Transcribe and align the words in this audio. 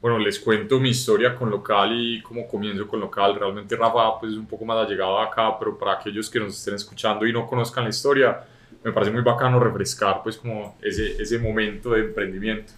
Bueno, 0.00 0.18
les 0.18 0.38
cuento 0.38 0.78
mi 0.78 0.90
historia 0.90 1.34
con 1.34 1.50
local 1.50 1.90
y 1.94 2.22
cómo 2.22 2.46
comienzo 2.46 2.86
con 2.86 3.00
local. 3.00 3.34
Realmente 3.34 3.76
Rafa 3.76 4.20
pues, 4.20 4.32
es 4.32 4.38
un 4.38 4.46
poco 4.46 4.64
más 4.64 4.76
allegado 4.86 5.18
acá, 5.18 5.58
pero 5.58 5.76
para 5.78 5.94
aquellos 5.94 6.28
que 6.28 6.38
nos 6.38 6.56
estén 6.56 6.74
escuchando 6.74 7.26
y 7.26 7.32
no 7.32 7.46
conozcan 7.46 7.84
la 7.84 7.90
historia, 7.90 8.44
me 8.84 8.92
parece 8.92 9.10
muy 9.10 9.22
bacano 9.22 9.58
refrescar 9.58 10.22
pues 10.22 10.36
como 10.36 10.76
ese, 10.82 11.20
ese 11.20 11.38
momento 11.38 11.90
de 11.90 12.02
emprendimiento. 12.02 12.72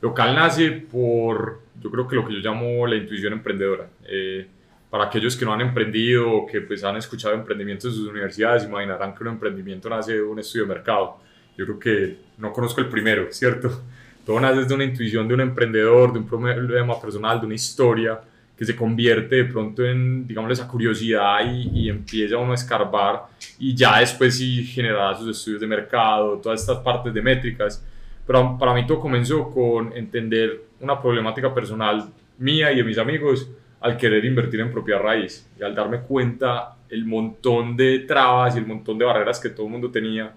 Local 0.00 0.34
nace 0.34 0.70
por, 0.70 1.60
yo 1.80 1.90
creo 1.90 2.08
que 2.08 2.16
lo 2.16 2.26
que 2.26 2.34
yo 2.34 2.40
llamo 2.40 2.86
la 2.86 2.96
intuición 2.96 3.34
emprendedora. 3.34 3.88
Eh, 4.04 4.46
para 4.90 5.04
aquellos 5.04 5.36
que 5.36 5.44
no 5.44 5.52
han 5.52 5.60
emprendido 5.60 6.30
o 6.30 6.46
que 6.46 6.60
pues 6.60 6.84
han 6.84 6.96
escuchado 6.96 7.34
emprendimientos 7.34 7.92
en 7.92 7.96
sus 7.98 8.08
universidades, 8.08 8.64
imaginarán 8.64 9.14
que 9.14 9.22
un 9.22 9.30
emprendimiento 9.30 9.88
nace 9.88 10.14
de 10.14 10.22
un 10.22 10.38
estudio 10.38 10.66
de 10.66 10.74
mercado. 10.74 11.18
Yo 11.56 11.64
creo 11.64 11.78
que 11.78 12.18
no 12.38 12.52
conozco 12.52 12.80
el 12.80 12.88
primero, 12.88 13.28
¿cierto? 13.30 13.82
Todo 14.24 14.40
nace 14.40 14.64
de 14.64 14.74
una 14.74 14.84
intuición 14.84 15.26
de 15.26 15.34
un 15.34 15.40
emprendedor, 15.40 16.12
de 16.12 16.20
un 16.20 16.26
problema 16.26 17.00
personal, 17.00 17.40
de 17.40 17.46
una 17.46 17.54
historia 17.54 18.20
que 18.56 18.64
se 18.64 18.76
convierte 18.76 19.36
de 19.36 19.44
pronto 19.46 19.84
en, 19.84 20.26
digamos, 20.26 20.52
esa 20.52 20.68
curiosidad 20.68 21.40
y, 21.44 21.80
y 21.80 21.88
empieza 21.88 22.36
uno 22.36 22.52
a 22.52 22.54
escarbar 22.54 23.24
y 23.58 23.74
ya 23.74 23.98
después 23.98 24.36
sí 24.36 24.64
generará 24.64 25.16
sus 25.16 25.36
estudios 25.36 25.60
de 25.60 25.66
mercado, 25.66 26.38
todas 26.38 26.60
estas 26.60 26.78
partes 26.78 27.12
de 27.12 27.22
métricas. 27.22 27.84
Pero 28.26 28.56
para 28.58 28.72
mí 28.74 28.86
todo 28.86 29.00
comenzó 29.00 29.50
con 29.50 29.92
entender 29.96 30.62
una 30.80 31.00
problemática 31.00 31.52
personal 31.52 32.08
mía 32.38 32.70
y 32.72 32.76
de 32.76 32.84
mis 32.84 32.98
amigos 32.98 33.50
al 33.80 33.96
querer 33.96 34.24
invertir 34.24 34.60
en 34.60 34.70
propia 34.70 34.98
raíz 34.98 35.48
y 35.58 35.62
al 35.62 35.74
darme 35.74 36.00
cuenta 36.00 36.76
el 36.88 37.04
montón 37.04 37.76
de 37.76 38.00
trabas 38.00 38.54
y 38.54 38.58
el 38.58 38.66
montón 38.66 38.98
de 38.98 39.04
barreras 39.04 39.40
que 39.40 39.50
todo 39.50 39.66
el 39.66 39.72
mundo 39.72 39.90
tenía 39.90 40.32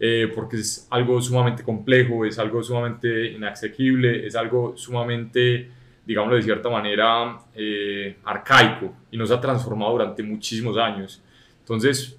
eh, 0.00 0.30
porque 0.34 0.56
es 0.56 0.86
algo 0.90 1.20
sumamente 1.20 1.62
complejo, 1.62 2.24
es 2.24 2.38
algo 2.38 2.62
sumamente 2.62 3.32
inaccesible, 3.32 4.26
es 4.26 4.34
algo 4.34 4.76
sumamente, 4.76 5.68
digámoslo 6.04 6.36
de 6.36 6.42
cierta 6.42 6.68
manera, 6.68 7.38
eh, 7.54 8.16
arcaico 8.24 8.92
y 9.10 9.16
nos 9.16 9.30
ha 9.30 9.40
transformado 9.40 9.92
durante 9.92 10.22
muchísimos 10.22 10.76
años. 10.76 11.22
Entonces, 11.60 12.18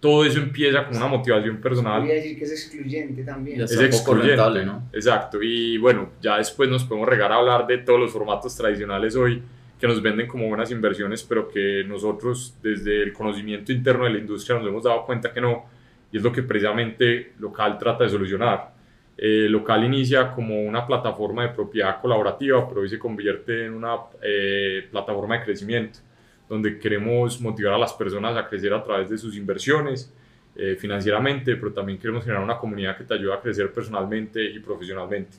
todo 0.00 0.24
eso 0.24 0.38
empieza 0.38 0.86
con 0.86 0.96
una 0.96 1.08
motivación 1.08 1.60
personal. 1.60 2.02
Voy 2.02 2.12
a 2.12 2.14
decir 2.14 2.38
que 2.38 2.44
es 2.44 2.52
excluyente 2.52 3.24
también. 3.24 3.60
Es 3.60 3.78
excluyente, 3.80 4.64
¿no? 4.64 4.88
Exacto. 4.92 5.42
Y 5.42 5.78
bueno, 5.78 6.10
ya 6.22 6.38
después 6.38 6.68
nos 6.68 6.84
podemos 6.84 7.08
regar 7.08 7.32
a 7.32 7.36
hablar 7.36 7.66
de 7.66 7.78
todos 7.78 7.98
los 7.98 8.12
formatos 8.12 8.56
tradicionales 8.56 9.16
hoy 9.16 9.42
que 9.80 9.86
nos 9.86 10.00
venden 10.00 10.26
como 10.26 10.48
buenas 10.48 10.70
inversiones, 10.70 11.22
pero 11.22 11.48
que 11.48 11.84
nosotros 11.86 12.54
desde 12.62 13.02
el 13.02 13.12
conocimiento 13.12 13.72
interno 13.72 14.04
de 14.04 14.10
la 14.10 14.18
industria 14.18 14.58
nos 14.58 14.68
hemos 14.68 14.84
dado 14.84 15.04
cuenta 15.04 15.32
que 15.32 15.40
no 15.40 15.64
y 16.12 16.16
es 16.16 16.22
lo 16.22 16.32
que 16.32 16.42
precisamente 16.42 17.32
Local 17.38 17.78
trata 17.78 18.04
de 18.04 18.10
solucionar. 18.10 18.74
Eh, 19.18 19.46
Local 19.48 19.84
inicia 19.84 20.30
como 20.30 20.60
una 20.62 20.86
plataforma 20.86 21.42
de 21.42 21.48
propiedad 21.48 22.00
colaborativa, 22.00 22.68
pero 22.68 22.82
hoy 22.82 22.88
se 22.88 22.98
convierte 22.98 23.64
en 23.64 23.74
una 23.74 23.96
eh, 24.22 24.86
plataforma 24.90 25.38
de 25.38 25.44
crecimiento, 25.44 26.00
donde 26.48 26.78
queremos 26.78 27.40
motivar 27.40 27.74
a 27.74 27.78
las 27.78 27.92
personas 27.94 28.36
a 28.36 28.46
crecer 28.46 28.72
a 28.74 28.82
través 28.82 29.08
de 29.08 29.16
sus 29.16 29.36
inversiones 29.36 30.12
eh, 30.54 30.76
financieramente, 30.78 31.56
pero 31.56 31.72
también 31.72 31.98
queremos 31.98 32.24
generar 32.24 32.42
una 32.42 32.58
comunidad 32.58 32.96
que 32.96 33.04
te 33.04 33.14
ayude 33.14 33.32
a 33.32 33.40
crecer 33.40 33.72
personalmente 33.72 34.42
y 34.42 34.58
profesionalmente. 34.60 35.36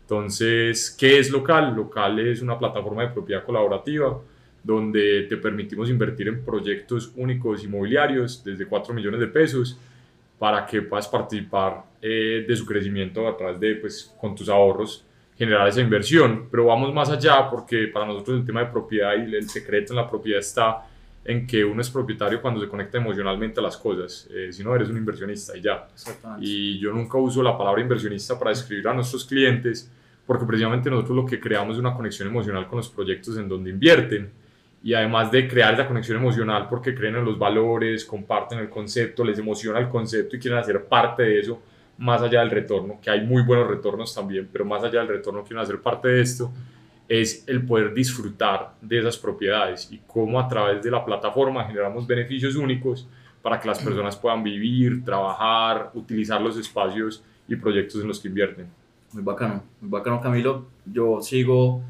Entonces, 0.00 0.94
¿qué 0.98 1.18
es 1.18 1.30
Local? 1.30 1.74
Local 1.76 2.18
es 2.18 2.40
una 2.40 2.58
plataforma 2.58 3.02
de 3.02 3.08
propiedad 3.08 3.44
colaborativa 3.44 4.18
donde 4.62 5.22
te 5.28 5.36
permitimos 5.36 5.88
invertir 5.88 6.28
en 6.28 6.44
proyectos 6.44 7.12
únicos 7.16 7.62
inmobiliarios 7.62 8.42
desde 8.42 8.66
4 8.66 8.92
millones 8.92 9.20
de 9.20 9.26
pesos 9.28 9.78
para 10.38 10.64
que 10.66 10.82
puedas 10.82 11.08
participar 11.08 11.84
eh, 12.00 12.44
de 12.46 12.56
su 12.56 12.64
crecimiento 12.64 13.26
a 13.26 13.36
través 13.36 13.58
de, 13.58 13.74
pues, 13.76 14.14
con 14.20 14.34
tus 14.34 14.48
ahorros, 14.48 15.04
generar 15.36 15.66
esa 15.68 15.80
inversión. 15.80 16.48
Pero 16.50 16.66
vamos 16.66 16.92
más 16.92 17.10
allá 17.10 17.48
porque 17.50 17.88
para 17.88 18.06
nosotros 18.06 18.40
el 18.40 18.46
tema 18.46 18.60
de 18.60 18.66
propiedad 18.66 19.14
y 19.16 19.34
el 19.34 19.48
secreto 19.48 19.92
en 19.92 19.96
la 19.96 20.08
propiedad 20.08 20.40
está 20.40 20.86
en 21.24 21.46
que 21.46 21.64
uno 21.64 21.82
es 21.82 21.90
propietario 21.90 22.40
cuando 22.40 22.60
se 22.60 22.68
conecta 22.68 22.98
emocionalmente 22.98 23.60
a 23.60 23.62
las 23.62 23.76
cosas. 23.76 24.28
Eh, 24.32 24.52
si 24.52 24.64
no, 24.64 24.74
eres 24.74 24.88
un 24.88 24.96
inversionista 24.96 25.56
y 25.56 25.60
ya. 25.60 25.88
Y 26.40 26.78
yo 26.78 26.92
nunca 26.92 27.18
uso 27.18 27.42
la 27.42 27.56
palabra 27.56 27.82
inversionista 27.82 28.38
para 28.38 28.50
describir 28.50 28.88
a 28.88 28.94
nuestros 28.94 29.24
clientes 29.24 29.90
porque 30.28 30.44
precisamente 30.44 30.90
nosotros 30.90 31.16
lo 31.16 31.24
que 31.24 31.40
creamos 31.40 31.76
es 31.76 31.80
una 31.80 31.94
conexión 31.94 32.28
emocional 32.28 32.68
con 32.68 32.76
los 32.76 32.90
proyectos 32.90 33.38
en 33.38 33.48
donde 33.48 33.70
invierten 33.70 34.30
y 34.82 34.94
además 34.94 35.30
de 35.30 35.48
crear 35.48 35.74
esa 35.74 35.86
conexión 35.86 36.18
emocional 36.18 36.66
porque 36.68 36.94
creen 36.94 37.16
en 37.16 37.24
los 37.24 37.38
valores, 37.38 38.04
comparten 38.04 38.58
el 38.60 38.68
concepto, 38.68 39.24
les 39.24 39.38
emociona 39.38 39.78
el 39.78 39.88
concepto 39.88 40.36
y 40.36 40.38
quieren 40.38 40.58
hacer 40.60 40.84
parte 40.84 41.24
de 41.24 41.40
eso 41.40 41.60
más 41.98 42.22
allá 42.22 42.40
del 42.40 42.50
retorno, 42.50 42.98
que 43.02 43.10
hay 43.10 43.22
muy 43.22 43.42
buenos 43.42 43.66
retornos 43.66 44.14
también, 44.14 44.48
pero 44.52 44.64
más 44.64 44.84
allá 44.84 45.00
del 45.00 45.08
retorno 45.08 45.42
quieren 45.42 45.62
hacer 45.62 45.80
parte 45.80 46.08
de 46.08 46.20
esto, 46.20 46.52
es 47.08 47.42
el 47.48 47.64
poder 47.66 47.92
disfrutar 47.92 48.74
de 48.80 49.00
esas 49.00 49.16
propiedades 49.16 49.90
y 49.90 50.00
cómo 50.06 50.38
a 50.38 50.46
través 50.46 50.82
de 50.82 50.90
la 50.90 51.04
plataforma 51.04 51.64
generamos 51.64 52.06
beneficios 52.06 52.54
únicos 52.54 53.08
para 53.42 53.58
que 53.58 53.66
las 53.66 53.82
personas 53.82 54.16
puedan 54.16 54.42
vivir, 54.42 55.04
trabajar, 55.04 55.90
utilizar 55.94 56.40
los 56.40 56.56
espacios 56.56 57.24
y 57.48 57.56
proyectos 57.56 58.02
en 58.02 58.08
los 58.08 58.20
que 58.20 58.28
invierten. 58.28 58.66
Muy 59.12 59.22
bacano, 59.22 59.64
muy 59.80 59.90
bacano 59.90 60.20
Camilo. 60.20 60.66
Yo 60.84 61.20
sigo 61.22 61.82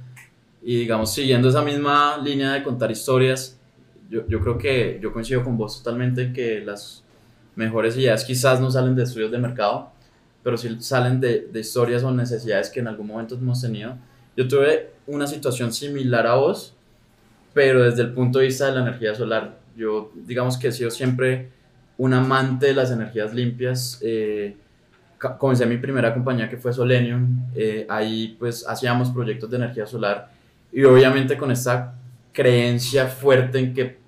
y 0.68 0.76
digamos, 0.76 1.14
siguiendo 1.14 1.48
esa 1.48 1.62
misma 1.62 2.18
línea 2.18 2.52
de 2.52 2.62
contar 2.62 2.90
historias, 2.90 3.58
yo, 4.10 4.28
yo 4.28 4.38
creo 4.42 4.58
que 4.58 4.98
yo 5.00 5.14
coincido 5.14 5.42
con 5.42 5.56
vos 5.56 5.82
totalmente 5.82 6.30
que 6.30 6.60
las 6.60 7.02
mejores 7.56 7.96
ideas 7.96 8.22
quizás 8.22 8.60
no 8.60 8.70
salen 8.70 8.94
de 8.94 9.04
estudios 9.04 9.30
de 9.30 9.38
mercado, 9.38 9.90
pero 10.42 10.58
sí 10.58 10.76
salen 10.80 11.20
de, 11.22 11.48
de 11.50 11.60
historias 11.60 12.02
o 12.02 12.10
necesidades 12.10 12.68
que 12.68 12.80
en 12.80 12.88
algún 12.88 13.06
momento 13.06 13.34
hemos 13.34 13.62
tenido. 13.62 13.96
Yo 14.36 14.46
tuve 14.46 14.90
una 15.06 15.26
situación 15.26 15.72
similar 15.72 16.26
a 16.26 16.34
vos, 16.34 16.74
pero 17.54 17.84
desde 17.84 18.02
el 18.02 18.12
punto 18.12 18.38
de 18.38 18.44
vista 18.44 18.66
de 18.66 18.72
la 18.72 18.82
energía 18.82 19.14
solar. 19.14 19.56
Yo, 19.74 20.12
digamos 20.14 20.58
que 20.58 20.68
he 20.68 20.72
sido 20.72 20.90
siempre 20.90 21.48
un 21.96 22.12
amante 22.12 22.66
de 22.66 22.74
las 22.74 22.90
energías 22.90 23.32
limpias. 23.32 24.00
Eh, 24.02 24.54
comencé 25.38 25.64
mi 25.64 25.78
primera 25.78 26.12
compañía 26.12 26.46
que 26.46 26.58
fue 26.58 26.74
Solenium. 26.74 27.46
Eh, 27.54 27.86
ahí 27.88 28.36
pues 28.38 28.68
hacíamos 28.68 29.08
proyectos 29.08 29.48
de 29.48 29.56
energía 29.56 29.86
solar 29.86 30.36
y 30.72 30.84
obviamente 30.84 31.36
con 31.36 31.50
esta 31.50 31.94
creencia 32.32 33.06
fuerte 33.06 33.58
en 33.58 33.74
que 33.74 33.98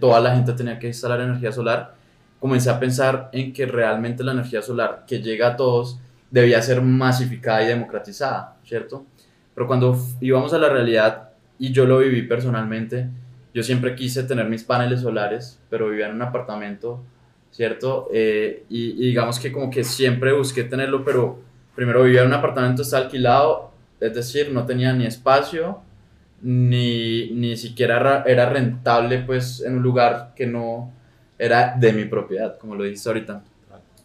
toda 0.00 0.20
la 0.20 0.34
gente 0.34 0.52
tenía 0.52 0.78
que 0.78 0.86
instalar 0.86 1.20
energía 1.20 1.52
solar, 1.52 1.94
comencé 2.38 2.70
a 2.70 2.78
pensar 2.78 3.30
en 3.32 3.52
que 3.52 3.66
realmente 3.66 4.22
la 4.22 4.32
energía 4.32 4.62
solar 4.62 5.04
que 5.06 5.20
llega 5.20 5.48
a 5.48 5.56
todos 5.56 5.98
debía 6.30 6.60
ser 6.62 6.82
masificada 6.82 7.62
y 7.62 7.68
democratizada, 7.68 8.56
¿cierto? 8.64 9.06
Pero 9.54 9.66
cuando 9.66 9.96
íbamos 10.20 10.52
a 10.52 10.58
la 10.58 10.68
realidad, 10.68 11.30
y 11.58 11.72
yo 11.72 11.86
lo 11.86 11.98
viví 11.98 12.22
personalmente, 12.22 13.08
yo 13.54 13.62
siempre 13.62 13.94
quise 13.94 14.24
tener 14.24 14.48
mis 14.48 14.64
paneles 14.64 15.00
solares, 15.00 15.60
pero 15.70 15.88
vivía 15.88 16.08
en 16.08 16.16
un 16.16 16.22
apartamento, 16.22 17.00
¿cierto? 17.52 18.08
Eh, 18.12 18.64
y, 18.68 18.90
y, 18.90 19.08
digamos 19.08 19.38
que 19.38 19.52
como 19.52 19.70
que 19.70 19.84
siempre 19.84 20.32
busqué 20.32 20.64
tenerlo, 20.64 21.04
pero 21.04 21.38
primero 21.76 22.02
vivía 22.02 22.22
en 22.22 22.26
un 22.26 22.34
apartamento, 22.34 22.82
está 22.82 22.98
alquilado, 22.98 23.70
es 24.00 24.12
decir, 24.12 24.50
no 24.52 24.66
tenía 24.66 24.92
ni 24.92 25.06
espacio, 25.06 25.80
ni, 26.44 27.30
ni 27.30 27.56
siquiera 27.56 28.22
era 28.26 28.50
rentable 28.50 29.20
pues 29.20 29.62
en 29.62 29.78
un 29.78 29.82
lugar 29.82 30.34
que 30.36 30.46
no 30.46 30.92
era 31.38 31.74
de 31.78 31.92
mi 31.92 32.04
propiedad, 32.04 32.58
como 32.58 32.74
lo 32.74 32.84
dijiste 32.84 33.08
ahorita. 33.08 33.42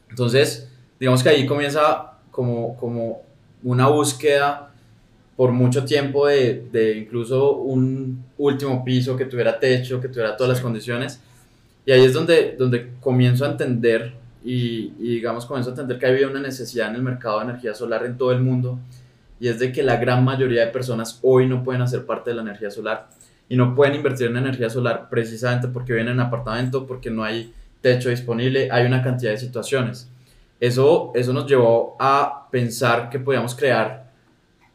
Entonces, 0.10 0.72
digamos 0.98 1.22
que 1.22 1.30
ahí 1.30 1.46
comienza 1.46 2.14
como, 2.32 2.78
como 2.78 3.22
una 3.62 3.88
búsqueda 3.88 4.72
por 5.36 5.52
mucho 5.52 5.84
tiempo 5.84 6.28
de, 6.28 6.66
de, 6.72 6.98
incluso 6.98 7.58
un 7.58 8.24
último 8.38 8.84
piso 8.86 9.18
que 9.18 9.26
tuviera 9.26 9.60
techo, 9.60 10.00
que 10.00 10.08
tuviera 10.08 10.38
todas 10.38 10.54
las 10.54 10.62
condiciones. 10.62 11.20
Y 11.86 11.92
ahí 11.92 12.06
es 12.06 12.14
donde, 12.14 12.56
donde 12.58 12.92
comienzo 13.02 13.46
a 13.46 13.50
entender 13.50 14.14
y, 14.46 14.94
y, 14.98 15.16
digamos 15.16 15.46
comienzo 15.46 15.72
a 15.72 15.74
entender 15.74 16.00
que 16.00 16.06
había 16.06 16.28
una 16.28 16.40
necesidad 16.40 16.90
en 16.90 16.96
el 16.96 17.02
mercado 17.02 17.40
de 17.40 17.46
energía 17.46 17.74
solar 17.74 18.06
en 18.06 18.18
todo 18.18 18.32
el 18.32 18.40
mundo 18.40 18.80
y 19.40 19.48
es 19.48 19.60
de 19.60 19.72
que 19.72 19.84
la 19.84 19.98
gran 19.98 20.24
mayoría 20.24 20.66
de 20.66 20.72
personas 20.72 21.20
hoy 21.22 21.48
no 21.48 21.64
pueden 21.64 21.82
hacer 21.82 22.06
parte 22.06 22.32
de 22.32 22.36
la 22.36 22.42
energía 22.42 22.70
solar 22.70 23.10
y 23.48 23.56
no 23.56 23.74
pueden 23.74 23.96
invertir 23.96 24.28
en 24.28 24.38
energía 24.38 24.70
solar 24.70 25.08
precisamente 25.10 25.68
porque 25.68 25.94
viven 25.94 26.10
en 26.10 26.20
apartamento, 26.20 26.86
porque 26.86 27.10
no 27.10 27.24
hay 27.24 27.54
techo 27.82 28.10
disponible, 28.10 28.70
hay 28.72 28.86
una 28.86 29.02
cantidad 29.02 29.32
de 29.32 29.38
situaciones. 29.38 30.10
Eso, 30.60 31.12
eso 31.16 31.34
nos 31.34 31.48
llevó 31.48 31.96
a 32.00 32.48
pensar 32.52 33.10
que 33.10 33.20
podíamos 33.20 33.56
crear 33.56 34.10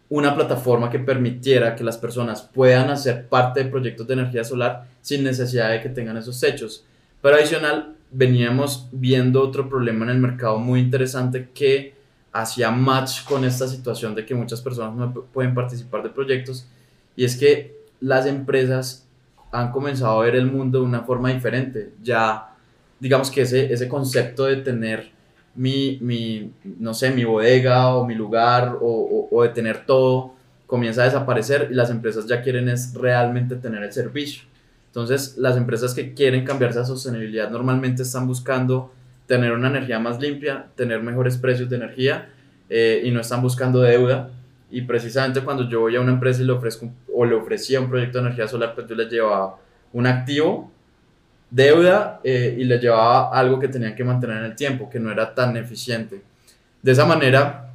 una 0.09 0.35
plataforma 0.35 0.91
que 0.91 0.99
permitiera 0.99 1.75
que 1.75 1.85
las 1.85 1.99
personas 1.99 2.43
puedan 2.43 2.91
hacer 2.91 3.29
parte 3.29 3.65
de 3.65 3.71
proyectos 3.71 4.07
de 4.07 4.15
energía 4.15 4.45
solar 4.45 4.87
sin 5.01 5.25
necesidad 5.25 5.71
de 5.71 5.81
que 5.81 5.89
tengan 5.89 6.17
esos 6.17 6.41
techos. 6.41 6.85
Pero 7.21 7.37
adicional, 7.37 7.97
veníamos 8.11 8.89
viendo 8.93 9.43
otro 9.43 9.69
problema 9.69 10.05
en 10.05 10.11
el 10.11 10.19
mercado 10.19 10.59
muy 10.59 10.81
interesante 10.81 11.49
que 11.53 11.94
hacía 12.35 12.71
match 12.73 13.25
con 13.25 13.45
esta 13.45 13.69
situación 13.69 14.15
de 14.15 14.27
que 14.27 14.35
muchas 14.35 14.61
personas 14.61 14.95
no 14.95 15.13
pueden 15.13 15.55
participar 15.55 16.03
de 16.03 16.11
proyectos 16.11 16.67
y 17.15 17.25
es 17.25 17.37
que 17.37 17.79
las 18.01 18.27
empresas 18.27 19.07
han 19.53 19.71
comenzado 19.71 20.21
a 20.21 20.25
ver 20.25 20.35
el 20.35 20.51
mundo 20.51 20.81
de 20.81 20.85
una 20.85 21.03
forma 21.03 21.33
diferente. 21.33 21.93
Ya, 22.03 22.57
digamos 22.99 23.31
que 23.31 23.43
ese, 23.43 23.73
ese 23.73 23.89
concepto 23.89 24.47
de 24.47 24.57
tener 24.57 25.13
mi, 25.55 25.99
mi, 26.01 26.53
no 26.65 26.93
sé, 26.93 27.13
mi 27.13 27.23
bodega 27.23 27.95
o 27.95 28.05
mi 28.05 28.17
lugar 28.17 28.79
o, 28.81 29.29
o, 29.31 29.43
de 29.45 29.51
tener 29.51 29.87
todo 29.87 30.35
comienza 30.67 31.03
a 31.03 31.05
desaparecer 31.05 31.69
y 31.71 31.75
las 31.75 31.91
empresas 31.91 32.27
ya 32.27 32.43
quieren 32.43 32.69
es 32.69 32.95
realmente 32.95 33.55
tener 33.55 33.85
el 33.85 33.93
servicio. 33.93 34.43
Entonces, 34.87 35.37
las 35.39 35.57
empresas 35.57 35.95
que 35.95 36.15
quieren 36.15 36.45
cambiarse 36.45 36.81
a 36.81 36.85
sostenibilidad 36.85 37.49
normalmente 37.49 38.03
están 38.03 38.27
buscando 38.27 38.93
tener 39.27 39.53
una 39.53 39.69
energía 39.69 39.99
más 39.99 40.21
limpia, 40.21 40.67
tener 40.77 41.03
mejores 41.03 41.39
precios 41.39 41.69
de 41.71 41.77
energía 41.77 42.29
eh, 42.69 43.03
y 43.05 43.11
no 43.11 43.21
están 43.21 43.43
buscando 43.43 43.81
deuda. 43.81 44.31
Y 44.71 44.83
precisamente 44.83 45.41
cuando 45.41 45.69
yo 45.69 45.81
voy 45.81 45.97
a 45.97 46.01
una 46.01 46.13
empresa 46.13 46.43
y 46.43 46.45
le 46.45 46.53
ofrezco 46.53 46.91
o 47.15 47.25
le 47.25 47.35
ofrecía 47.35 47.81
un 47.81 47.89
proyecto 47.89 48.19
de 48.19 48.27
energía 48.27 48.49
solar, 48.49 48.75
pues 48.75 48.87
yo 48.89 48.95
les 48.95 49.11
llevaba 49.11 49.57
un 49.93 50.07
activo, 50.07 50.71
deuda 51.51 52.21
eh, 52.25 52.57
y 52.59 52.65
les 52.65 52.81
llevaba 52.81 53.31
algo 53.31 53.61
que 53.61 53.69
tenían 53.69 53.95
que 53.95 54.03
mantener 54.03 54.39
en 54.39 54.45
el 54.45 54.57
tiempo, 54.57 54.91
que 54.91 54.99
no 54.99 55.13
era 55.13 55.35
tan 55.35 55.57
eficiente. 55.57 56.23
De 56.83 56.93
esa 56.93 57.07
manera, 57.07 57.71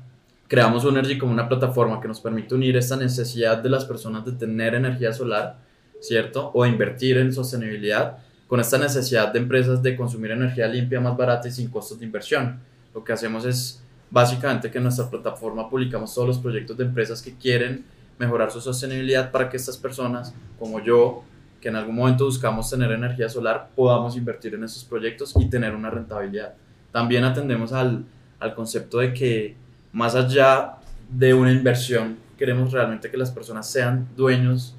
creamos 0.47 0.83
Unergy 0.83 1.17
como 1.17 1.31
una 1.31 1.47
plataforma 1.47 2.01
que 2.01 2.07
nos 2.07 2.19
permite 2.19 2.53
unir 2.55 2.75
esta 2.75 2.97
necesidad 2.97 3.57
de 3.59 3.69
las 3.69 3.85
personas 3.85 4.25
de 4.25 4.33
tener 4.33 4.75
energía 4.75 5.13
solar, 5.13 5.57
¿cierto? 6.01 6.51
O 6.53 6.65
invertir 6.65 7.17
en 7.17 7.31
sostenibilidad 7.31 8.17
con 8.49 8.59
esta 8.59 8.79
necesidad 8.79 9.31
de 9.31 9.37
empresas 9.37 9.81
de 9.83 9.95
consumir 9.95 10.31
energía 10.31 10.67
limpia, 10.67 10.99
más 10.99 11.15
barata 11.15 11.47
y 11.47 11.51
sin 11.51 11.69
costos 11.69 11.99
de 11.99 12.05
inversión. 12.05 12.59
Lo 12.95 13.03
que 13.03 13.13
hacemos 13.13 13.45
es 13.45 13.83
básicamente 14.09 14.71
que 14.71 14.79
en 14.79 14.85
nuestra 14.85 15.07
plataforma 15.07 15.69
publicamos 15.69 16.15
todos 16.15 16.27
los 16.27 16.39
proyectos 16.39 16.75
de 16.75 16.85
empresas 16.85 17.21
que 17.21 17.35
quieren 17.35 17.85
mejorar 18.17 18.49
su 18.49 18.59
sostenibilidad 18.59 19.31
para 19.31 19.47
que 19.49 19.57
estas 19.57 19.77
personas, 19.77 20.33
como 20.57 20.83
yo, 20.83 21.23
que 21.61 21.69
en 21.69 21.75
algún 21.75 21.95
momento 21.95 22.25
buscamos 22.25 22.67
tener 22.67 22.91
energía 22.91 23.29
solar, 23.29 23.69
podamos 23.75 24.17
invertir 24.17 24.55
en 24.55 24.63
esos 24.63 24.83
proyectos 24.83 25.35
y 25.39 25.45
tener 25.45 25.75
una 25.75 25.91
rentabilidad. 25.91 26.55
También 26.91 27.25
atendemos 27.25 27.71
al, 27.71 28.03
al 28.39 28.55
concepto 28.55 28.97
de 28.97 29.13
que 29.13 29.55
más 29.91 30.15
allá 30.15 30.77
de 31.07 31.35
una 31.35 31.51
inversión, 31.51 32.17
queremos 32.35 32.71
realmente 32.71 33.11
que 33.11 33.17
las 33.17 33.29
personas 33.29 33.69
sean 33.69 34.07
dueños 34.17 34.73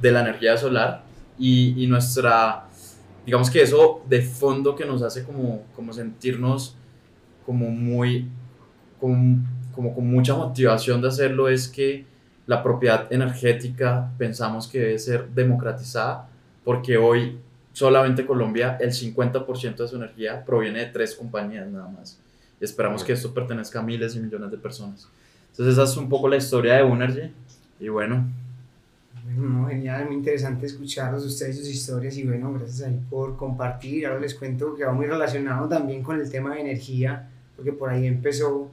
de 0.00 0.10
la 0.10 0.20
energía 0.20 0.56
solar 0.56 1.02
y, 1.38 1.82
y 1.82 1.86
nuestra, 1.86 2.64
digamos 3.24 3.50
que 3.50 3.62
eso 3.62 4.02
de 4.08 4.22
fondo 4.22 4.74
que 4.74 4.84
nos 4.84 5.02
hace 5.02 5.24
como, 5.24 5.62
como 5.74 5.92
sentirnos 5.92 6.76
como 7.46 7.70
muy, 7.70 8.28
como, 9.00 9.44
como 9.74 9.94
con 9.94 10.06
mucha 10.06 10.34
motivación 10.34 11.00
de 11.02 11.08
hacerlo 11.08 11.48
es 11.48 11.68
que 11.68 12.06
la 12.46 12.62
propiedad 12.62 13.12
energética 13.12 14.12
pensamos 14.18 14.68
que 14.68 14.78
debe 14.78 14.98
ser 14.98 15.28
democratizada 15.30 16.28
porque 16.64 16.96
hoy 16.96 17.38
solamente 17.72 18.26
Colombia 18.26 18.76
el 18.80 18.90
50% 18.90 19.76
de 19.76 19.88
su 19.88 19.96
energía 19.96 20.44
proviene 20.44 20.80
de 20.80 20.86
tres 20.86 21.14
compañías 21.14 21.68
nada 21.68 21.88
más. 21.88 22.18
Y 22.60 22.64
esperamos 22.64 23.02
que 23.02 23.12
esto 23.12 23.34
pertenezca 23.34 23.80
a 23.80 23.82
miles 23.82 24.14
y 24.16 24.20
millones 24.20 24.50
de 24.50 24.58
personas. 24.58 25.08
Entonces 25.50 25.74
esa 25.74 25.84
es 25.84 25.96
un 25.96 26.08
poco 26.08 26.28
la 26.28 26.36
historia 26.36 26.74
de 26.74 26.84
Unergy 26.84 27.32
y 27.80 27.88
bueno. 27.88 28.26
Bueno, 29.24 29.66
genial, 29.68 30.06
muy 30.06 30.16
interesante 30.16 30.66
escucharlos 30.66 31.24
ustedes, 31.24 31.58
sus 31.58 31.68
historias 31.68 32.16
y 32.18 32.24
bueno, 32.24 32.52
gracias 32.52 32.86
ahí 32.86 33.00
por 33.08 33.36
compartir. 33.36 34.06
Ahora 34.06 34.20
les 34.20 34.34
cuento 34.34 34.74
que 34.74 34.84
va 34.84 34.92
muy 34.92 35.06
relacionado 35.06 35.68
también 35.68 36.02
con 36.02 36.20
el 36.20 36.30
tema 36.30 36.54
de 36.54 36.60
energía, 36.60 37.30
porque 37.56 37.72
por 37.72 37.88
ahí 37.88 38.06
empezó 38.06 38.70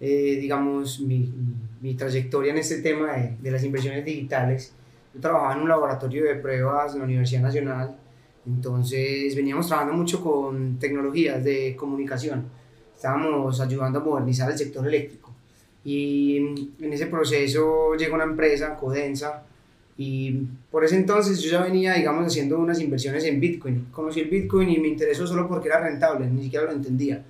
eh, 0.00 0.38
digamos, 0.40 1.00
mi, 1.00 1.32
mi, 1.80 1.94
trayectoria 1.94 2.52
en 2.52 2.58
este 2.58 2.82
tema 2.82 3.12
de, 3.12 3.36
de, 3.40 3.50
las 3.50 3.62
inversiones 3.62 4.04
digitales. 4.04 4.74
Yo 5.14 5.20
trabajaba 5.20 5.54
en 5.54 5.60
un 5.60 5.68
laboratorio 5.68 6.24
de 6.24 6.34
pruebas 6.34 6.92
en 6.92 6.98
la 6.98 7.04
Universidad 7.04 7.42
Nacional, 7.42 7.96
entonces 8.46 9.34
veníamos 9.36 9.68
trabajando 9.68 9.96
mucho 9.96 10.22
con 10.22 10.78
tecnologías 10.78 11.42
de 11.44 11.76
comunicación. 11.76 12.44
Estábamos 12.94 13.60
ayudando 13.60 14.00
a 14.00 14.04
modernizar 14.04 14.50
el 14.50 14.58
sector 14.58 14.86
eléctrico. 14.86 15.32
Y 15.84 16.36
en, 16.80 16.92
ese 16.92 17.06
proceso 17.06 17.94
llegó 17.94 18.16
una 18.16 18.24
empresa, 18.24 18.76
Codensa, 18.76 19.44
y 19.96 20.46
por 20.70 20.84
ese 20.84 20.96
entonces 20.96 21.40
yo 21.40 21.50
ya 21.50 21.62
venía, 21.62 21.94
digamos, 21.94 22.26
haciendo 22.26 22.58
unas 22.58 22.80
inversiones 22.80 23.24
en 23.24 23.40
Bitcoin. 23.40 23.86
Conocí 23.92 24.20
el 24.20 24.28
Bitcoin 24.28 24.70
y 24.70 24.78
me 24.78 24.88
interesó 24.88 25.26
solo 25.26 25.46
porque 25.48 25.68
era 25.68 25.80
rentable, 25.80 26.26
ni 26.26 26.44
siquiera 26.44 26.66
lo 26.66 26.72
entendía 26.72 27.22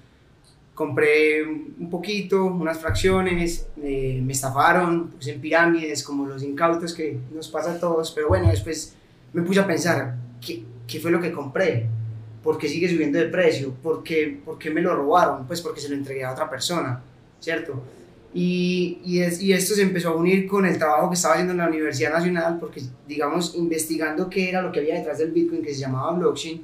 compré 0.75 1.45
un 1.45 1.89
poquito, 1.89 2.45
unas 2.45 2.79
fracciones, 2.79 3.69
eh, 3.83 4.21
me 4.23 4.33
estafaron, 4.33 5.11
pues 5.11 5.29
en 5.29 5.41
pirámides, 5.41 6.03
como 6.03 6.27
los 6.27 6.43
incautos 6.43 6.93
que 6.93 7.19
nos 7.33 7.49
pasa 7.49 7.73
a 7.73 7.79
todos, 7.79 8.11
pero 8.11 8.29
bueno, 8.29 8.49
después 8.49 8.95
me 9.33 9.43
puse 9.43 9.61
a 9.61 9.67
pensar, 9.67 10.17
¿qué, 10.45 10.65
qué 10.87 10.99
fue 10.99 11.11
lo 11.11 11.21
que 11.21 11.33
compré? 11.33 11.87
¿Por 12.43 12.59
qué 12.59 12.69
sigue 12.69 12.89
subiendo 12.91 13.19
de 13.19 13.27
precio? 13.27 13.73
¿Por 13.83 14.03
qué, 14.03 14.41
¿Por 14.45 14.59
qué 14.59 14.71
me 14.71 14.83
lo 14.83 14.95
robaron? 14.95 15.47
Pues 15.47 15.63
porque 15.63 15.81
se 15.81 15.89
lo 15.89 15.95
entregué 15.95 16.25
a 16.25 16.33
otra 16.33 16.51
persona, 16.51 17.01
¿cierto? 17.41 17.83
Y, 18.37 18.99
y, 19.05 19.21
es, 19.21 19.41
y, 19.41 19.53
esto 19.53 19.75
se 19.75 19.83
empezó 19.83 20.09
a 20.09 20.17
unir 20.17 20.49
con 20.49 20.67
el 20.67 20.77
trabajo 20.77 21.09
que 21.09 21.15
estaba 21.15 21.35
haciendo 21.35 21.53
en 21.53 21.59
la 21.59 21.69
Universidad 21.69 22.13
Nacional, 22.13 22.59
porque, 22.59 22.83
digamos, 23.07 23.55
investigando 23.55 24.29
qué 24.29 24.49
era 24.49 24.61
lo 24.61 24.73
que 24.73 24.81
había 24.81 24.97
detrás 24.97 25.19
del 25.19 25.31
Bitcoin, 25.31 25.63
que 25.63 25.73
se 25.73 25.81
llamaba 25.81 26.19
blockchain, 26.19 26.61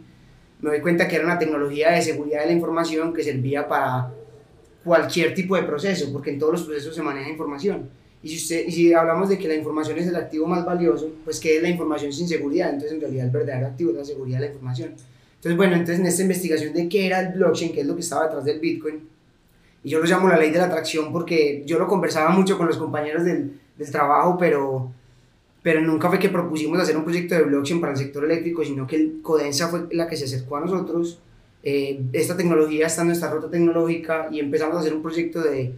me 0.60 0.70
doy 0.70 0.80
cuenta 0.80 1.06
que 1.06 1.14
era 1.14 1.24
una 1.24 1.38
tecnología 1.38 1.92
de 1.92 2.02
seguridad 2.02 2.40
de 2.40 2.46
la 2.46 2.52
información 2.52 3.14
que 3.14 3.22
servía 3.22 3.68
para 3.68 4.12
cualquier 4.84 5.32
tipo 5.32 5.54
de 5.54 5.62
proceso, 5.62 6.12
porque 6.12 6.30
en 6.30 6.40
todos 6.40 6.52
los 6.52 6.62
procesos 6.64 6.94
se 6.94 7.02
maneja 7.02 7.30
información. 7.30 7.88
Y 8.22 8.28
si, 8.28 8.36
usted, 8.36 8.66
y 8.66 8.72
si 8.72 8.92
hablamos 8.92 9.28
de 9.28 9.38
que 9.38 9.48
la 9.48 9.54
información 9.54 9.96
es 9.98 10.06
el 10.06 10.16
activo 10.16 10.46
más 10.46 10.64
valioso, 10.64 11.10
pues 11.24 11.40
¿qué 11.40 11.56
es 11.56 11.62
la 11.62 11.68
información 11.68 12.12
sin 12.12 12.28
seguridad? 12.28 12.70
Entonces 12.70 12.92
en 12.92 13.00
realidad 13.00 13.26
el 13.26 13.30
verdadero 13.30 13.66
activo 13.68 13.90
es 13.92 13.96
la 13.96 14.04
seguridad 14.04 14.38
de 14.40 14.46
la 14.46 14.52
información. 14.52 14.94
Entonces 15.36 15.56
bueno, 15.56 15.74
entonces 15.74 16.00
en 16.00 16.06
esta 16.06 16.22
investigación 16.22 16.74
de 16.74 16.88
qué 16.88 17.06
era 17.06 17.20
el 17.20 17.32
blockchain, 17.32 17.72
qué 17.72 17.80
es 17.80 17.86
lo 17.86 17.94
que 17.94 18.02
estaba 18.02 18.24
detrás 18.24 18.44
del 18.44 18.60
Bitcoin, 18.60 19.08
y 19.82 19.90
yo 19.90 19.98
lo 19.98 20.06
llamo 20.06 20.28
la 20.28 20.36
ley 20.36 20.50
de 20.50 20.58
la 20.58 20.66
atracción 20.66 21.12
porque 21.12 21.62
yo 21.66 21.78
lo 21.78 21.86
conversaba 21.86 22.30
mucho 22.30 22.58
con 22.58 22.66
los 22.66 22.76
compañeros 22.76 23.24
del, 23.24 23.58
del 23.76 23.90
trabajo, 23.90 24.36
pero 24.38 24.92
pero 25.62 25.80
nunca 25.82 26.08
fue 26.08 26.18
que 26.18 26.30
propusimos 26.30 26.80
hacer 26.80 26.96
un 26.96 27.04
proyecto 27.04 27.34
de 27.34 27.42
blockchain 27.42 27.80
para 27.80 27.92
el 27.92 27.98
sector 27.98 28.24
eléctrico, 28.24 28.64
sino 28.64 28.86
que 28.86 28.96
el 28.96 29.20
Codensa 29.22 29.68
fue 29.68 29.86
la 29.92 30.08
que 30.08 30.16
se 30.16 30.24
acercó 30.24 30.56
a 30.56 30.60
nosotros. 30.60 31.20
Eh, 31.62 32.00
esta 32.14 32.36
tecnología 32.36 32.86
está 32.86 33.02
en 33.02 33.08
nuestra 33.08 33.30
ruta 33.30 33.50
tecnológica 33.50 34.28
y 34.30 34.40
empezamos 34.40 34.76
a 34.76 34.80
hacer 34.80 34.94
un 34.94 35.02
proyecto 35.02 35.42
de 35.42 35.74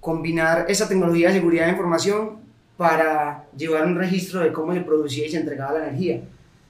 combinar 0.00 0.64
esa 0.68 0.88
tecnología 0.88 1.28
de 1.28 1.34
seguridad 1.34 1.66
de 1.66 1.72
información 1.72 2.38
para 2.78 3.44
llevar 3.54 3.86
un 3.86 3.96
registro 3.96 4.40
de 4.40 4.52
cómo 4.52 4.72
se 4.72 4.80
producía 4.80 5.26
y 5.26 5.30
se 5.30 5.36
entregaba 5.36 5.78
la 5.78 5.88
energía, 5.88 6.22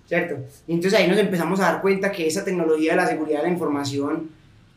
¿cierto? 0.08 0.34
Y 0.66 0.72
entonces 0.72 0.98
ahí 0.98 1.06
nos 1.06 1.18
empezamos 1.18 1.60
a 1.60 1.70
dar 1.70 1.80
cuenta 1.80 2.10
que 2.10 2.26
esa 2.26 2.44
tecnología 2.44 2.92
de 2.92 2.96
la 2.96 3.06
seguridad 3.06 3.38
de 3.38 3.44
la 3.44 3.52
información, 3.52 4.30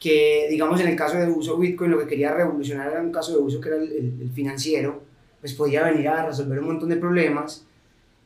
que 0.04 0.48
digamos 0.50 0.82
en 0.82 0.90
el 0.90 0.98
caso 0.98 1.18
de 1.18 1.30
uso 1.30 1.58
Bitcoin 1.58 1.92
lo 1.92 2.00
que 2.00 2.08
quería 2.08 2.34
revolucionar 2.34 2.92
era 2.92 3.02
un 3.02 3.12
caso 3.12 3.32
de 3.32 3.38
uso 3.38 3.62
que 3.62 3.70
era 3.70 3.78
el, 3.78 3.90
el, 3.90 4.22
el 4.24 4.30
financiero, 4.32 5.02
pues 5.40 5.54
podía 5.54 5.84
venir 5.84 6.10
a 6.10 6.26
resolver 6.26 6.60
un 6.60 6.68
montón 6.68 6.90
de 6.90 6.98
problemas 6.98 7.66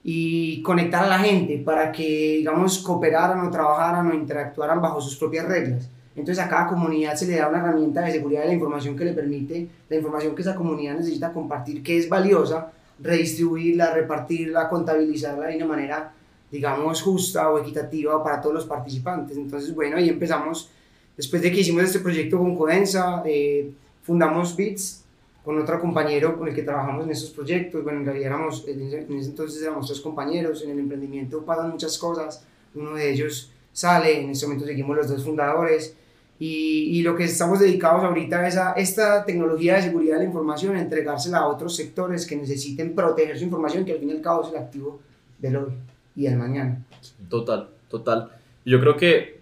y 0.03 0.63
conectar 0.63 1.03
a 1.03 1.07
la 1.07 1.19
gente 1.19 1.59
para 1.59 1.91
que, 1.91 2.37
digamos, 2.37 2.79
cooperaran 2.79 3.45
o 3.45 3.51
trabajaran 3.51 4.09
o 4.09 4.13
interactuaran 4.15 4.81
bajo 4.81 4.99
sus 4.99 5.17
propias 5.17 5.45
reglas. 5.45 5.87
Entonces 6.15 6.43
a 6.43 6.49
cada 6.49 6.67
comunidad 6.67 7.13
se 7.13 7.27
le 7.27 7.35
da 7.35 7.47
una 7.47 7.59
herramienta 7.59 8.01
de 8.01 8.13
seguridad 8.13 8.41
de 8.41 8.47
la 8.47 8.53
información 8.53 8.95
que 8.95 9.05
le 9.05 9.13
permite, 9.13 9.67
la 9.87 9.97
información 9.97 10.33
que 10.33 10.41
esa 10.41 10.55
comunidad 10.55 10.95
necesita 10.95 11.31
compartir, 11.31 11.83
que 11.83 11.97
es 11.97 12.09
valiosa, 12.09 12.71
redistribuirla, 12.99 13.93
repartirla, 13.93 14.67
contabilizarla 14.67 15.47
de 15.47 15.57
una 15.57 15.67
manera, 15.67 16.11
digamos, 16.51 17.03
justa 17.03 17.51
o 17.51 17.59
equitativa 17.59 18.23
para 18.23 18.41
todos 18.41 18.55
los 18.55 18.65
participantes. 18.65 19.37
Entonces, 19.37 19.75
bueno, 19.75 19.97
ahí 19.97 20.09
empezamos, 20.09 20.71
después 21.17 21.41
de 21.41 21.51
que 21.51 21.59
hicimos 21.59 21.83
este 21.83 21.99
proyecto 21.99 22.37
con 22.37 22.55
Codensa, 22.55 23.23
eh, 23.25 23.71
fundamos 24.03 24.55
BITS, 24.55 25.03
con 25.47 25.57
otro 25.61 25.79
compañero 25.79 26.37
con 26.37 26.49
el 26.49 26.53
que 26.53 26.61
trabajamos 26.61 27.05
en 27.05 27.11
estos 27.11 27.29
proyectos. 27.29 27.81
Bueno, 27.81 27.99
en 27.99 28.05
realidad 28.05 28.27
éramos, 28.27 28.67
en 28.67 28.81
ese, 28.81 29.29
entonces 29.29 29.61
éramos 29.61 29.87
tres 29.87 30.01
compañeros. 30.01 30.61
En 30.61 30.71
el 30.71 30.79
emprendimiento 30.79 31.41
pasan 31.45 31.71
muchas 31.71 31.97
cosas. 31.97 32.43
Uno 32.75 32.93
de 32.95 33.09
ellos 33.09 33.49
sale, 33.71 34.23
en 34.23 34.31
este 34.31 34.45
momento 34.45 34.65
seguimos 34.65 34.97
los 34.97 35.07
dos 35.07 35.23
fundadores. 35.23 35.95
Y, 36.37 36.99
y, 36.99 37.01
lo 37.01 37.15
que 37.15 37.23
estamos 37.23 37.61
dedicados 37.61 38.03
ahorita 38.03 38.45
es 38.45 38.57
a 38.57 38.73
esta 38.73 39.23
tecnología 39.23 39.75
de 39.75 39.83
seguridad 39.83 40.15
de 40.15 40.23
la 40.23 40.25
información, 40.25 40.75
entregársela 40.75 41.37
a 41.37 41.47
otros 41.47 41.77
sectores 41.77 42.27
que 42.27 42.35
necesiten 42.35 42.93
proteger 42.93 43.39
su 43.39 43.45
información, 43.45 43.85
que 43.85 43.93
al 43.93 43.99
fin 43.99 44.09
y 44.09 44.11
al 44.11 44.21
cabo 44.21 44.43
es 44.43 44.49
el 44.49 44.57
activo 44.57 44.99
del 45.39 45.55
hoy 45.55 45.71
y 46.17 46.23
del 46.23 46.35
mañana. 46.35 46.85
Total, 47.29 47.69
total. 47.87 48.31
Yo 48.65 48.81
creo 48.81 48.97
que 48.97 49.36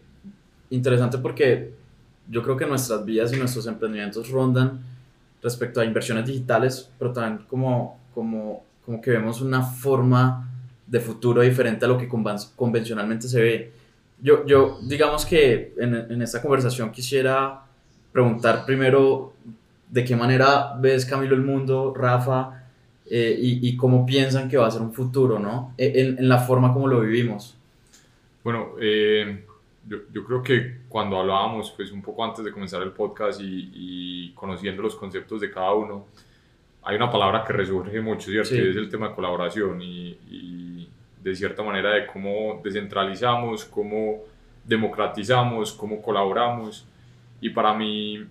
interesante 0.75 1.17
porque 1.17 1.72
yo 2.29 2.41
creo 2.44 2.58
que 2.58 2.65
nuestras 2.65 3.05
vidas 3.05 3.34
y 3.34 3.38
nuestros 3.38 3.67
emprendimientos 3.67 4.29
rondan 4.29 4.79
respecto 5.41 5.79
a 5.79 5.86
inversiones 5.86 6.25
digitales, 6.25 6.89
pero 6.98 7.12
también 7.12 7.46
como, 7.48 8.00
como, 8.13 8.63
como 8.86 9.01
que 9.01 9.12
vemos 9.12 9.41
una 9.41 9.62
forma 9.62 10.50
de 10.88 11.00
futuro 11.00 11.41
diferente 11.41 11.86
a 11.86 11.88
lo 11.88 11.98
que 11.98 12.08
convencionalmente 12.08 13.27
se 13.27 13.41
ve. 13.41 13.72
Yo, 14.22 14.46
yo 14.46 14.79
digamos 14.84 15.25
que 15.25 15.74
en, 15.77 15.94
en 15.94 16.22
esta 16.22 16.41
conversación 16.41 16.91
quisiera 16.91 17.62
preguntar 18.12 18.65
primero 18.65 19.34
de 19.89 20.03
qué 20.03 20.15
manera 20.15 20.75
ves 20.79 21.05
Camilo 21.05 21.36
el 21.36 21.41
mundo, 21.41 21.94
Rafa, 21.96 22.63
eh, 23.08 23.38
y, 23.39 23.70
y, 23.70 23.75
cómo 23.75 24.03
piensan 24.03 24.50
que 24.50 24.58
va 24.58 24.65
a 24.65 24.72
ser 24.72 24.82
un 24.82 24.91
futuro, 24.91 25.38
¿no? 25.38 25.74
E, 25.77 26.01
en, 26.01 26.17
en 26.17 26.27
la 26.27 26.39
forma 26.39 26.74
como 26.74 26.88
lo 26.88 27.01
vivimos. 27.01 27.55
Bueno, 28.44 28.70
eh, 28.82 29.46
yo, 29.88 29.98
yo, 30.12 30.25
creo 30.25 30.42
que 30.42 30.77
cuando 30.89 31.20
hablábamos, 31.20 31.72
pues 31.72 31.92
un 31.92 32.01
poco 32.01 32.24
antes 32.24 32.44
de 32.44 32.51
comenzar 32.51 32.82
el 32.82 32.92
podcast 32.92 33.39
y, 33.39 33.72
y, 33.74 34.32
conociendo 34.34 34.82
los 34.82 34.96
conceptos 34.96 35.42
de 35.42 35.51
cada 35.51 35.74
uno, 35.74 36.08
hay 36.84 36.96
una 36.96 37.10
palabra 37.12 37.44
que 37.44 37.54
resurge 37.54 38.01
mucho, 38.01 38.30
¿cierto? 38.32 38.50
Sí. 38.50 38.58
Y 38.58 38.70
es 38.70 38.75
el 38.75 38.89
tema 38.89 39.10
de 39.10 39.15
colaboración 39.15 39.82
y, 39.82 40.18
y 40.30 40.89
de 41.22 41.36
cierta 41.36 41.63
manera 41.63 41.92
de 41.92 42.06
cómo 42.06 42.62
descentralizamos, 42.63 43.65
cómo 43.65 44.24
democratizamos, 44.63 45.74
cómo 45.74 46.01
colaboramos. 46.01 46.86
Y 47.42 47.50
para 47.50 47.74
mí, 47.74 48.25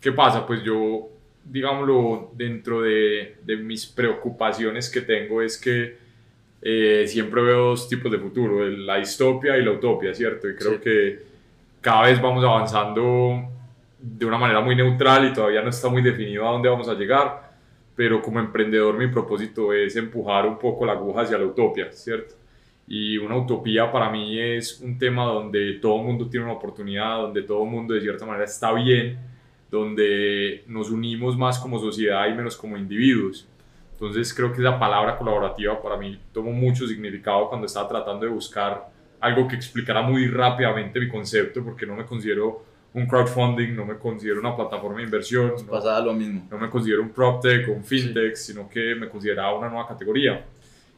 ¿qué 0.00 0.12
pasa? 0.12 0.46
Pues 0.46 0.62
yo, 0.62 1.08
digámoslo, 1.44 2.30
dentro 2.34 2.82
de, 2.82 3.36
de 3.44 3.56
mis 3.56 3.86
preocupaciones 3.86 4.90
que 4.90 5.00
tengo 5.00 5.42
es 5.42 5.60
que 5.60 5.98
eh, 6.62 7.04
siempre 7.06 7.42
veo 7.42 7.68
dos 7.70 7.88
tipos 7.88 8.10
de 8.12 8.18
futuro, 8.18 8.66
la 8.68 8.96
distopia 8.96 9.56
y 9.56 9.64
la 9.64 9.72
utopia, 9.72 10.12
¿cierto? 10.14 10.48
Y 10.48 10.54
creo 10.56 10.72
Sí. 10.74 10.78
que 10.80 11.18
cada 11.80 12.02
vez 12.02 12.20
vamos 12.20 12.44
avanzando 12.44 13.48
de 13.98 14.26
una 14.26 14.38
manera 14.38 14.60
muy 14.60 14.74
neutral 14.76 15.26
y 15.28 15.32
todavía 15.32 15.62
no 15.62 15.70
está 15.70 15.88
muy 15.88 16.02
definido 16.02 16.46
a 16.48 16.52
dónde 16.52 16.68
vamos 16.68 16.88
a 16.88 16.94
llegar, 16.94 17.50
pero 17.96 18.20
como 18.22 18.40
emprendedor 18.40 18.96
mi 18.96 19.08
propósito 19.08 19.72
es 19.72 19.96
empujar 19.96 20.46
un 20.46 20.58
poco 20.58 20.84
la 20.86 20.92
aguja 20.92 21.22
hacia 21.22 21.38
la 21.38 21.44
utopia, 21.46 21.90
¿cierto? 21.92 22.34
Y 22.88 23.18
una 23.18 23.36
utopía 23.36 23.90
para 23.92 24.10
mí 24.10 24.38
es 24.38 24.80
un 24.80 24.98
tema 24.98 25.24
donde 25.24 25.74
todo 25.74 26.00
el 26.00 26.06
mundo 26.06 26.28
tiene 26.28 26.44
una 26.46 26.54
oportunidad, 26.54 27.18
donde 27.22 27.42
todo 27.42 27.62
el 27.64 27.70
mundo 27.70 27.94
de 27.94 28.00
cierta 28.00 28.26
manera 28.26 28.44
está 28.44 28.72
bien, 28.72 29.16
donde 29.70 30.64
nos 30.66 30.90
unimos 30.90 31.36
más 31.38 31.58
como 31.58 31.78
sociedad 31.78 32.28
y 32.28 32.34
menos 32.34 32.56
como 32.56 32.76
individuos. 32.76 33.46
Entonces 34.00 34.32
creo 34.32 34.50
que 34.50 34.62
esa 34.62 34.78
palabra 34.78 35.18
colaborativa 35.18 35.80
para 35.82 35.98
mí 35.98 36.18
tomó 36.32 36.52
mucho 36.52 36.86
significado 36.86 37.50
cuando 37.50 37.66
estaba 37.66 37.86
tratando 37.86 38.24
de 38.24 38.32
buscar 38.32 38.88
algo 39.20 39.46
que 39.46 39.56
explicara 39.56 40.00
muy 40.00 40.26
rápidamente 40.26 40.98
mi 40.98 41.06
concepto, 41.06 41.62
porque 41.62 41.84
no 41.84 41.94
me 41.94 42.06
considero 42.06 42.64
un 42.94 43.06
crowdfunding, 43.06 43.76
no 43.76 43.84
me 43.84 43.98
considero 43.98 44.40
una 44.40 44.56
plataforma 44.56 44.96
de 44.96 45.04
inversión, 45.04 45.48
Nos 45.48 45.64
no, 45.66 45.72
pasaba 45.72 46.00
lo 46.00 46.14
mismo. 46.14 46.48
no 46.50 46.56
me 46.56 46.70
considero 46.70 47.02
un 47.02 47.10
PropTech 47.10 47.68
o 47.68 47.72
un 47.72 47.84
FinTech, 47.84 48.36
sino 48.36 48.70
que 48.70 48.94
me 48.94 49.10
consideraba 49.10 49.58
una 49.58 49.68
nueva 49.68 49.86
categoría. 49.86 50.46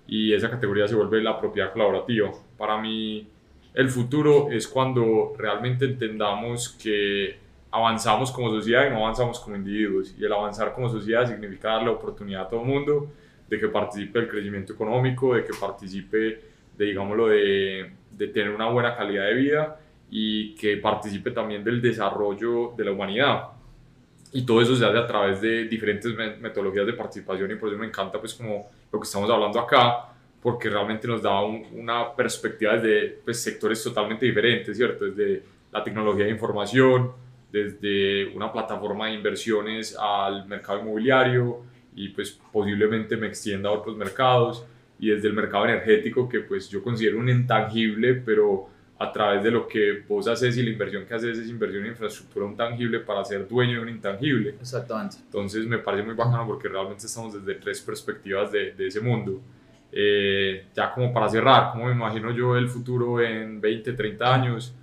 Y 0.06 0.32
esa 0.32 0.48
categoría 0.48 0.86
se 0.86 0.94
vuelve 0.94 1.20
la 1.20 1.40
propiedad 1.40 1.72
colaborativa. 1.72 2.30
Para 2.56 2.80
mí, 2.80 3.26
el 3.74 3.88
futuro 3.88 4.48
es 4.48 4.68
cuando 4.68 5.34
realmente 5.36 5.86
entendamos 5.86 6.68
que 6.80 7.41
avanzamos 7.72 8.30
como 8.30 8.50
sociedad 8.50 8.86
y 8.86 8.90
no 8.90 8.98
avanzamos 8.98 9.40
como 9.40 9.56
individuos. 9.56 10.14
Y 10.18 10.24
el 10.24 10.32
avanzar 10.32 10.72
como 10.74 10.88
sociedad 10.88 11.26
significa 11.26 11.70
darle 11.70 11.88
oportunidad 11.90 12.42
a 12.42 12.48
todo 12.48 12.60
el 12.60 12.66
mundo 12.66 13.10
de 13.48 13.58
que 13.58 13.68
participe 13.68 14.20
del 14.20 14.28
crecimiento 14.28 14.74
económico, 14.74 15.34
de 15.34 15.44
que 15.44 15.52
participe 15.58 16.18
de, 16.76 16.84
digámoslo, 16.84 17.28
de, 17.28 17.90
de 18.10 18.28
tener 18.28 18.50
una 18.54 18.68
buena 18.68 18.94
calidad 18.96 19.24
de 19.26 19.34
vida 19.34 19.80
y 20.10 20.54
que 20.54 20.76
participe 20.76 21.30
también 21.30 21.64
del 21.64 21.80
desarrollo 21.82 22.72
de 22.76 22.84
la 22.84 22.92
humanidad 22.92 23.44
y 24.34 24.44
todo 24.46 24.62
eso 24.62 24.74
se 24.76 24.84
hace 24.84 24.96
a 24.98 25.06
través 25.06 25.40
de 25.42 25.64
diferentes 25.64 26.14
me- 26.14 26.36
metodologías 26.36 26.86
de 26.86 26.94
participación 26.94 27.50
y 27.50 27.54
por 27.56 27.68
eso 27.68 27.78
me 27.78 27.86
encanta 27.86 28.18
pues 28.18 28.34
como 28.34 28.66
lo 28.90 28.98
que 29.00 29.04
estamos 29.04 29.30
hablando 29.30 29.58
acá 29.60 30.06
porque 30.42 30.68
realmente 30.70 31.06
nos 31.06 31.22
da 31.22 31.42
un- 31.44 31.66
una 31.74 32.14
perspectiva 32.14 32.76
desde 32.76 33.20
pues, 33.24 33.42
sectores 33.42 33.82
totalmente 33.82 34.24
diferentes, 34.26 34.76
¿cierto? 34.76 35.04
Desde 35.06 35.42
la 35.70 35.82
tecnología 35.84 36.24
de 36.24 36.30
información, 36.30 37.12
desde 37.52 38.34
una 38.34 38.50
plataforma 38.50 39.08
de 39.08 39.14
inversiones 39.14 39.96
al 40.00 40.46
mercado 40.48 40.80
inmobiliario 40.80 41.62
y 41.94 42.08
pues 42.08 42.40
posiblemente 42.50 43.16
me 43.16 43.26
extienda 43.26 43.68
a 43.68 43.72
otros 43.72 43.96
mercados 43.96 44.64
y 44.98 45.10
desde 45.10 45.28
el 45.28 45.34
mercado 45.34 45.66
energético 45.66 46.28
que 46.28 46.40
pues 46.40 46.68
yo 46.70 46.82
considero 46.82 47.18
un 47.18 47.28
intangible, 47.28 48.14
pero 48.14 48.68
a 48.98 49.12
través 49.12 49.42
de 49.42 49.50
lo 49.50 49.66
que 49.66 50.02
vos 50.08 50.28
haces 50.28 50.56
y 50.56 50.62
la 50.62 50.70
inversión 50.70 51.04
que 51.04 51.12
haces 51.12 51.36
es 51.36 51.48
inversión 51.48 51.84
en 51.84 51.90
infraestructura 51.90 52.46
un 52.46 52.56
tangible 52.56 53.00
para 53.00 53.24
ser 53.24 53.46
dueño 53.46 53.74
de 53.74 53.80
un 53.80 53.88
intangible. 53.88 54.54
Exactamente. 54.60 55.16
Entonces 55.24 55.66
me 55.66 55.78
parece 55.78 56.04
muy 56.04 56.14
bacano 56.14 56.46
porque 56.46 56.68
realmente 56.68 57.06
estamos 57.06 57.34
desde 57.34 57.60
tres 57.60 57.80
perspectivas 57.82 58.50
de, 58.52 58.72
de 58.72 58.86
ese 58.86 59.00
mundo. 59.00 59.42
Eh, 59.90 60.68
ya 60.74 60.90
como 60.92 61.12
para 61.12 61.28
cerrar, 61.28 61.72
¿cómo 61.72 61.86
me 61.86 61.92
imagino 61.92 62.30
yo 62.30 62.56
el 62.56 62.68
futuro 62.68 63.20
en 63.20 63.60
20, 63.60 63.92
30 63.92 64.34
años? 64.34 64.74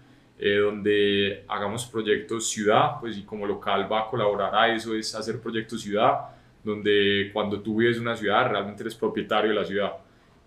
Eh, 0.41 0.55
donde 0.55 1.43
hagamos 1.50 1.86
proyectos 1.86 2.50
ciudad, 2.50 2.93
pues 3.01 3.17
y 3.17 3.24
como 3.24 3.46
local 3.46 3.91
va 3.91 4.03
a 4.03 4.08
colaborar 4.08 4.55
a 4.55 4.74
eso, 4.74 4.96
es 4.96 5.13
hacer 5.13 5.41
proyectos 5.41 5.81
ciudad, 5.81 6.13
donde 6.63 7.29
cuando 7.34 7.60
tú 7.60 7.75
vives 7.75 8.00
una 8.00 8.15
ciudad 8.15 8.50
realmente 8.50 8.84
eres 8.84 8.96
propietario 8.96 9.50
de 9.50 9.55
la 9.55 9.65
ciudad, 9.65 9.91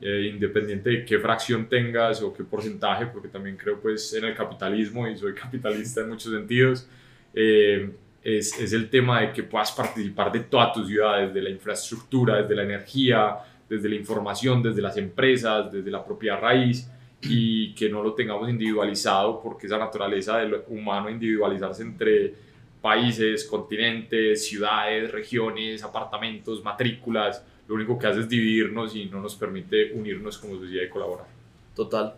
eh, 0.00 0.30
independiente 0.32 0.88
de 0.88 1.04
qué 1.04 1.18
fracción 1.18 1.68
tengas 1.68 2.22
o 2.22 2.32
qué 2.32 2.42
porcentaje, 2.42 3.04
porque 3.04 3.28
también 3.28 3.58
creo 3.58 3.78
pues 3.78 4.14
en 4.14 4.24
el 4.24 4.34
capitalismo 4.34 5.06
y 5.06 5.16
soy 5.18 5.34
capitalista 5.42 6.00
en 6.00 6.08
muchos 6.08 6.32
sentidos, 6.32 6.88
eh, 7.34 7.90
es, 8.22 8.58
es 8.58 8.72
el 8.72 8.88
tema 8.88 9.20
de 9.20 9.32
que 9.32 9.42
puedas 9.42 9.72
participar 9.72 10.32
de 10.32 10.40
toda 10.40 10.72
tu 10.72 10.86
ciudad, 10.86 11.26
desde 11.26 11.42
la 11.42 11.50
infraestructura, 11.50 12.40
desde 12.40 12.54
la 12.54 12.62
energía, 12.62 13.36
desde 13.68 13.90
la 13.90 13.96
información, 13.96 14.62
desde 14.62 14.80
las 14.80 14.96
empresas, 14.96 15.70
desde 15.70 15.90
la 15.90 16.02
propia 16.02 16.36
raíz 16.36 16.90
y 17.22 17.74
que 17.74 17.88
no 17.88 18.02
lo 18.02 18.14
tengamos 18.14 18.48
individualizado 18.48 19.40
porque 19.40 19.66
esa 19.66 19.78
naturaleza 19.78 20.38
del 20.38 20.62
humano 20.68 21.08
individualizarse 21.08 21.82
entre 21.82 22.34
países, 22.80 23.44
continentes, 23.44 24.44
ciudades, 24.44 25.10
regiones, 25.12 25.82
apartamentos, 25.84 26.62
matrículas, 26.64 27.44
lo 27.68 27.76
único 27.76 27.98
que 27.98 28.08
hace 28.08 28.20
es 28.20 28.28
dividirnos 28.28 28.96
y 28.96 29.06
no 29.06 29.20
nos 29.20 29.36
permite 29.36 29.92
unirnos 29.92 30.36
como 30.38 30.56
sociedad 30.56 30.84
y 30.84 30.88
colaborar. 30.88 31.26
Total. 31.74 32.14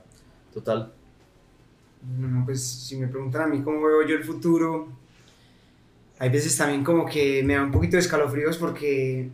Total. 0.52 0.92
No, 2.18 2.28
no, 2.28 2.44
pues 2.44 2.62
si 2.62 2.96
me 2.96 3.08
preguntan 3.08 3.42
a 3.42 3.46
mí 3.46 3.62
cómo 3.62 3.82
veo 3.86 4.06
yo 4.06 4.16
el 4.16 4.24
futuro, 4.24 4.88
hay 6.18 6.30
veces 6.30 6.56
también 6.56 6.84
como 6.84 7.04
que 7.06 7.42
me 7.42 7.54
da 7.54 7.62
un 7.62 7.72
poquito 7.72 7.96
de 7.96 8.00
escalofríos 8.00 8.56
porque 8.56 9.28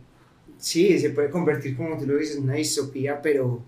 sí, 0.57 0.97
se 0.99 1.11
puede 1.11 1.29
convertir, 1.29 1.75
como 1.75 1.97
tú 1.97 2.05
lo 2.05 2.17
dices, 2.17 2.37
en 2.37 2.43
una 2.43 2.53
distopía, 2.53 3.21
pero, 3.21 3.63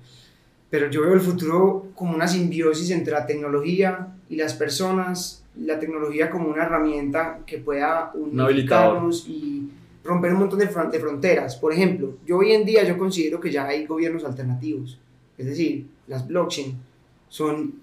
pero 0.74 0.90
yo 0.90 1.02
veo 1.04 1.14
el 1.14 1.22
futuro 1.22 1.86
como 1.94 2.16
una 2.16 2.28
simbiosis 2.28 2.90
entre 2.90 3.14
la 3.14 3.28
tecnología 3.28 4.08
y 4.28 4.36
las 4.38 4.56
personas, 4.56 5.44
la 5.56 5.78
tecnología 5.80 6.32
como 6.32 6.48
una 6.50 6.64
herramienta 6.64 7.42
que 7.46 7.60
pueda 7.60 8.12
unificarnos 8.16 9.28
y 9.28 9.70
romper 10.04 10.34
un 10.34 10.40
montón 10.40 10.58
de, 10.58 10.68
fron- 10.68 10.90
de 10.90 11.00
fronteras. 11.00 11.58
Por 11.58 11.74
ejemplo, 11.74 12.16
yo 12.26 12.38
hoy 12.40 12.54
en 12.54 12.66
día 12.66 12.84
yo 12.84 12.98
considero 12.98 13.40
que 13.40 13.52
ya 13.52 13.68
hay 13.68 13.86
gobiernos 13.86 14.24
alternativos, 14.26 14.98
es 15.38 15.46
decir, 15.46 15.86
las 16.08 16.28
blockchain 16.28 16.76
son 17.30 17.76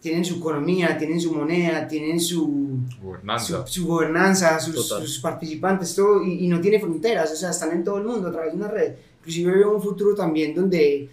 tienen 0.00 0.24
su 0.24 0.36
economía, 0.36 0.96
tienen 0.96 1.20
su 1.20 1.32
moneda, 1.34 1.88
tienen 1.88 2.20
su, 2.20 2.78
su, 2.88 3.02
Gobernanza. 3.02 3.66
su 3.66 3.84
gobernanza, 3.84 4.60
sus, 4.60 4.86
sus 4.86 5.18
participantes, 5.18 5.92
todo, 5.96 6.22
y, 6.24 6.44
y 6.44 6.46
no 6.46 6.60
tiene 6.60 6.78
fronteras, 6.78 7.32
o 7.32 7.34
sea, 7.36 7.50
están 7.50 7.72
en 7.72 7.82
todo 7.82 7.98
el 7.98 8.04
mundo 8.04 8.28
a 8.28 8.30
través 8.32 8.52
de 8.52 8.58
una 8.58 8.68
red. 8.68 8.92
Inclusive 9.18 9.50
veo 9.56 9.74
un 9.74 9.82
futuro 9.82 10.14
también 10.14 10.54
donde 10.54 11.08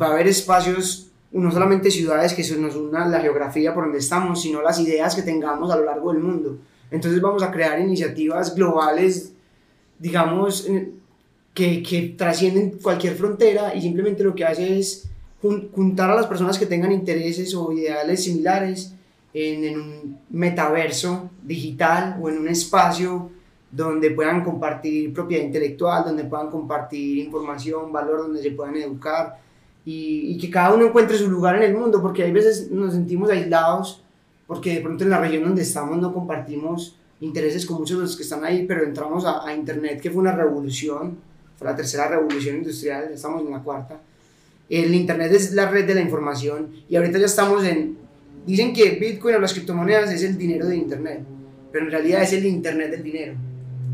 va 0.00 0.06
a 0.06 0.12
haber 0.12 0.26
espacios, 0.26 1.08
no 1.32 1.50
solamente 1.50 1.90
ciudades 1.90 2.34
que 2.34 2.44
se 2.44 2.56
nos 2.58 2.76
una 2.76 3.06
la 3.06 3.20
geografía 3.20 3.74
por 3.74 3.84
donde 3.84 3.98
estamos, 3.98 4.42
sino 4.42 4.62
las 4.62 4.78
ideas 4.80 5.14
que 5.14 5.22
tengamos 5.22 5.70
a 5.70 5.76
lo 5.76 5.84
largo 5.84 6.12
del 6.12 6.22
mundo. 6.22 6.58
Entonces 6.90 7.20
vamos 7.20 7.42
a 7.42 7.50
crear 7.50 7.80
iniciativas 7.80 8.54
globales, 8.54 9.32
digamos, 9.98 10.66
que, 11.54 11.82
que 11.82 12.14
trascienden 12.16 12.78
cualquier 12.82 13.14
frontera 13.14 13.74
y 13.74 13.80
simplemente 13.80 14.24
lo 14.24 14.34
que 14.34 14.44
hace 14.44 14.78
es 14.78 15.08
jun- 15.42 15.70
juntar 15.72 16.10
a 16.10 16.14
las 16.16 16.26
personas 16.26 16.58
que 16.58 16.66
tengan 16.66 16.92
intereses 16.92 17.54
o 17.54 17.72
ideales 17.72 18.24
similares 18.24 18.94
en, 19.34 19.64
en 19.64 19.80
un 19.80 20.18
metaverso 20.30 21.30
digital 21.42 22.18
o 22.20 22.28
en 22.28 22.38
un 22.38 22.48
espacio 22.48 23.30
donde 23.70 24.10
puedan 24.10 24.44
compartir 24.44 25.14
propiedad 25.14 25.44
intelectual, 25.44 26.04
donde 26.04 26.24
puedan 26.24 26.50
compartir 26.50 27.18
información, 27.18 27.90
valor, 27.90 28.18
donde 28.20 28.42
se 28.42 28.50
puedan 28.50 28.76
educar 28.76 29.40
y, 29.84 30.32
y 30.32 30.38
que 30.38 30.50
cada 30.50 30.74
uno 30.74 30.86
encuentre 30.86 31.16
su 31.18 31.30
lugar 31.30 31.56
en 31.56 31.62
el 31.62 31.76
mundo, 31.76 32.00
porque 32.00 32.22
hay 32.22 32.32
veces 32.32 32.70
nos 32.70 32.92
sentimos 32.92 33.30
aislados 33.30 34.02
porque 34.46 34.74
de 34.74 34.80
pronto 34.80 35.04
en 35.04 35.10
la 35.10 35.18
región 35.18 35.44
donde 35.44 35.62
estamos 35.62 35.98
no 35.98 36.12
compartimos 36.12 36.96
intereses 37.20 37.64
con 37.64 37.78
muchos 37.78 37.98
de 37.98 38.02
los 38.02 38.16
que 38.16 38.22
están 38.22 38.44
ahí, 38.44 38.66
pero 38.66 38.84
entramos 38.84 39.24
a, 39.24 39.46
a 39.46 39.54
Internet, 39.54 40.00
que 40.00 40.10
fue 40.10 40.20
una 40.20 40.34
revolución, 40.34 41.16
fue 41.56 41.68
la 41.68 41.76
tercera 41.76 42.08
revolución 42.08 42.56
industrial, 42.56 43.08
ya 43.08 43.14
estamos 43.14 43.42
en 43.42 43.50
la 43.50 43.60
cuarta. 43.60 44.00
El 44.68 44.94
Internet 44.94 45.32
es 45.32 45.52
la 45.52 45.70
red 45.70 45.86
de 45.86 45.94
la 45.94 46.00
información 46.00 46.70
y 46.88 46.96
ahorita 46.96 47.18
ya 47.18 47.26
estamos 47.26 47.64
en... 47.64 47.96
Dicen 48.46 48.72
que 48.72 48.90
Bitcoin 48.90 49.36
o 49.36 49.38
las 49.38 49.52
criptomonedas 49.52 50.10
es 50.10 50.22
el 50.24 50.36
dinero 50.36 50.66
de 50.66 50.76
Internet, 50.76 51.20
pero 51.70 51.84
en 51.84 51.90
realidad 51.90 52.22
es 52.22 52.32
el 52.32 52.44
Internet 52.44 52.90
del 52.90 53.02
dinero. 53.02 53.34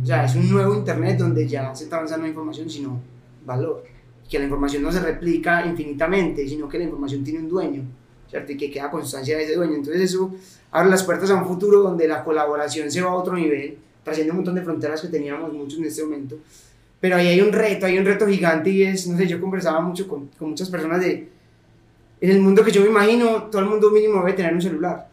O 0.02 0.07
sea, 0.07 0.25
es 0.25 0.35
un 0.35 0.50
nuevo 0.50 0.75
Internet 0.75 1.18
donde 1.18 1.47
ya 1.47 1.75
se 1.75 1.85
está 1.85 1.97
avanzando 1.97 2.26
información, 2.26 2.71
sino 2.71 2.99
valor. 3.45 3.85
Que 4.29 4.39
la 4.39 4.45
información 4.45 4.83
no 4.83 4.93
se 4.93 5.01
replica 5.01 5.65
infinitamente, 5.67 6.47
sino 6.47 6.69
que 6.69 6.79
la 6.79 6.85
información 6.85 7.25
tiene 7.25 7.41
un 7.41 7.49
dueño, 7.49 7.83
¿cierto? 8.29 8.53
Y 8.53 8.57
que 8.57 8.71
queda 8.71 8.91
constancia 8.91 9.37
de 9.37 9.45
ese 9.45 9.55
dueño. 9.55 9.75
Entonces 9.75 10.03
eso 10.03 10.35
abre 10.71 10.91
las 10.91 11.03
puertas 11.03 11.31
a 11.31 11.37
un 11.37 11.47
futuro 11.47 11.81
donde 11.83 12.07
la 12.07 12.23
colaboración 12.25 12.91
se 12.91 13.01
va 13.01 13.11
a 13.11 13.15
otro 13.15 13.35
nivel, 13.35 13.79
trasciende 14.05 14.33
un 14.33 14.39
montón 14.39 14.55
de 14.55 14.63
fronteras 14.63 15.01
que 15.01 15.09
teníamos 15.09 15.53
muchos 15.53 15.79
en 15.79 15.87
este 15.87 16.03
momento. 16.03 16.37
Pero 17.01 17.17
ahí 17.17 17.29
hay 17.29 17.41
un 17.41 17.53
reto, 17.53 17.87
hay 17.87 17.99
un 17.99 18.05
reto 18.05 18.27
gigante 18.27 18.71
y 18.71 18.83
es, 18.83 19.07
no 19.07 19.17
sé, 19.17 19.27
yo 19.27 19.41
conversaba 19.41 19.81
mucho 19.81 20.09
con, 20.09 20.27
con 20.39 20.51
muchas 20.51 20.69
personas 20.69 21.01
de, 21.01 21.29
en 22.21 22.31
el 22.31 22.41
mundo 22.41 22.65
que 22.65 22.73
yo 22.73 22.83
me 22.83 22.89
imagino, 22.89 23.45
todo 23.45 23.63
el 23.63 23.69
mundo 23.69 23.91
mínimo 23.91 24.19
debe 24.19 24.33
tener 24.33 24.53
un 24.53 24.63
celular. 24.63 25.09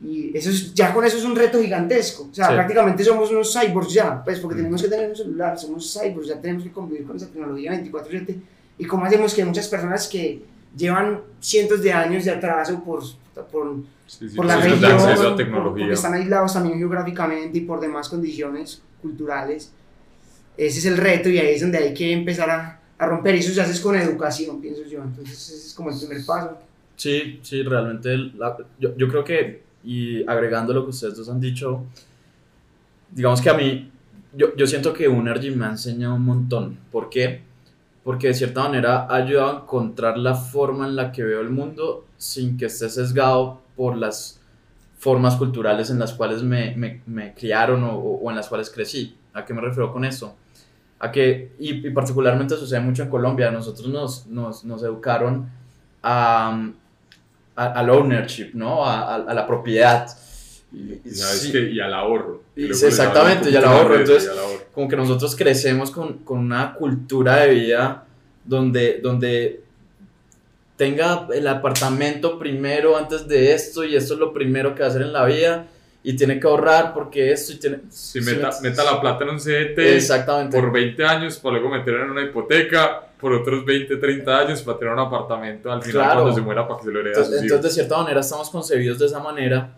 Y 0.00 0.36
eso 0.36 0.50
es, 0.50 0.72
ya 0.74 0.94
con 0.94 1.04
eso 1.04 1.16
es 1.18 1.24
un 1.24 1.34
reto 1.34 1.60
gigantesco. 1.60 2.28
O 2.30 2.34
sea, 2.34 2.48
Sí. 2.48 2.54
prácticamente 2.54 3.02
somos 3.02 3.30
unos 3.32 3.52
cyborgs 3.52 3.92
ya, 3.92 4.22
pues 4.24 4.38
porque 4.38 4.56
tenemos 4.56 4.80
que 4.80 4.88
tener 4.88 5.10
un 5.10 5.16
celular, 5.16 5.58
somos 5.58 5.92
cyborgs, 5.92 6.28
ya 6.28 6.40
tenemos 6.40 6.62
que 6.62 6.70
convivir 6.70 7.04
con 7.06 7.16
esa 7.16 7.26
tecnología 7.26 7.72
24/7. 7.72 8.36
¿Y 8.78 8.84
cómo 8.84 9.04
hacemos 9.06 9.34
que 9.34 9.44
muchas 9.44 9.66
personas 9.66 10.06
que 10.06 10.40
llevan 10.76 11.20
cientos 11.40 11.82
de 11.82 11.92
años 11.92 12.24
de 12.24 12.30
atraso 12.30 12.82
por, 12.84 13.02
por, 13.50 13.76
Sí, 14.06 14.28
sí, 14.30 14.36
por 14.36 14.46
la 14.46 14.56
de 14.56 14.68
región, 14.70 15.52
por- 15.52 15.64
porque 15.74 15.92
están 15.92 16.14
aislados 16.14 16.52
también 16.54 16.78
geográficamente 16.78 17.58
y 17.58 17.62
por 17.62 17.80
demás 17.80 18.08
condiciones 18.08 18.80
culturales? 19.02 19.72
Ese 20.56 20.78
es 20.78 20.86
el 20.86 20.96
reto 20.96 21.28
y 21.28 21.38
ahí 21.38 21.54
es 21.54 21.60
donde 21.60 21.78
hay 21.78 21.92
que 21.94 22.12
empezar 22.12 22.48
a, 22.50 22.80
a 22.98 23.06
romper. 23.06 23.34
Y 23.34 23.40
eso 23.40 23.52
se 23.52 23.60
hace 23.60 23.80
con 23.82 23.96
educación, 23.96 24.60
pienso 24.60 24.82
yo. 24.84 25.02
Entonces, 25.02 25.34
ese 25.50 25.66
es 25.68 25.74
como 25.74 25.90
el 25.90 25.98
primer 25.98 26.24
paso. 26.24 26.56
Sí, 26.96 27.40
sí, 27.42 27.62
realmente 27.62 28.16
la- 28.16 28.56
yo, 28.78 28.96
yo 28.96 29.08
creo 29.08 29.24
que, 29.24 29.62
y 29.88 30.22
agregando 30.28 30.72
lo 30.74 30.84
que 30.84 30.90
ustedes 30.90 31.16
dos 31.16 31.28
han 31.28 31.40
dicho, 31.40 31.84
digamos 33.10 33.40
que 33.40 33.50
a 33.50 33.54
mí, 33.54 33.90
yo, 34.34 34.54
yo 34.56 34.66
siento 34.66 34.92
que 34.92 35.08
Unergy 35.08 35.50
me 35.50 35.66
ha 35.66 35.70
enseñado 35.70 36.14
un 36.14 36.24
montón. 36.24 36.78
¿Por 36.92 37.08
qué? 37.10 37.42
Porque 38.04 38.28
de 38.28 38.34
cierta 38.34 38.62
manera 38.62 39.06
ha 39.08 39.16
ayudado 39.16 39.50
a 39.58 39.62
encontrar 39.62 40.18
la 40.18 40.34
forma 40.34 40.86
en 40.86 40.96
la 40.96 41.12
que 41.12 41.22
veo 41.24 41.40
el 41.40 41.50
mundo 41.50 42.06
sin 42.16 42.56
que 42.56 42.66
esté 42.66 42.88
sesgado 42.88 43.60
por 43.76 43.96
las 43.96 44.40
formas 44.98 45.36
culturales 45.36 45.90
en 45.90 45.98
las 45.98 46.12
cuales 46.12 46.42
me, 46.42 46.74
me, 46.76 47.02
me 47.06 47.34
criaron 47.34 47.84
o, 47.84 47.94
o 47.96 48.30
en 48.30 48.36
las 48.36 48.48
cuales 48.48 48.70
crecí. 48.70 49.16
¿A 49.32 49.44
qué 49.44 49.54
me 49.54 49.60
refiero 49.60 49.92
con 49.92 50.04
esto? 50.04 50.34
A 51.00 51.12
que, 51.12 51.52
y, 51.60 51.86
y 51.86 51.90
particularmente 51.90 52.56
sucede 52.56 52.80
mucho 52.80 53.04
en 53.04 53.10
Colombia, 53.10 53.50
nosotros 53.52 53.88
nos, 53.88 54.26
nos, 54.26 54.64
nos 54.64 54.82
educaron 54.82 55.48
a- 56.02 56.70
al 57.66 57.90
ownership, 57.90 58.50
¿no? 58.54 58.84
A, 58.84 59.00
a- 59.16 59.24
a 59.30 59.34
la 59.34 59.46
propiedad. 59.46 60.06
Y- 60.72 61.00
Y 61.04 61.10
sabes 61.10 61.40
sí, 61.40 61.52
que- 61.52 61.70
y 61.70 61.80
al 61.80 61.92
ahorro. 61.94 62.42
Y- 62.56 62.66
exactamente, 62.66 63.50
y 63.50 63.56
al 63.56 63.64
ahorro, 63.64 63.96
entonces- 63.96 64.26
y 64.26 64.30
al 64.30 64.38
ahorro. 64.38 64.62
como 64.74 64.88
que 64.88 64.96
nosotros 64.96 65.34
crecemos 65.36 65.90
con, 65.90 66.18
con 66.18 66.38
una 66.38 66.74
cultura 66.74 67.36
de 67.36 67.54
vida 67.54 68.04
donde, 68.44 69.00
donde 69.02 69.62
tenga 70.76 71.26
el 71.34 71.46
apartamento 71.48 72.38
primero 72.38 72.96
antes 72.96 73.26
de 73.26 73.52
esto 73.54 73.84
y 73.84 73.96
esto 73.96 74.14
es 74.14 74.20
lo 74.20 74.32
primero 74.32 74.74
que 74.74 74.80
va 74.80 74.86
a 74.86 74.90
hacer 74.90 75.02
en 75.02 75.12
la 75.12 75.24
vida 75.24 75.66
y 76.08 76.16
tiene 76.16 76.40
que 76.40 76.46
ahorrar 76.46 76.94
porque 76.94 77.30
esto 77.30 77.52
y 77.52 77.56
tiene... 77.56 77.80
Si 77.90 78.22
sí, 78.22 78.24
meta, 78.24 78.50
sí, 78.50 78.62
meta 78.62 78.82
la 78.82 78.98
plata 78.98 79.24
en 79.24 79.28
un 79.30 79.36
CDT 79.38 79.78
Exactamente. 79.78 80.58
por 80.58 80.72
20 80.72 81.04
años 81.04 81.36
para 81.36 81.58
luego 81.58 81.68
meterla 81.68 82.04
en 82.06 82.12
una 82.12 82.22
hipoteca 82.22 83.02
por 83.20 83.34
otros 83.34 83.62
20, 83.62 83.94
30 83.98 84.38
años 84.38 84.62
para 84.62 84.78
tener 84.78 84.94
un 84.94 85.00
apartamento 85.00 85.70
al 85.70 85.82
final 85.82 86.00
Claro. 86.04 86.20
cuando 86.22 86.34
se 86.34 86.40
muera 86.40 86.66
para 86.66 86.80
que 86.80 86.86
se 86.86 86.92
lo 86.92 87.00
herede 87.00 87.12
a 87.14 87.18
Entonces, 87.18 87.34
sus 87.34 87.42
entonces, 87.42 87.70
de 87.70 87.74
cierta 87.74 87.98
manera, 88.02 88.20
estamos 88.20 88.48
concebidos 88.48 88.98
de 88.98 89.04
esa 89.04 89.18
manera, 89.20 89.70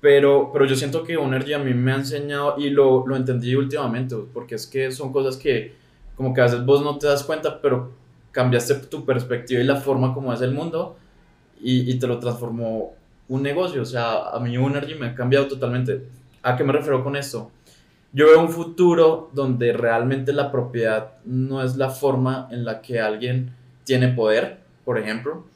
pero, 0.00 0.48
pero 0.54 0.64
yo 0.64 0.74
siento 0.74 1.04
que 1.04 1.18
Unergy 1.18 1.52
a 1.52 1.58
mí 1.58 1.74
me 1.74 1.92
ha 1.92 1.96
enseñado 1.96 2.54
y 2.56 2.70
lo, 2.70 3.06
lo 3.06 3.14
entendí 3.14 3.54
últimamente, 3.54 4.16
porque 4.32 4.54
es 4.54 4.66
que 4.66 4.90
son 4.90 5.12
cosas 5.12 5.36
que 5.36 5.74
como 6.16 6.32
que 6.32 6.40
a 6.40 6.44
veces 6.44 6.64
vos 6.64 6.82
no 6.82 6.96
te 6.96 7.08
das 7.08 7.24
cuenta, 7.24 7.60
pero 7.60 7.92
cambiaste 8.30 8.74
tu 8.86 9.04
perspectiva 9.04 9.60
y 9.60 9.64
la 9.64 9.76
forma 9.76 10.14
como 10.14 10.32
es 10.32 10.40
el 10.40 10.52
mundo 10.52 10.96
y, 11.60 11.90
y 11.92 11.98
te 11.98 12.06
lo 12.06 12.18
transformó 12.18 12.94
un 13.28 13.42
negocio. 13.42 13.82
O 13.82 13.86
sea, 13.86 14.28
a 14.28 14.40
mí 14.40 14.56
Unergy 14.56 14.94
me 14.94 15.06
ha 15.06 15.14
cambiado 15.14 15.46
totalmente. 15.48 16.06
¿A 16.42 16.56
qué 16.56 16.64
me 16.64 16.72
refiero 16.72 17.02
con 17.04 17.16
esto? 17.16 17.50
Yo 18.12 18.26
veo 18.26 18.40
un 18.40 18.50
futuro 18.50 19.30
donde 19.32 19.72
realmente 19.72 20.32
la 20.32 20.52
propiedad 20.52 21.14
no 21.24 21.62
es 21.62 21.76
la 21.76 21.88
forma 21.88 22.48
en 22.50 22.64
la 22.64 22.82
que 22.82 23.00
alguien 23.00 23.54
tiene 23.84 24.08
poder, 24.08 24.58
por 24.84 24.98
ejemplo. 24.98 25.46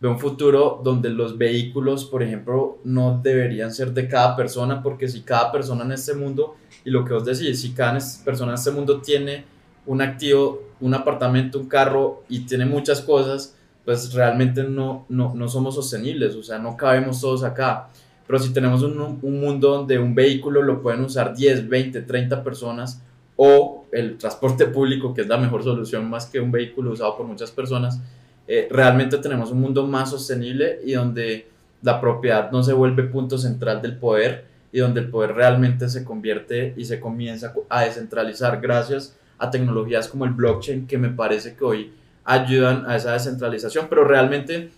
Veo 0.00 0.12
un 0.12 0.18
futuro 0.18 0.80
donde 0.82 1.10
los 1.10 1.36
vehículos, 1.36 2.04
por 2.04 2.22
ejemplo, 2.22 2.78
no 2.84 3.20
deberían 3.22 3.72
ser 3.72 3.92
de 3.92 4.08
cada 4.08 4.36
persona, 4.36 4.82
porque 4.82 5.08
si 5.08 5.22
cada 5.22 5.52
persona 5.52 5.84
en 5.84 5.92
este 5.92 6.14
mundo, 6.14 6.56
y 6.84 6.90
lo 6.90 7.04
que 7.04 7.12
vos 7.12 7.24
decís, 7.24 7.60
si 7.60 7.72
cada 7.72 7.98
persona 8.24 8.52
en 8.52 8.58
este 8.58 8.70
mundo 8.70 9.00
tiene 9.00 9.44
un 9.86 10.02
activo, 10.02 10.62
un 10.80 10.94
apartamento, 10.94 11.58
un 11.58 11.68
carro 11.68 12.24
y 12.28 12.40
tiene 12.40 12.66
muchas 12.66 13.00
cosas, 13.00 13.55
pues 13.86 14.12
realmente 14.12 14.62
no, 14.64 15.06
no, 15.08 15.32
no 15.34 15.48
somos 15.48 15.76
sostenibles, 15.76 16.34
o 16.34 16.42
sea, 16.42 16.58
no 16.58 16.76
cabemos 16.76 17.22
todos 17.22 17.42
acá. 17.42 17.88
Pero 18.26 18.38
si 18.38 18.52
tenemos 18.52 18.82
un, 18.82 19.18
un 19.22 19.40
mundo 19.40 19.70
donde 19.70 19.98
un 19.98 20.14
vehículo 20.14 20.60
lo 20.60 20.82
pueden 20.82 21.04
usar 21.04 21.34
10, 21.34 21.68
20, 21.68 22.02
30 22.02 22.42
personas, 22.42 23.00
o 23.36 23.84
el 23.92 24.16
transporte 24.18 24.66
público, 24.66 25.14
que 25.14 25.20
es 25.20 25.28
la 25.28 25.36
mejor 25.36 25.62
solución 25.62 26.08
más 26.08 26.26
que 26.26 26.40
un 26.40 26.50
vehículo 26.50 26.92
usado 26.92 27.16
por 27.16 27.26
muchas 27.26 27.50
personas, 27.50 28.00
eh, 28.48 28.68
realmente 28.70 29.18
tenemos 29.18 29.50
un 29.50 29.60
mundo 29.60 29.86
más 29.86 30.10
sostenible 30.10 30.80
y 30.84 30.92
donde 30.92 31.48
la 31.82 32.00
propiedad 32.00 32.50
no 32.50 32.62
se 32.62 32.72
vuelve 32.72 33.04
punto 33.04 33.38
central 33.38 33.82
del 33.82 33.96
poder 33.96 34.46
y 34.72 34.78
donde 34.78 35.00
el 35.00 35.10
poder 35.10 35.34
realmente 35.34 35.88
se 35.88 36.04
convierte 36.04 36.74
y 36.76 36.84
se 36.84 36.98
comienza 36.98 37.54
a 37.68 37.84
descentralizar 37.84 38.60
gracias 38.60 39.16
a 39.38 39.50
tecnologías 39.50 40.08
como 40.08 40.24
el 40.24 40.32
blockchain 40.32 40.86
que 40.86 40.98
me 40.98 41.10
parece 41.10 41.54
que 41.54 41.64
hoy 41.64 41.92
ayudan 42.26 42.84
a 42.90 42.96
esa 42.96 43.12
descentralización, 43.12 43.86
pero 43.88 44.04
realmente 44.04 44.70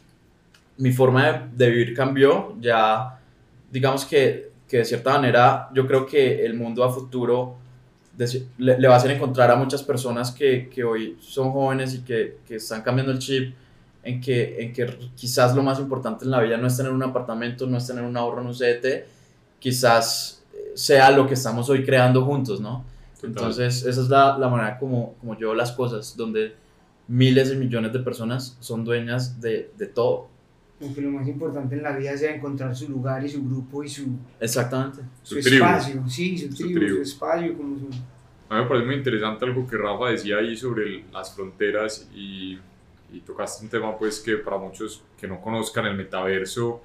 mi 0.78 0.92
forma 0.92 1.24
de, 1.26 1.40
de 1.64 1.70
vivir 1.70 1.94
cambió, 1.94 2.54
ya 2.60 3.18
digamos 3.72 4.04
que, 4.04 4.50
que 4.68 4.78
de 4.78 4.84
cierta 4.84 5.12
manera 5.14 5.68
yo 5.74 5.86
creo 5.86 6.06
que 6.06 6.44
el 6.46 6.54
mundo 6.54 6.84
a 6.84 6.92
futuro 6.92 7.56
de- 8.16 8.46
le, 8.58 8.78
le 8.78 8.88
va 8.88 8.94
a 8.94 8.96
hacer 8.98 9.10
encontrar 9.10 9.50
a 9.50 9.56
muchas 9.56 9.82
personas 9.82 10.30
que, 10.32 10.68
que 10.72 10.84
hoy 10.84 11.16
son 11.20 11.52
jóvenes 11.52 11.94
y 11.94 12.00
que, 12.00 12.38
que 12.46 12.56
están 12.56 12.82
cambiando 12.82 13.12
el 13.12 13.18
chip 13.18 13.54
en 14.02 14.20
que, 14.20 14.62
en 14.62 14.72
que 14.72 14.86
quizás 15.16 15.54
lo 15.54 15.62
más 15.62 15.78
importante 15.80 16.24
en 16.24 16.30
la 16.30 16.40
vida 16.40 16.56
no 16.56 16.66
es 16.66 16.76
tener 16.76 16.92
un 16.92 17.02
apartamento, 17.02 17.66
no 17.66 17.76
es 17.76 17.86
tener 17.86 18.04
un 18.04 18.16
ahorro 18.16 18.40
en 18.40 18.46
un 18.48 18.54
CDT, 18.54 19.06
quizás 19.58 20.42
eh, 20.54 20.72
sea 20.74 21.10
lo 21.10 21.26
que 21.26 21.34
estamos 21.34 21.68
hoy 21.70 21.84
creando 21.84 22.24
juntos, 22.24 22.60
¿no? 22.60 22.84
Entonces, 23.22 23.84
esa 23.84 24.00
es 24.00 24.08
la, 24.08 24.38
la 24.38 24.48
manera 24.48 24.78
como, 24.78 25.14
como 25.20 25.34
yo 25.34 25.48
veo 25.48 25.54
las 25.54 25.72
cosas, 25.72 26.16
donde 26.16 26.54
miles 27.08 27.52
y 27.52 27.56
millones 27.56 27.92
de 27.92 27.98
personas 28.00 28.56
son 28.60 28.84
dueñas 28.84 29.40
de, 29.40 29.70
de 29.76 29.86
todo. 29.86 30.28
Como 30.78 30.94
que 30.94 31.00
lo 31.00 31.10
más 31.10 31.26
importante 31.26 31.74
en 31.74 31.82
la 31.82 31.96
vida 31.96 32.16
sea 32.16 32.34
encontrar 32.34 32.76
su 32.76 32.88
lugar 32.88 33.24
y 33.24 33.28
su 33.28 33.44
grupo 33.44 33.82
y 33.82 33.88
su, 33.88 34.06
Exactamente. 34.38 35.00
su, 35.22 35.36
Su 35.36 35.40
tribu. 35.48 35.64
espacio. 35.64 36.04
Sí, 36.08 36.38
su 36.38 36.52
Su 36.52 36.56
tribu, 36.64 36.78
tribu. 36.80 36.96
su 36.96 37.02
espacio, 37.02 37.56
como 37.56 37.76
su... 37.78 37.86
A 38.50 38.56
mí 38.56 38.62
me 38.62 38.68
parece 38.68 38.86
muy 38.86 38.94
interesante 38.94 39.44
algo 39.44 39.66
que 39.66 39.76
Rafa 39.76 40.10
decía 40.10 40.36
ahí 40.38 40.56
sobre 40.56 40.84
el- 40.84 41.04
las 41.12 41.34
fronteras 41.34 42.08
y, 42.14 42.58
y 43.12 43.20
tocaste 43.26 43.64
un 43.64 43.70
tema 43.70 43.98
pues 43.98 44.20
que 44.20 44.36
para 44.36 44.56
muchos 44.56 45.02
que 45.20 45.26
no 45.26 45.40
conozcan 45.40 45.84
el 45.86 45.96
metaverso 45.96 46.80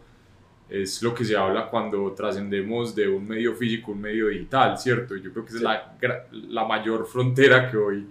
es 0.70 1.02
lo 1.04 1.14
que 1.14 1.24
se 1.24 1.38
habla 1.38 1.70
cuando 1.70 2.12
trascendemos 2.14 2.96
de 2.96 3.08
un 3.08 3.28
medio 3.28 3.54
físico 3.54 3.92
a 3.92 3.96
un 3.96 4.02
medio 4.02 4.28
digital, 4.30 4.78
¿cierto? 4.78 5.16
Yo 5.18 5.32
creo 5.32 5.46
que 5.46 5.54
es 5.56 5.62
la, 5.62 5.96
la 6.32 6.66
mayor 6.66 7.06
frontera 7.06 7.70
que 7.70 7.78
hoy 7.78 8.08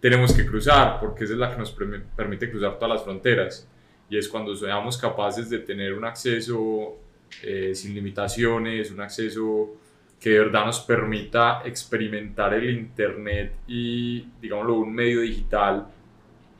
tenemos 0.00 0.32
que 0.32 0.46
cruzar 0.46 1.00
porque 1.00 1.24
esa 1.24 1.32
es 1.32 1.38
la 1.38 1.50
que 1.50 1.58
nos 1.58 1.76
permi- 1.76 2.02
permite 2.14 2.50
cruzar 2.50 2.78
todas 2.78 2.96
las 2.96 3.04
fronteras. 3.04 3.68
Y 4.08 4.16
es 4.16 4.28
cuando 4.28 4.54
seamos 4.54 4.98
capaces 4.98 5.50
de 5.50 5.58
tener 5.58 5.92
un 5.94 6.04
acceso 6.04 6.96
eh, 7.42 7.74
sin 7.74 7.94
limitaciones, 7.94 8.90
un 8.90 9.00
acceso 9.00 9.74
que 10.20 10.30
de 10.30 10.38
verdad 10.38 10.64
nos 10.64 10.80
permita 10.80 11.62
experimentar 11.64 12.54
el 12.54 12.70
Internet 12.70 13.52
y, 13.66 14.28
digámoslo, 14.40 14.74
un 14.74 14.94
medio 14.94 15.20
digital 15.20 15.88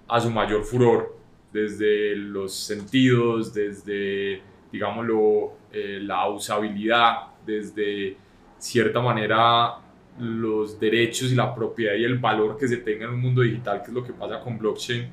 a 0.08 0.20
su 0.20 0.30
mayor 0.30 0.64
furor, 0.64 1.16
desde 1.52 2.14
los 2.16 2.54
sentidos, 2.54 3.54
desde, 3.54 4.42
digámoslo, 4.70 5.54
eh, 5.72 6.00
la 6.02 6.28
usabilidad, 6.28 7.28
desde 7.46 8.16
cierta 8.58 9.00
manera 9.00 9.78
los 10.18 10.78
derechos 10.80 11.30
y 11.32 11.34
la 11.34 11.54
propiedad 11.54 11.94
y 11.94 12.04
el 12.04 12.18
valor 12.18 12.56
que 12.56 12.66
se 12.68 12.78
tenga 12.78 13.04
en 13.04 13.10
un 13.10 13.20
mundo 13.20 13.42
digital, 13.42 13.82
que 13.82 13.88
es 13.88 13.94
lo 13.94 14.02
que 14.04 14.12
pasa 14.12 14.40
con 14.40 14.58
blockchain, 14.58 15.06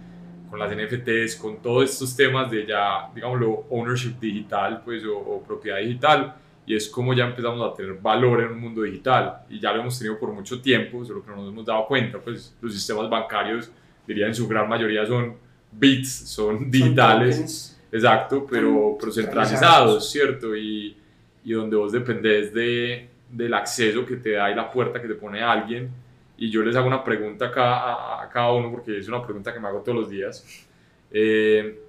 con 0.49 0.59
las 0.59 0.71
NFTs, 0.71 1.35
con 1.35 1.61
todos 1.61 1.89
estos 1.89 2.15
temas 2.15 2.49
de 2.51 2.65
ya, 2.65 3.09
digámoslo, 3.13 3.65
ownership 3.69 4.19
digital, 4.19 4.81
pues, 4.85 5.03
o, 5.05 5.17
o 5.17 5.41
propiedad 5.43 5.79
digital, 5.79 6.35
y 6.65 6.75
es 6.75 6.87
como 6.87 7.13
ya 7.13 7.25
empezamos 7.25 7.61
a 7.69 7.75
tener 7.75 7.95
valor 7.95 8.41
en 8.41 8.51
un 8.51 8.59
mundo 8.59 8.83
digital, 8.83 9.41
y 9.49 9.59
ya 9.59 9.73
lo 9.73 9.81
hemos 9.81 9.97
tenido 9.97 10.17
por 10.19 10.31
mucho 10.31 10.61
tiempo, 10.61 11.03
solo 11.03 11.23
que 11.23 11.31
no 11.31 11.37
nos 11.37 11.49
hemos 11.49 11.65
dado 11.65 11.85
cuenta, 11.87 12.19
pues 12.19 12.55
los 12.61 12.73
sistemas 12.73 13.09
bancarios, 13.09 13.69
diría 14.07 14.27
en 14.27 14.35
su 14.35 14.47
gran 14.47 14.69
mayoría 14.69 15.05
son 15.05 15.35
bits, 15.71 16.29
son 16.29 16.69
digitales, 16.69 17.35
tokens. 17.35 17.81
exacto, 17.91 18.45
pero, 18.49 18.69
Son 18.69 18.97
pero 18.99 19.11
centralizados. 19.11 20.09
centralizados, 20.11 20.11
¿cierto? 20.11 20.55
Y, 20.55 20.95
y 21.43 21.51
donde 21.53 21.75
vos 21.75 21.91
dependés 21.91 22.53
de, 22.53 23.09
del 23.35 23.53
acceso 23.53 24.05
que 24.05 24.17
te 24.17 24.31
da 24.31 24.51
y 24.51 24.55
la 24.55 24.69
puerta 24.71 25.01
que 25.01 25.07
te 25.07 25.15
pone 25.15 25.41
alguien. 25.41 25.89
Y 26.37 26.49
yo 26.49 26.63
les 26.63 26.75
hago 26.75 26.87
una 26.87 27.03
pregunta 27.03 27.47
a 27.47 27.51
cada, 27.51 28.23
a 28.23 28.29
cada 28.29 28.51
uno, 28.51 28.71
porque 28.71 28.97
es 28.97 29.07
una 29.07 29.21
pregunta 29.23 29.53
que 29.53 29.59
me 29.59 29.67
hago 29.67 29.81
todos 29.81 29.99
los 29.99 30.09
días. 30.09 30.65
Eh, 31.11 31.79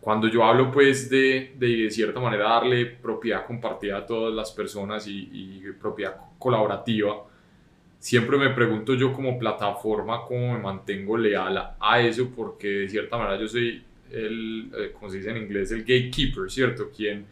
cuando 0.00 0.28
yo 0.28 0.42
hablo 0.44 0.70
pues 0.72 1.10
de, 1.10 1.52
de, 1.58 1.66
de 1.84 1.90
cierta 1.90 2.20
manera 2.20 2.44
darle 2.48 2.86
propiedad 2.86 3.46
compartida 3.46 3.98
a 3.98 4.06
todas 4.06 4.34
las 4.34 4.50
personas 4.50 5.06
y, 5.06 5.28
y 5.32 5.72
propiedad 5.80 6.16
colaborativa, 6.38 7.24
siempre 7.98 8.38
me 8.38 8.50
pregunto 8.50 8.94
yo 8.94 9.12
como 9.12 9.38
plataforma 9.38 10.24
cómo 10.26 10.54
me 10.54 10.58
mantengo 10.58 11.18
leal 11.18 11.56
a, 11.58 11.76
a 11.78 12.00
eso, 12.00 12.30
porque 12.34 12.68
de 12.68 12.88
cierta 12.88 13.18
manera 13.18 13.38
yo 13.38 13.46
soy 13.46 13.84
el, 14.10 14.70
eh, 14.76 14.90
como 14.92 15.10
se 15.10 15.18
dice 15.18 15.30
en 15.30 15.36
inglés, 15.36 15.70
el 15.70 15.80
gatekeeper, 15.80 16.50
¿cierto? 16.50 16.90
Quien 16.96 17.26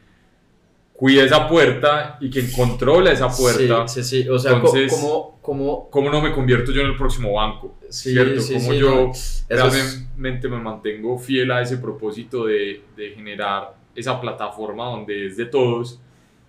cuida 0.99 1.23
esa 1.23 1.47
puerta 1.49 2.19
y 2.21 2.29
quien 2.29 2.51
controla 2.51 3.13
esa 3.13 3.29
puerta. 3.29 3.87
Sí, 3.87 4.03
sí, 4.03 4.23
sí. 4.25 4.29
O 4.29 4.37
sea, 4.37 4.55
Entonces- 4.55 4.93
¿cómo, 4.93 5.39
cómo, 5.41 5.89
¿Cómo 5.91 6.11
no 6.11 6.21
me 6.21 6.33
convierto 6.33 6.73
yo 6.73 6.81
en 6.81 6.89
el 6.89 6.97
próximo 6.97 7.35
banco? 7.35 7.77
Sí, 7.89 8.11
¿Cierto? 8.11 8.41
sí, 8.41 8.55
¿Cómo 8.55 8.73
sí, 8.73 8.79
yo 8.79 8.91
no. 9.07 9.11
Eso 9.13 9.67
es- 9.69 9.75
realmente 10.09 10.49
me 10.49 10.59
mantengo 10.59 11.17
fiel 11.17 11.53
a 11.53 11.63
ese 11.63 11.77
propósito 11.79 12.47
de, 12.47 12.83
de 12.97 13.11
generar 13.11 13.75
esa 13.95 14.21
plataforma 14.21 14.87
donde 14.87 15.27
es 15.29 15.37
de 15.37 15.47
todos 15.47 16.01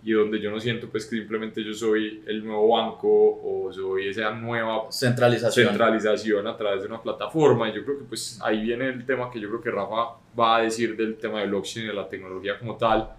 y 0.03 0.13
donde 0.13 0.39
yo 0.41 0.49
no 0.49 0.59
siento 0.59 0.87
pues 0.89 1.05
que 1.05 1.17
simplemente 1.17 1.63
yo 1.63 1.73
soy 1.73 2.23
el 2.25 2.43
nuevo 2.43 2.69
banco 2.69 3.07
o 3.07 3.69
soy 3.71 4.07
esa 4.07 4.31
nueva 4.31 4.83
centralización. 4.91 5.67
centralización 5.67 6.47
a 6.47 6.57
través 6.57 6.81
de 6.81 6.87
una 6.87 6.99
plataforma 7.03 7.69
y 7.69 7.75
yo 7.75 7.83
creo 7.85 7.99
que 7.99 8.05
pues 8.05 8.39
ahí 8.41 8.61
viene 8.61 8.87
el 8.87 9.05
tema 9.05 9.29
que 9.29 9.39
yo 9.39 9.47
creo 9.49 9.61
que 9.61 9.69
Rafa 9.69 10.15
va 10.39 10.57
a 10.57 10.61
decir 10.63 10.95
del 10.97 11.17
tema 11.17 11.41
de 11.41 11.47
blockchain 11.47 11.85
y 11.85 11.89
de 11.89 11.93
la 11.93 12.07
tecnología 12.09 12.57
como 12.57 12.75
tal 12.77 13.09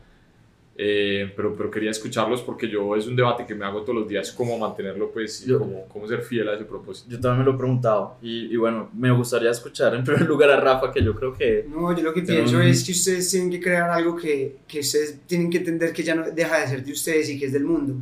Eh, 0.83 1.31
pero, 1.37 1.55
pero 1.55 1.71
quería 1.71 1.91
escucharlos 1.91 2.41
porque 2.41 2.67
yo 2.67 2.97
es 2.97 3.07
un 3.07 3.15
debate 3.15 3.45
que 3.45 3.55
me 3.55 3.67
hago 3.67 3.83
todos 3.83 3.99
los 3.99 4.09
días 4.09 4.33
cómo 4.33 4.57
mantenerlo 4.57 5.11
pues 5.13 5.43
y 5.43 5.51
Yo- 5.51 5.59
cómo, 5.59 5.85
cómo 5.89 6.09
ser 6.09 6.23
fiel 6.23 6.49
a 6.49 6.55
ese 6.55 6.65
propósito 6.65 7.11
Yo 7.11 7.21
también 7.21 7.41
me 7.41 7.45
lo 7.45 7.55
he 7.55 7.59
preguntado. 7.59 8.17
Y, 8.23 8.47
y 8.51 8.57
bueno, 8.57 8.89
me 8.95 9.11
gustaría 9.13 9.51
escuchar 9.51 9.95
en 9.95 10.05
primer 10.05 10.23
lugar 10.27 10.49
a 10.51 10.59
Rafa, 10.59 10.91
que 10.91 11.05
yo 11.05 11.15
creo 11.15 11.35
que. 11.35 11.67
No, 11.69 11.95
yo 11.95 12.03
lo 12.03 12.15
que 12.15 12.23
pienso 12.23 12.57
un- 12.57 12.63
es 12.63 12.83
que 12.83 12.93
ustedes 12.93 13.31
tienen 13.31 13.51
que 13.51 13.61
crear 13.61 13.91
algo 13.91 14.17
que, 14.17 14.57
que 14.67 14.81
ustedes 14.81 15.19
tienen 15.27 15.51
que 15.51 15.59
entender 15.59 15.93
que 15.93 16.03
ya 16.03 16.15
no 16.15 16.23
deja 16.31 16.61
de 16.61 16.69
ser 16.69 16.83
de 16.83 16.93
ustedes 16.93 17.29
y 17.29 17.39
que 17.39 17.45
es 17.45 17.53
del 17.53 17.65
mundo. 17.65 17.97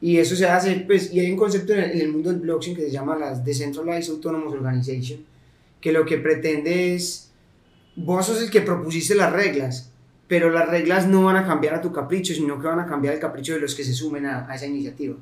Y 0.00 0.16
eso 0.16 0.34
se 0.34 0.46
hace, 0.46 0.74
pues, 0.88 1.12
y 1.14 1.20
hay 1.20 1.30
un 1.30 1.36
concepto 1.38 1.72
en 1.72 1.78
el, 1.80 1.90
en 1.92 2.00
el 2.00 2.08
mundo 2.12 2.30
del 2.30 2.40
blockchain 2.40 2.74
que 2.74 2.82
se 2.82 2.90
llama 2.90 3.16
las 3.16 3.44
Decentralized 3.44 4.10
Autonomous 4.14 4.54
Organization, 4.54 5.20
que 5.80 5.92
lo 5.92 6.04
que 6.04 6.18
pretende 6.18 6.94
es, 6.96 7.32
vos 7.94 8.26
sos 8.26 8.42
el 8.42 8.50
que 8.50 8.60
propusiste 8.62 9.14
las 9.14 9.32
reglas, 9.32 9.92
pero 10.28 10.50
las 10.50 10.68
reglas 10.68 11.08
no 11.08 11.24
van 11.24 11.36
a 11.36 11.46
cambiar 11.46 11.74
a 11.74 11.80
tu 11.80 11.92
capricho, 11.92 12.34
sino 12.34 12.60
que 12.60 12.66
van 12.68 12.80
a 12.80 12.86
cambiar 12.86 13.14
el 13.14 13.20
capricho 13.20 13.54
de 13.54 13.60
los 13.60 13.74
que 13.74 13.82
se 13.82 13.94
sumen 13.94 14.26
a, 14.26 14.48
a 14.48 14.54
esa 14.54 14.66
iniciativa. 14.66 15.16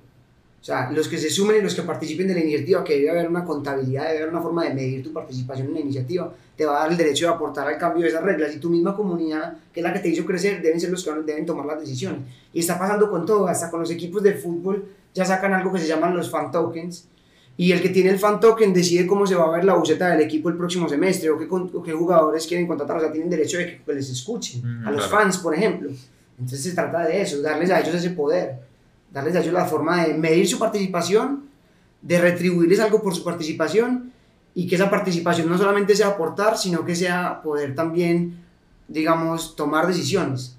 O 0.61 0.65
sea, 0.67 0.91
los 0.91 1.07
que 1.07 1.17
se 1.17 1.31
sumen 1.31 1.59
y 1.59 1.63
los 1.63 1.77
que 1.77 1.83
participen 1.83 2.27
de 2.27 2.35
la 2.35 2.41
iniciativa, 2.41 2.83
que 2.83 2.97
debe 2.97 3.11
haber 3.11 3.29
una 3.29 3.45
contabilidad, 3.45 4.09
debe 4.09 4.19
haber 4.19 4.31
una 4.31 4.43
forma 4.43 4.65
de 4.65 4.75
medir 4.75 5.01
tu 5.01 5.13
participación 5.13 5.69
en 5.69 5.75
la 5.75 5.81
iniciativa, 5.81 6.33
te 6.57 6.67
va 6.67 6.79
a 6.79 6.81
dar 6.81 6.91
el 6.91 6.97
derecho 6.97 7.27
de 7.27 7.35
aportar 7.35 7.69
al 7.69 7.79
cambio 7.79 8.03
de 8.03 8.09
esas 8.09 8.25
reglas 8.25 8.53
y 8.53 8.59
tu 8.59 8.69
misma 8.69 8.97
comunidad, 8.97 9.59
que 9.73 9.79
es 9.79 9.85
la 9.85 9.93
que 9.93 10.01
te 10.01 10.09
hizo 10.09 10.27
crecer, 10.27 10.61
deben 10.61 10.81
ser 10.81 10.91
los 10.91 11.05
que 11.05 11.13
deben 11.25 11.47
tomar 11.47 11.67
las 11.67 11.79
decisiones. 11.79 12.23
Y 12.53 12.61
está 12.61 12.77
pasando 12.79 13.09
con 13.09 13.25
todo, 13.25 13.47
hasta 13.47 13.71
con 13.71 13.79
los 13.79 13.91
equipos 13.93 14.25
de 14.25 14.33
fútbol 14.33 14.89
ya 15.15 15.25
sacan 15.25 15.53
algo 15.55 15.73
que 15.73 15.79
se 15.79 15.87
llaman 15.87 16.17
los 16.17 16.31
fan 16.31 16.51
tokens 16.51 17.07
y 17.59 17.73
el 17.73 17.81
que 17.81 17.89
tiene 17.89 18.11
el 18.11 18.19
fan 18.19 18.39
token 18.39 18.73
decide 18.75 19.07
cómo 19.07 19.27
se 19.27 19.35
va 19.35 19.45
a 19.47 19.51
ver 19.51 19.65
la 19.65 19.75
buceta 19.75 20.11
del 20.11 20.21
equipo 20.21 20.49
el 20.51 20.57
próximo 20.57 20.89
semestre 20.89 21.31
o 21.31 21.39
qué, 21.39 21.49
con- 21.49 21.71
o 21.75 21.83
qué 21.83 21.93
jugadores 21.93 22.47
quieren 22.47 22.67
contratar, 22.67 22.99
o 22.99 23.01
sea, 23.01 23.11
tienen 23.13 23.31
derecho 23.31 23.59
de 23.59 23.83
que 23.83 23.93
les 23.95 24.11
escuchen, 24.11 24.61
Mm, 24.83 24.87
a 24.89 24.91
los 24.91 25.07
claro. 25.07 25.25
fans, 25.25 25.39
por 25.39 25.55
ejemplo. 25.55 25.91
Entonces 26.39 26.63
se 26.63 26.73
trata 26.75 27.05
de 27.07 27.23
eso, 27.23 27.41
darles 27.41 27.71
a 27.71 27.81
ellos 27.81 27.95
ese 27.95 28.11
poder, 28.11 28.57
darles 29.11 29.35
a 29.37 29.41
ellos 29.41 29.55
la 29.55 29.65
forma 29.65 30.05
de 30.07 30.15
medir 30.15 30.47
su 30.47 30.59
participación, 30.59 31.45
de 32.03 32.21
retribuirles 32.21 32.79
algo 32.81 33.03
por 33.03 33.15
su 33.15 33.25
participación 33.25 34.13
y 34.55 34.67
que 34.69 34.75
esa 34.75 34.91
participación 34.91 35.49
no 35.49 35.57
solamente 35.57 35.97
sea 35.97 36.09
aportar, 36.09 36.59
sino 36.59 36.85
que 36.85 36.95
sea 36.95 37.41
poder 37.43 37.75
también, 37.75 38.39
digamos, 38.87 39.57
tomar 39.57 39.87
decisiones. 39.87 40.57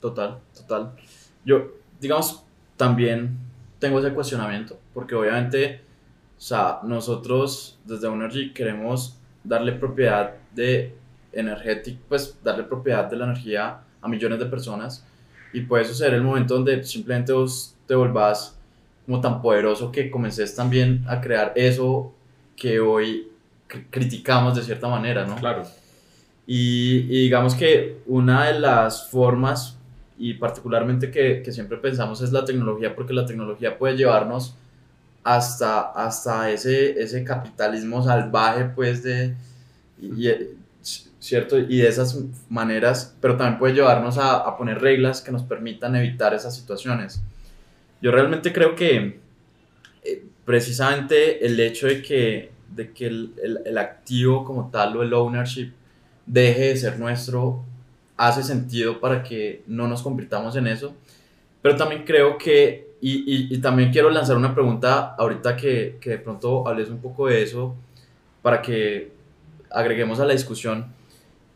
Total, 0.00 0.38
total. 0.54 0.92
Yo, 1.44 1.72
digamos, 2.00 2.42
también 2.76 3.36
tengo 3.78 4.00
ese 4.00 4.12
cuestionamiento, 4.14 4.78
porque 4.94 5.14
obviamente, 5.14 5.80
o 6.38 6.40
sea, 6.40 6.78
nosotros 6.84 7.78
desde 7.84 8.06
Energy 8.06 8.52
queremos 8.52 9.18
darle 9.42 9.72
propiedad 9.72 10.34
de 10.54 10.94
energética, 11.32 11.98
pues 12.08 12.38
darle 12.42 12.64
propiedad 12.64 13.04
de 13.10 13.16
la 13.16 13.24
energía 13.24 13.80
a 14.00 14.08
millones 14.08 14.38
de 14.38 14.46
personas 14.46 15.04
y 15.52 15.62
puede 15.62 15.84
suceder 15.84 16.14
el 16.14 16.22
momento 16.22 16.54
donde 16.54 16.84
simplemente 16.84 17.32
vos 17.32 17.74
te 17.86 17.94
volvás 17.94 18.56
como 19.04 19.20
tan 19.20 19.42
poderoso 19.42 19.90
que 19.90 20.10
comences 20.10 20.54
también 20.54 21.04
a 21.08 21.20
crear 21.20 21.52
eso 21.56 22.12
que 22.56 22.78
hoy 22.78 23.28
cri- 23.68 23.86
criticamos 23.90 24.54
de 24.54 24.62
cierta 24.62 24.88
manera, 24.88 25.24
¿no? 25.26 25.34
claro 25.36 25.62
Y, 26.46 27.06
y 27.08 27.22
digamos 27.24 27.54
que 27.54 27.98
una 28.06 28.46
de 28.46 28.60
las 28.60 29.08
formas, 29.10 29.76
y 30.18 30.34
particularmente 30.34 31.10
que, 31.10 31.42
que 31.42 31.52
siempre 31.52 31.78
pensamos, 31.78 32.20
es 32.22 32.32
la 32.32 32.44
tecnología, 32.44 32.94
porque 32.94 33.12
la 33.12 33.26
tecnología 33.26 33.78
puede 33.78 33.96
llevarnos 33.96 34.54
hasta, 35.36 35.80
hasta 35.92 36.50
ese, 36.50 37.00
ese 37.00 37.24
capitalismo 37.24 38.02
salvaje, 38.02 38.64
pues, 38.66 39.02
de, 39.02 39.34
y- 40.00 40.28
y- 40.28 40.56
¿cierto? 41.20 41.58
Y 41.58 41.78
de 41.78 41.88
esas 41.88 42.18
maneras, 42.48 43.14
pero 43.20 43.36
también 43.36 43.58
puede 43.58 43.74
llevarnos 43.74 44.18
a, 44.18 44.36
a 44.36 44.56
poner 44.56 44.80
reglas 44.80 45.20
que 45.20 45.32
nos 45.32 45.42
permitan 45.42 45.94
evitar 45.96 46.32
esas 46.34 46.56
situaciones. 46.56 47.20
Yo 48.00 48.10
realmente 48.12 48.52
creo 48.52 48.74
que 48.76 49.20
eh, 50.04 50.24
precisamente 50.44 51.44
el 51.46 51.58
hecho 51.60 51.86
de 51.88 52.02
que, 52.02 52.52
de 52.74 52.92
que 52.92 53.06
el, 53.08 53.34
el- 53.42 53.60
el 53.66 53.78
activo 53.78 54.44
como 54.44 54.70
tal 54.70 54.96
o 54.96 55.02
el 55.02 55.12
ownership 55.12 55.72
deje 56.26 56.68
de 56.68 56.76
ser 56.76 56.98
nuestro 56.98 57.64
hace 58.16 58.42
sentido 58.42 59.00
para 59.00 59.22
que 59.22 59.62
no 59.66 59.88
nos 59.88 60.02
convirtamos 60.02 60.56
en 60.56 60.66
eso. 60.68 60.94
Pero 61.62 61.76
también 61.76 62.04
creo 62.04 62.38
que, 62.38 62.87
y, 63.00 63.18
y- 63.32 63.54
y 63.54 63.58
también 63.58 63.90
quiero 63.92 64.10
lanzar 64.10 64.36
una 64.36 64.54
pregunta 64.54 65.14
ahorita 65.16 65.56
que, 65.56 65.98
que 66.00 66.10
de 66.10 66.18
pronto 66.18 66.66
hables 66.66 66.88
un 66.90 66.98
poco 67.00 67.26
de 67.28 67.42
eso 67.42 67.76
para 68.42 68.60
que 68.62 69.12
agreguemos 69.70 70.18
a 70.20 70.24
la 70.24 70.32
discusión. 70.32 70.86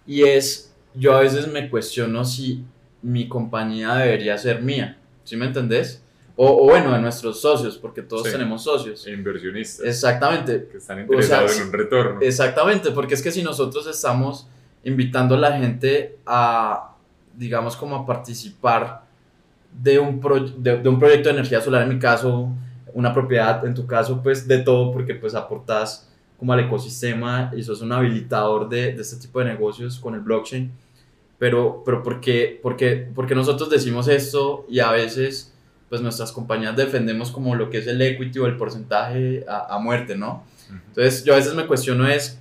Y 0.07 0.23
es, 0.25 0.73
yo 0.95 1.17
a 1.17 1.21
veces 1.21 1.47
me 1.49 1.69
cuestiono 1.71 2.25
si 2.25 2.65
mi 3.03 3.29
compañía 3.29 3.95
debería 3.95 4.37
ser 4.39 4.63
mía. 4.63 4.99
¿Sí 5.25 5.37
me 5.37 5.47
entendés? 5.47 6.03
O, 6.37 6.49
o 6.49 6.65
bueno, 6.65 6.93
de 6.93 6.99
nuestros 7.01 7.41
socios, 7.41 7.77
porque 7.77 8.03
todos 8.03 8.25
Sí. 8.27 8.33
tenemos 8.33 8.65
socios. 8.65 9.07
e 9.07 9.13
inversionistas 9.13 9.87
Exactamente, 9.87 10.69
que 10.71 10.79
están 10.79 11.01
interesados 11.01 11.51
sea, 11.53 11.63
en 11.63 11.69
un 11.69 11.73
retorno 11.75 12.21
Exactamente, 12.21 12.91
porque 12.91 13.15
es 13.15 13.23
que 13.23 13.31
si 13.31 13.43
nosotros 13.43 13.87
estamos 13.87 14.49
invitando 14.85 15.35
a 15.35 15.39
la 15.39 15.59
gente 15.59 16.17
a, 16.27 16.95
digamos, 17.37 17.77
como 17.77 17.97
a 17.97 18.07
participar 18.07 19.03
de 19.81 19.99
un, 19.99 20.21
pro- 20.21 20.41
de, 20.41 20.79
de 20.79 20.89
un 20.89 20.99
proyecto 20.99 21.29
de 21.29 21.35
energía 21.37 21.61
solar, 21.61 21.83
en 21.83 21.89
mi 21.91 21.99
caso, 21.99 22.49
una 22.95 23.13
propiedad, 23.13 23.65
en 23.67 23.75
tu 23.75 23.87
caso, 23.87 24.23
pues 24.23 24.47
de 24.47 24.59
todo, 24.59 24.93
porque 24.93 25.15
pues 25.15 25.35
aportas 25.35 26.09
como 26.39 26.53
al 26.53 26.61
ecosistema 26.61 27.53
y 27.57 27.63
sos 27.63 27.81
un 27.83 27.93
habilitador 27.93 28.69
de, 28.69 28.93
de 28.95 29.01
este 29.03 29.17
tipo 29.17 29.39
de 29.39 29.47
negocios 29.47 29.99
con 29.99 30.15
el 30.15 30.21
blockchain. 30.21 30.71
Pero, 31.39 31.83
pero 31.85 32.03
¿por 32.03 32.21
qué, 32.21 32.61
por 32.63 32.77
qué- 32.77 33.09
por 33.15 33.27
qué 33.27 33.35
nosotros 33.35 33.69
decimos 33.71 34.09
esto 34.09 34.65
y 34.69 34.79
a 34.81 34.91
veces 34.93 35.53
pues 35.89 36.01
nuestras 36.01 36.33
compañías 36.33 36.75
defendemos 36.77 37.31
como 37.31 37.55
lo 37.55 37.69
que 37.69 37.79
es 37.79 37.87
el 37.87 38.01
equity 38.01 38.39
o 38.39 38.47
el 38.47 38.57
porcentaje 38.57 39.45
a, 39.49 39.75
a 39.75 39.79
muerte, 39.79 40.17
¿no? 40.17 40.43
Entonces 40.89 41.25
yo 41.25 41.35
a 41.35 41.37
veces 41.37 41.55
me 41.55 41.67
cuestiono 41.67 42.07
es 42.09 42.39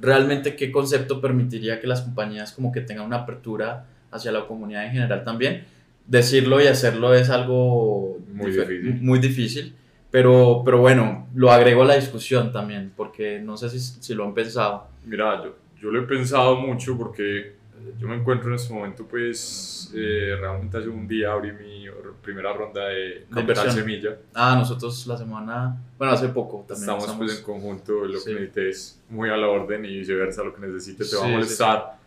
realmente 0.00 0.54
qué 0.56 0.70
concepto 0.70 1.20
permitiría 1.20 1.80
que 1.80 1.86
las 1.86 2.02
compañías 2.02 2.52
como 2.52 2.70
que 2.72 2.80
tengan 2.80 3.06
una 3.06 3.18
apertura 3.18 3.86
hacia 4.10 4.32
la 4.32 4.46
comunidad 4.46 4.84
en 4.86 4.92
general 4.92 5.24
también. 5.24 5.64
Decirlo 6.08 6.60
y 6.62 6.66
hacerlo 6.66 7.14
es 7.14 7.30
algo 7.30 8.18
Muy 8.32 8.50
difícil. 8.50 8.98
muy 9.02 9.18
difícil, 9.18 9.74
pero, 10.10 10.62
pero 10.64 10.78
bueno, 10.78 11.28
lo 11.34 11.50
agrego 11.52 11.82
a 11.82 11.86
la 11.86 11.94
discusión 11.96 12.50
también, 12.50 12.92
porque 12.96 13.40
no 13.40 13.56
sé 13.56 13.68
si, 13.70 13.78
si 13.78 14.14
lo 14.14 14.24
han 14.24 14.34
pensado. 14.34 14.86
Mira, 15.04 15.44
yo, 15.44 15.54
yo 15.80 15.90
lo 15.90 16.00
he 16.02 16.06
pensado 16.06 16.56
mucho 16.56 16.96
porque 16.96 17.56
yo 17.98 18.08
me 18.08 18.16
encuentro 18.16 18.48
en 18.48 18.54
este 18.54 18.72
momento, 18.72 19.06
pues, 19.06 19.92
eh, 19.94 20.34
realmente 20.40 20.78
hace 20.78 20.88
un 20.88 21.06
día 21.06 21.32
abrí 21.32 21.52
mi 21.52 21.86
primera 22.22 22.52
ronda 22.52 22.86
de 22.88 23.26
Capital. 23.32 23.70
Semilla. 23.70 24.16
Ah, 24.34 24.56
nosotros 24.58 25.06
la 25.06 25.16
semana, 25.16 25.76
bueno, 25.98 26.12
hace 26.14 26.28
poco 26.28 26.64
también. 26.66 26.90
Estamos, 26.90 27.16
pues 27.18 27.38
en 27.38 27.44
conjunto, 27.44 28.04
lo 28.06 28.18
Sí. 28.18 28.26
que 28.26 28.32
necesites 28.40 29.00
muy 29.10 29.28
a 29.30 29.36
la 29.36 29.48
orden 29.48 29.84
y 29.84 29.98
viceversa, 29.98 30.42
lo 30.42 30.54
que 30.54 30.66
necesites 30.66 31.10
te 31.10 31.16
va 31.16 31.22
a 31.22 31.26
sí, 31.26 31.32
molestar. 31.32 31.97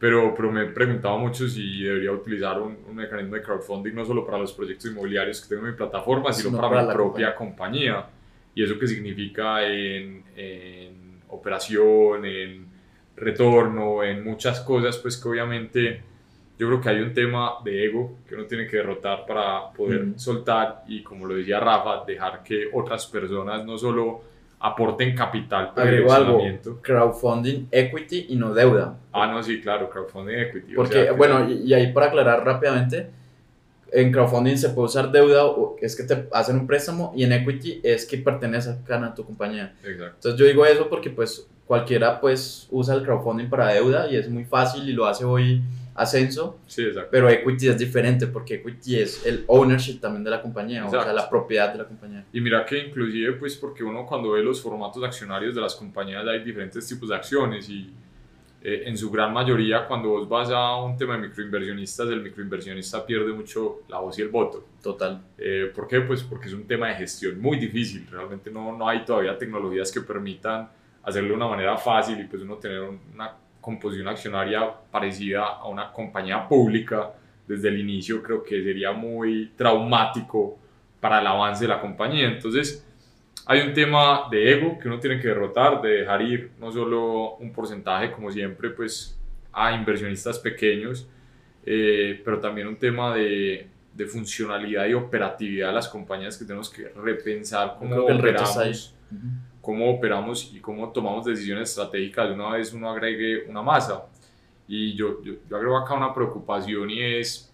Pero, 0.00 0.34
pero 0.34 0.50
me 0.50 0.62
he 0.62 0.66
preguntado 0.66 1.18
mucho 1.18 1.46
si 1.46 1.82
debería 1.82 2.10
utilizar 2.10 2.60
un, 2.60 2.78
un 2.88 2.96
mecanismo 2.96 3.34
de 3.36 3.42
crowdfunding 3.42 3.94
no 3.94 4.04
solo 4.06 4.24
para 4.24 4.38
los 4.38 4.52
proyectos 4.54 4.90
inmobiliarios 4.90 5.42
que 5.42 5.48
tengo 5.50 5.66
en 5.66 5.72
mi 5.72 5.76
plataforma, 5.76 6.32
sino, 6.32 6.48
Sino 6.48 6.60
para, 6.60 6.70
para 6.70 6.86
mi 6.88 6.94
propia 6.94 7.34
compañía. 7.34 8.06
Y 8.54 8.64
eso 8.64 8.78
que 8.78 8.86
significa 8.88 9.62
en, 9.64 10.24
en 10.34 11.20
operación, 11.28 12.24
en 12.24 12.66
retorno, 13.14 14.02
en 14.02 14.24
muchas 14.24 14.60
cosas, 14.60 14.96
pues 14.96 15.18
que 15.18 15.28
obviamente 15.28 16.02
yo 16.58 16.66
creo 16.66 16.80
que 16.80 16.88
hay 16.88 17.00
un 17.00 17.12
tema 17.12 17.52
de 17.62 17.84
ego 17.86 18.18
que 18.26 18.34
uno 18.34 18.44
tiene 18.44 18.66
que 18.66 18.78
derrotar 18.78 19.26
para 19.26 19.70
poder 19.72 20.02
Ujú. 20.04 20.18
soltar 20.18 20.84
y 20.88 21.02
como 21.02 21.26
lo 21.26 21.34
decía 21.34 21.60
Rafa, 21.60 22.04
dejar 22.06 22.42
que 22.42 22.68
otras 22.72 23.06
personas 23.06 23.64
no 23.66 23.76
solo 23.76 24.22
aporten 24.62 25.14
capital, 25.16 25.72
pero 25.74 25.88
Agrego 25.88 26.12
algo, 26.12 26.42
crowdfunding, 26.82 27.66
equity 27.70 28.26
y 28.28 28.36
no 28.36 28.52
deuda. 28.52 28.94
Ah, 29.12 29.26
no, 29.26 29.42
sí, 29.42 29.60
claro, 29.60 29.88
crowdfunding 29.88 30.34
equity. 30.38 30.72
o 30.74 30.76
Porque, 30.76 30.92
sea 30.94 31.04
que- 31.06 31.10
bueno, 31.12 31.48
y, 31.50 31.62
y 31.64 31.74
ahí 31.74 31.92
para 31.92 32.06
aclarar 32.06 32.44
rápidamente, 32.44 33.08
en 33.92 34.12
crowdfunding 34.12 34.56
se 34.56 34.68
puede 34.70 34.86
usar 34.86 35.10
deuda, 35.10 35.46
o 35.46 35.76
es 35.80 35.96
que 35.96 36.02
te 36.04 36.28
hacen 36.32 36.56
un 36.56 36.66
préstamo, 36.66 37.12
y 37.16 37.24
en 37.24 37.32
equity 37.32 37.80
es 37.82 38.04
que 38.06 38.18
pertenece 38.18 38.70
a 38.70 39.14
tu 39.14 39.24
compañía. 39.24 39.74
Exacto. 39.82 40.14
Entonces 40.16 40.38
yo 40.38 40.46
digo 40.46 40.66
eso 40.66 40.88
porque 40.88 41.10
pues 41.10 41.48
cualquiera 41.66 42.20
pues 42.20 42.68
usa 42.70 42.94
el 42.94 43.02
crowdfunding 43.02 43.48
para 43.48 43.68
deuda 43.68 44.08
y 44.10 44.16
es 44.16 44.28
muy 44.28 44.44
fácil 44.44 44.88
y 44.88 44.92
lo 44.92 45.06
hace 45.06 45.24
hoy 45.24 45.62
Ascenso, 45.94 46.58
Sí, 46.66 46.82
exacto. 46.84 47.08
pero 47.10 47.28
equity 47.28 47.68
es 47.68 47.78
diferente 47.78 48.26
porque 48.26 48.54
equity 48.54 48.96
es 49.00 49.26
el 49.26 49.44
ownership 49.48 49.98
también 50.00 50.24
de 50.24 50.30
la 50.30 50.40
compañía, 50.40 50.86
o 50.86 50.90
sea, 50.90 51.00
Exacto. 51.00 51.16
la 51.20 51.28
propiedad 51.28 51.72
de 51.72 51.78
la 51.78 51.84
compañía. 51.86 52.24
Y 52.32 52.40
mira 52.40 52.64
que 52.64 52.78
inclusive, 52.78 53.32
pues 53.32 53.56
porque 53.56 53.82
uno 53.84 54.06
cuando 54.06 54.30
ve 54.32 54.42
los 54.42 54.62
formatos 54.62 55.02
accionarios 55.02 55.54
de 55.54 55.60
las 55.60 55.74
compañías 55.74 56.26
hay 56.26 56.42
diferentes 56.44 56.86
tipos 56.86 57.08
de 57.08 57.16
acciones 57.16 57.68
y 57.68 57.92
eh, 58.62 58.82
en 58.86 58.96
su 58.96 59.10
gran 59.10 59.32
mayoría 59.32 59.86
cuando 59.86 60.10
vos 60.10 60.28
vas 60.28 60.50
a 60.50 60.76
un 60.82 60.94
tema 60.96 61.16
de 61.16 61.28
microinversionistas, 61.28 62.08
el 62.10 62.20
microinversionista 62.22 63.04
pierde 63.06 63.32
mucho 63.32 63.80
la 63.88 63.98
voz 64.00 64.18
y 64.18 64.22
el 64.22 64.28
voto. 64.28 64.66
Total. 64.82 65.20
Eh, 65.38 65.72
¿Por 65.74 65.88
qué? 65.88 66.00
Pues 66.02 66.22
porque 66.22 66.48
es 66.48 66.52
un 66.52 66.66
tema 66.66 66.88
de 66.88 66.94
gestión 66.96 67.40
muy 67.40 67.58
difícil. 67.58 68.06
Realmente 68.10 68.50
no, 68.50 68.76
no 68.76 68.86
hay 68.88 69.04
todavía 69.04 69.36
tecnologías 69.38 69.90
que 69.90 70.02
permitan 70.02 70.68
hacerlo 71.02 71.30
de 71.30 71.34
una 71.36 71.48
manera 71.48 71.76
fácil 71.78 72.20
y 72.20 72.24
pues 72.24 72.42
uno 72.42 72.56
tener 72.56 72.82
una 72.82 73.32
composición 73.60 74.08
accionaria 74.08 74.70
parecida 74.90 75.44
a 75.44 75.68
una 75.68 75.92
compañía 75.92 76.48
pública 76.48 77.12
desde 77.46 77.68
el 77.68 77.78
inicio 77.80 78.22
creo 78.22 78.44
que 78.44 78.62
sería 78.62 78.92
muy 78.92 79.52
traumático 79.56 80.56
para 81.00 81.20
el 81.20 81.26
avance 81.26 81.64
de 81.64 81.68
la 81.68 81.80
compañía. 81.80 82.28
Entonces 82.28 82.86
hay 83.46 83.60
un 83.60 83.72
tema 83.74 84.28
de 84.30 84.52
ego 84.52 84.78
que 84.78 84.86
uno 84.86 85.00
tiene 85.00 85.18
que 85.18 85.28
derrotar, 85.28 85.82
de 85.82 85.88
dejar 85.88 86.22
ir 86.22 86.52
no 86.60 86.70
solo 86.70 87.36
un 87.36 87.52
porcentaje 87.52 88.12
como 88.12 88.30
siempre 88.30 88.70
pues 88.70 89.18
a 89.52 89.72
inversionistas 89.72 90.38
pequeños, 90.38 91.08
eh, 91.66 92.20
pero 92.24 92.38
también 92.38 92.68
un 92.68 92.76
tema 92.76 93.14
de, 93.14 93.66
de 93.94 94.06
funcionalidad 94.06 94.86
y 94.86 94.94
operatividad 94.94 95.68
de 95.68 95.74
las 95.74 95.88
compañías 95.88 96.38
que 96.38 96.44
tenemos 96.44 96.70
que 96.70 96.88
repensar 97.02 97.76
cómo 97.78 97.90
creo 97.90 98.06
que 98.06 98.12
el 98.12 98.20
cómo 99.60 99.90
operamos 99.90 100.52
y 100.54 100.60
cómo 100.60 100.90
tomamos 100.90 101.24
decisiones 101.24 101.70
estratégicas 101.70 102.28
de 102.28 102.34
una 102.34 102.50
vez 102.52 102.72
uno 102.72 102.90
agregue 102.90 103.44
una 103.48 103.62
masa. 103.62 104.06
Y 104.68 104.94
yo, 104.94 105.22
yo, 105.22 105.34
yo 105.48 105.56
agrego 105.56 105.76
acá 105.78 105.94
una 105.94 106.14
preocupación 106.14 106.90
y 106.90 107.00
es 107.02 107.52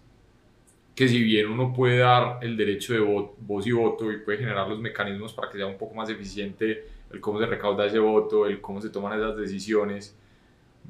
que 0.95 1.07
si 1.07 1.21
bien 1.23 1.47
uno 1.47 1.73
puede 1.73 1.99
dar 1.99 2.39
el 2.41 2.57
derecho 2.57 2.93
de 2.93 3.01
vo- 3.01 3.31
voz 3.39 3.67
y 3.67 3.71
voto 3.71 4.11
y 4.11 4.17
puede 4.17 4.39
generar 4.39 4.67
los 4.67 4.79
mecanismos 4.79 5.33
para 5.33 5.49
que 5.51 5.57
sea 5.57 5.67
un 5.67 5.77
poco 5.77 5.93
más 5.95 6.09
eficiente 6.09 6.85
el 7.11 7.21
cómo 7.21 7.39
se 7.39 7.45
recauda 7.45 7.85
ese 7.85 7.99
voto, 7.99 8.45
el 8.47 8.59
cómo 8.59 8.81
se 8.81 8.89
toman 8.89 9.17
esas 9.17 9.37
decisiones, 9.37 10.15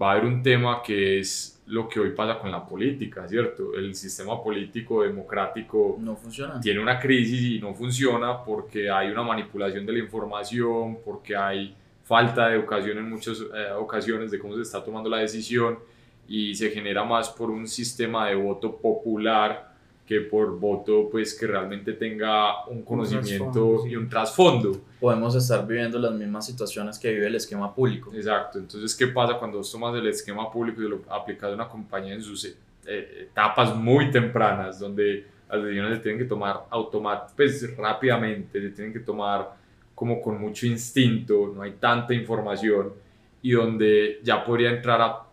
va 0.02 0.10
a 0.10 0.12
haber 0.14 0.26
un 0.26 0.42
tema 0.44 0.82
que 0.82 1.20
es 1.20 1.57
lo 1.68 1.88
que 1.90 2.00
hoy 2.00 2.12
pasa 2.12 2.40
con 2.40 2.50
la 2.52 2.66
política, 2.66 3.28
¿cierto? 3.28 3.74
El 3.76 3.94
sistema 3.94 4.42
político 4.42 5.04
democrático 5.04 5.98
No 6.00 6.16
funciona. 6.16 6.60
tiene 6.62 6.80
una 6.80 6.98
crisis 7.00 7.42
y 7.42 7.60
no 7.60 7.74
funciona 7.74 8.44
porque 8.44 8.90
hay 8.90 9.10
una 9.12 9.24
manipulación 9.24 9.86
de 9.86 9.94
la 9.94 10.00
información, 10.00 11.00
porque 11.04 11.36
hay 11.36 11.76
falta 12.04 12.48
de 12.48 12.56
educación 12.56 12.98
en 13.00 13.10
muchas 13.10 13.40
eh, 13.42 13.72
ocasiones 13.78 14.32
de 14.32 14.40
cómo 14.40 14.56
se 14.56 14.62
está 14.62 14.82
tomando 14.84 15.10
la 15.10 15.18
decisión 15.18 15.78
y 16.28 16.56
se 16.56 16.70
genera 16.70 17.04
más 17.04 17.30
por 17.30 17.50
un 17.50 17.68
sistema 17.68 18.28
de 18.28 18.36
voto 18.36 18.78
popular 18.78 19.67
que 20.08 20.22
por 20.22 20.58
voto 20.58 21.10
pues 21.12 21.38
que 21.38 21.46
realmente 21.46 21.92
tenga 21.94 22.66
un 22.68 22.82
conocimiento 22.84 23.82
sí. 23.84 23.90
y 23.90 23.96
un 23.98 24.08
trasfondo. 24.08 24.82
Podemos 25.02 25.36
estar 25.36 25.68
viviendo 25.68 26.00
las 26.00 26.14
mismas 26.14 26.46
situaciones 26.46 26.98
que 26.98 27.12
vive 27.12 27.28
el 27.28 27.36
esquema 27.36 27.76
público. 27.76 28.14
Exacto, 28.14 28.58
entonces 28.58 28.96
¿qué 28.96 29.08
pasa 29.08 29.38
cuando 29.38 29.58
vos 29.58 29.70
tomas 29.70 29.94
el 29.96 30.08
esquema 30.08 30.50
público 30.50 30.82
y 30.82 30.88
lo 30.88 31.02
aplicas 31.10 31.52
a 31.52 31.56
una 31.56 31.68
compañía 31.68 32.14
en 32.14 32.22
sus 32.22 32.46
eh, 32.46 33.28
etapas 33.30 33.76
muy 33.76 34.10
tempranas, 34.10 34.80
donde 34.80 35.28
las 35.50 35.62
decisiones 35.62 35.98
se 35.98 36.04
tienen 36.04 36.20
que 36.20 36.26
tomar 36.26 36.64
automáticamente, 36.70 37.34
pues 37.36 37.78
rápidamente, 37.78 38.62
se 38.62 38.70
tienen 38.70 38.94
que 38.94 39.02
tomar 39.02 39.56
como 39.94 40.22
con 40.22 40.40
mucho 40.40 40.68
instinto, 40.68 41.52
no 41.54 41.64
hay 41.64 41.74
tanta 41.74 42.14
información 42.14 42.94
y 43.42 43.52
donde 43.52 44.22
ya 44.24 44.44
podría 44.44 44.70
entrar 44.70 45.02
a 45.02 45.27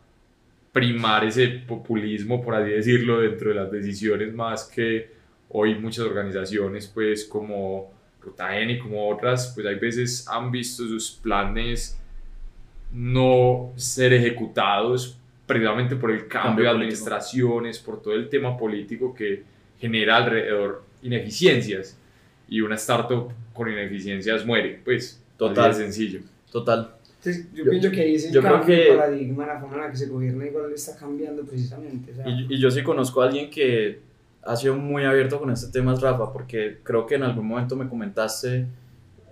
primar 0.74 1.24
ese 1.24 1.46
populismo, 1.48 2.42
por 2.42 2.56
así 2.56 2.72
decirlo, 2.72 3.20
dentro 3.20 3.50
de 3.50 3.54
las 3.54 3.70
decisiones 3.70 4.34
más 4.34 4.64
que 4.64 5.08
hoy 5.50 5.76
muchas 5.76 6.04
organizaciones, 6.04 6.88
pues 6.88 7.24
como 7.24 7.92
Ruta 8.20 8.58
N 8.58 8.72
y 8.72 8.78
como 8.80 9.08
otras, 9.08 9.52
pues 9.54 9.64
hay 9.68 9.76
veces 9.76 10.26
han 10.28 10.50
visto 10.50 10.82
sus 10.82 11.12
planes 11.12 11.96
no 12.92 13.72
ser 13.76 14.12
ejecutados 14.14 15.16
precisamente 15.46 15.94
por 15.94 16.10
el 16.10 16.26
cambio, 16.26 16.64
de 16.64 16.70
administraciones, 16.70 17.78
por 17.78 18.02
todo 18.02 18.14
el 18.14 18.28
tema 18.28 18.56
político 18.56 19.14
que 19.14 19.44
genera 19.78 20.16
alrededor 20.16 20.82
ineficiencias 21.02 21.96
y 22.48 22.60
una 22.62 22.74
startup 22.74 23.30
con 23.52 23.70
ineficiencias 23.70 24.44
muere, 24.44 24.80
pues 24.84 25.22
Total. 25.36 25.72
sencillo. 25.72 26.20
Total. 26.50 26.93
Entonces, 27.24 27.46
yo, 27.54 27.64
Yo- 27.64 27.70
pienso 27.70 27.90
que 27.90 28.00
ahí 28.02 28.14
es 28.16 28.26
el 28.26 28.42
cambio 28.42 28.66
que- 28.66 28.72
de 28.90 28.96
paradigma, 28.96 29.46
la 29.46 29.58
forma 29.60 29.76
en 29.76 29.80
la 29.82 29.90
que 29.90 29.96
se 29.96 30.06
gobierna 30.08 30.44
igual 30.46 30.72
está 30.74 30.94
cambiando 30.96 31.42
precisamente. 31.44 32.12
o 32.12 32.14
sea, 32.16 32.28
Y, 32.28 32.54
y 32.54 32.58
yo 32.58 32.70
sí 32.70 32.82
conozco 32.82 33.22
a 33.22 33.26
alguien 33.26 33.50
que 33.50 34.00
ha 34.42 34.54
sido 34.56 34.76
muy 34.76 35.04
abierto 35.04 35.38
con 35.40 35.50
este 35.50 35.72
tema, 35.72 35.94
Rafa, 35.94 36.30
porque 36.32 36.78
creo 36.82 37.06
que 37.06 37.14
en 37.14 37.22
algún 37.22 37.46
momento 37.48 37.76
me 37.76 37.88
comentaste, 37.88 38.66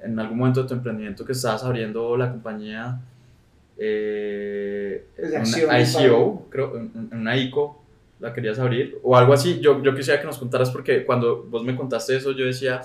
en 0.02 0.18
algún 0.18 0.38
momento 0.38 0.62
de 0.62 0.68
tu 0.68 0.74
emprendimiento, 0.74 1.24
que 1.24 1.32
estabas 1.32 1.62
abriendo 1.64 2.16
la 2.16 2.30
compañía 2.30 2.98
eh, 3.78 5.04
Pues 5.16 5.64
una 5.64 5.80
ICO, 5.80 6.46
creo, 6.50 6.88
una 7.12 7.36
ICO, 7.36 7.82
la 8.20 8.32
querías 8.32 8.58
abrir, 8.58 8.98
o 9.02 9.16
algo 9.16 9.32
así. 9.32 9.60
Yo, 9.60 9.82
yo 9.82 9.94
quisiera 9.94 10.20
que 10.20 10.26
nos 10.26 10.38
contaras, 10.38 10.70
porque 10.70 11.04
cuando 11.04 11.42
vos 11.44 11.64
me 11.64 11.74
contaste 11.74 12.16
eso, 12.16 12.32
yo 12.32 12.44
decía, 12.46 12.80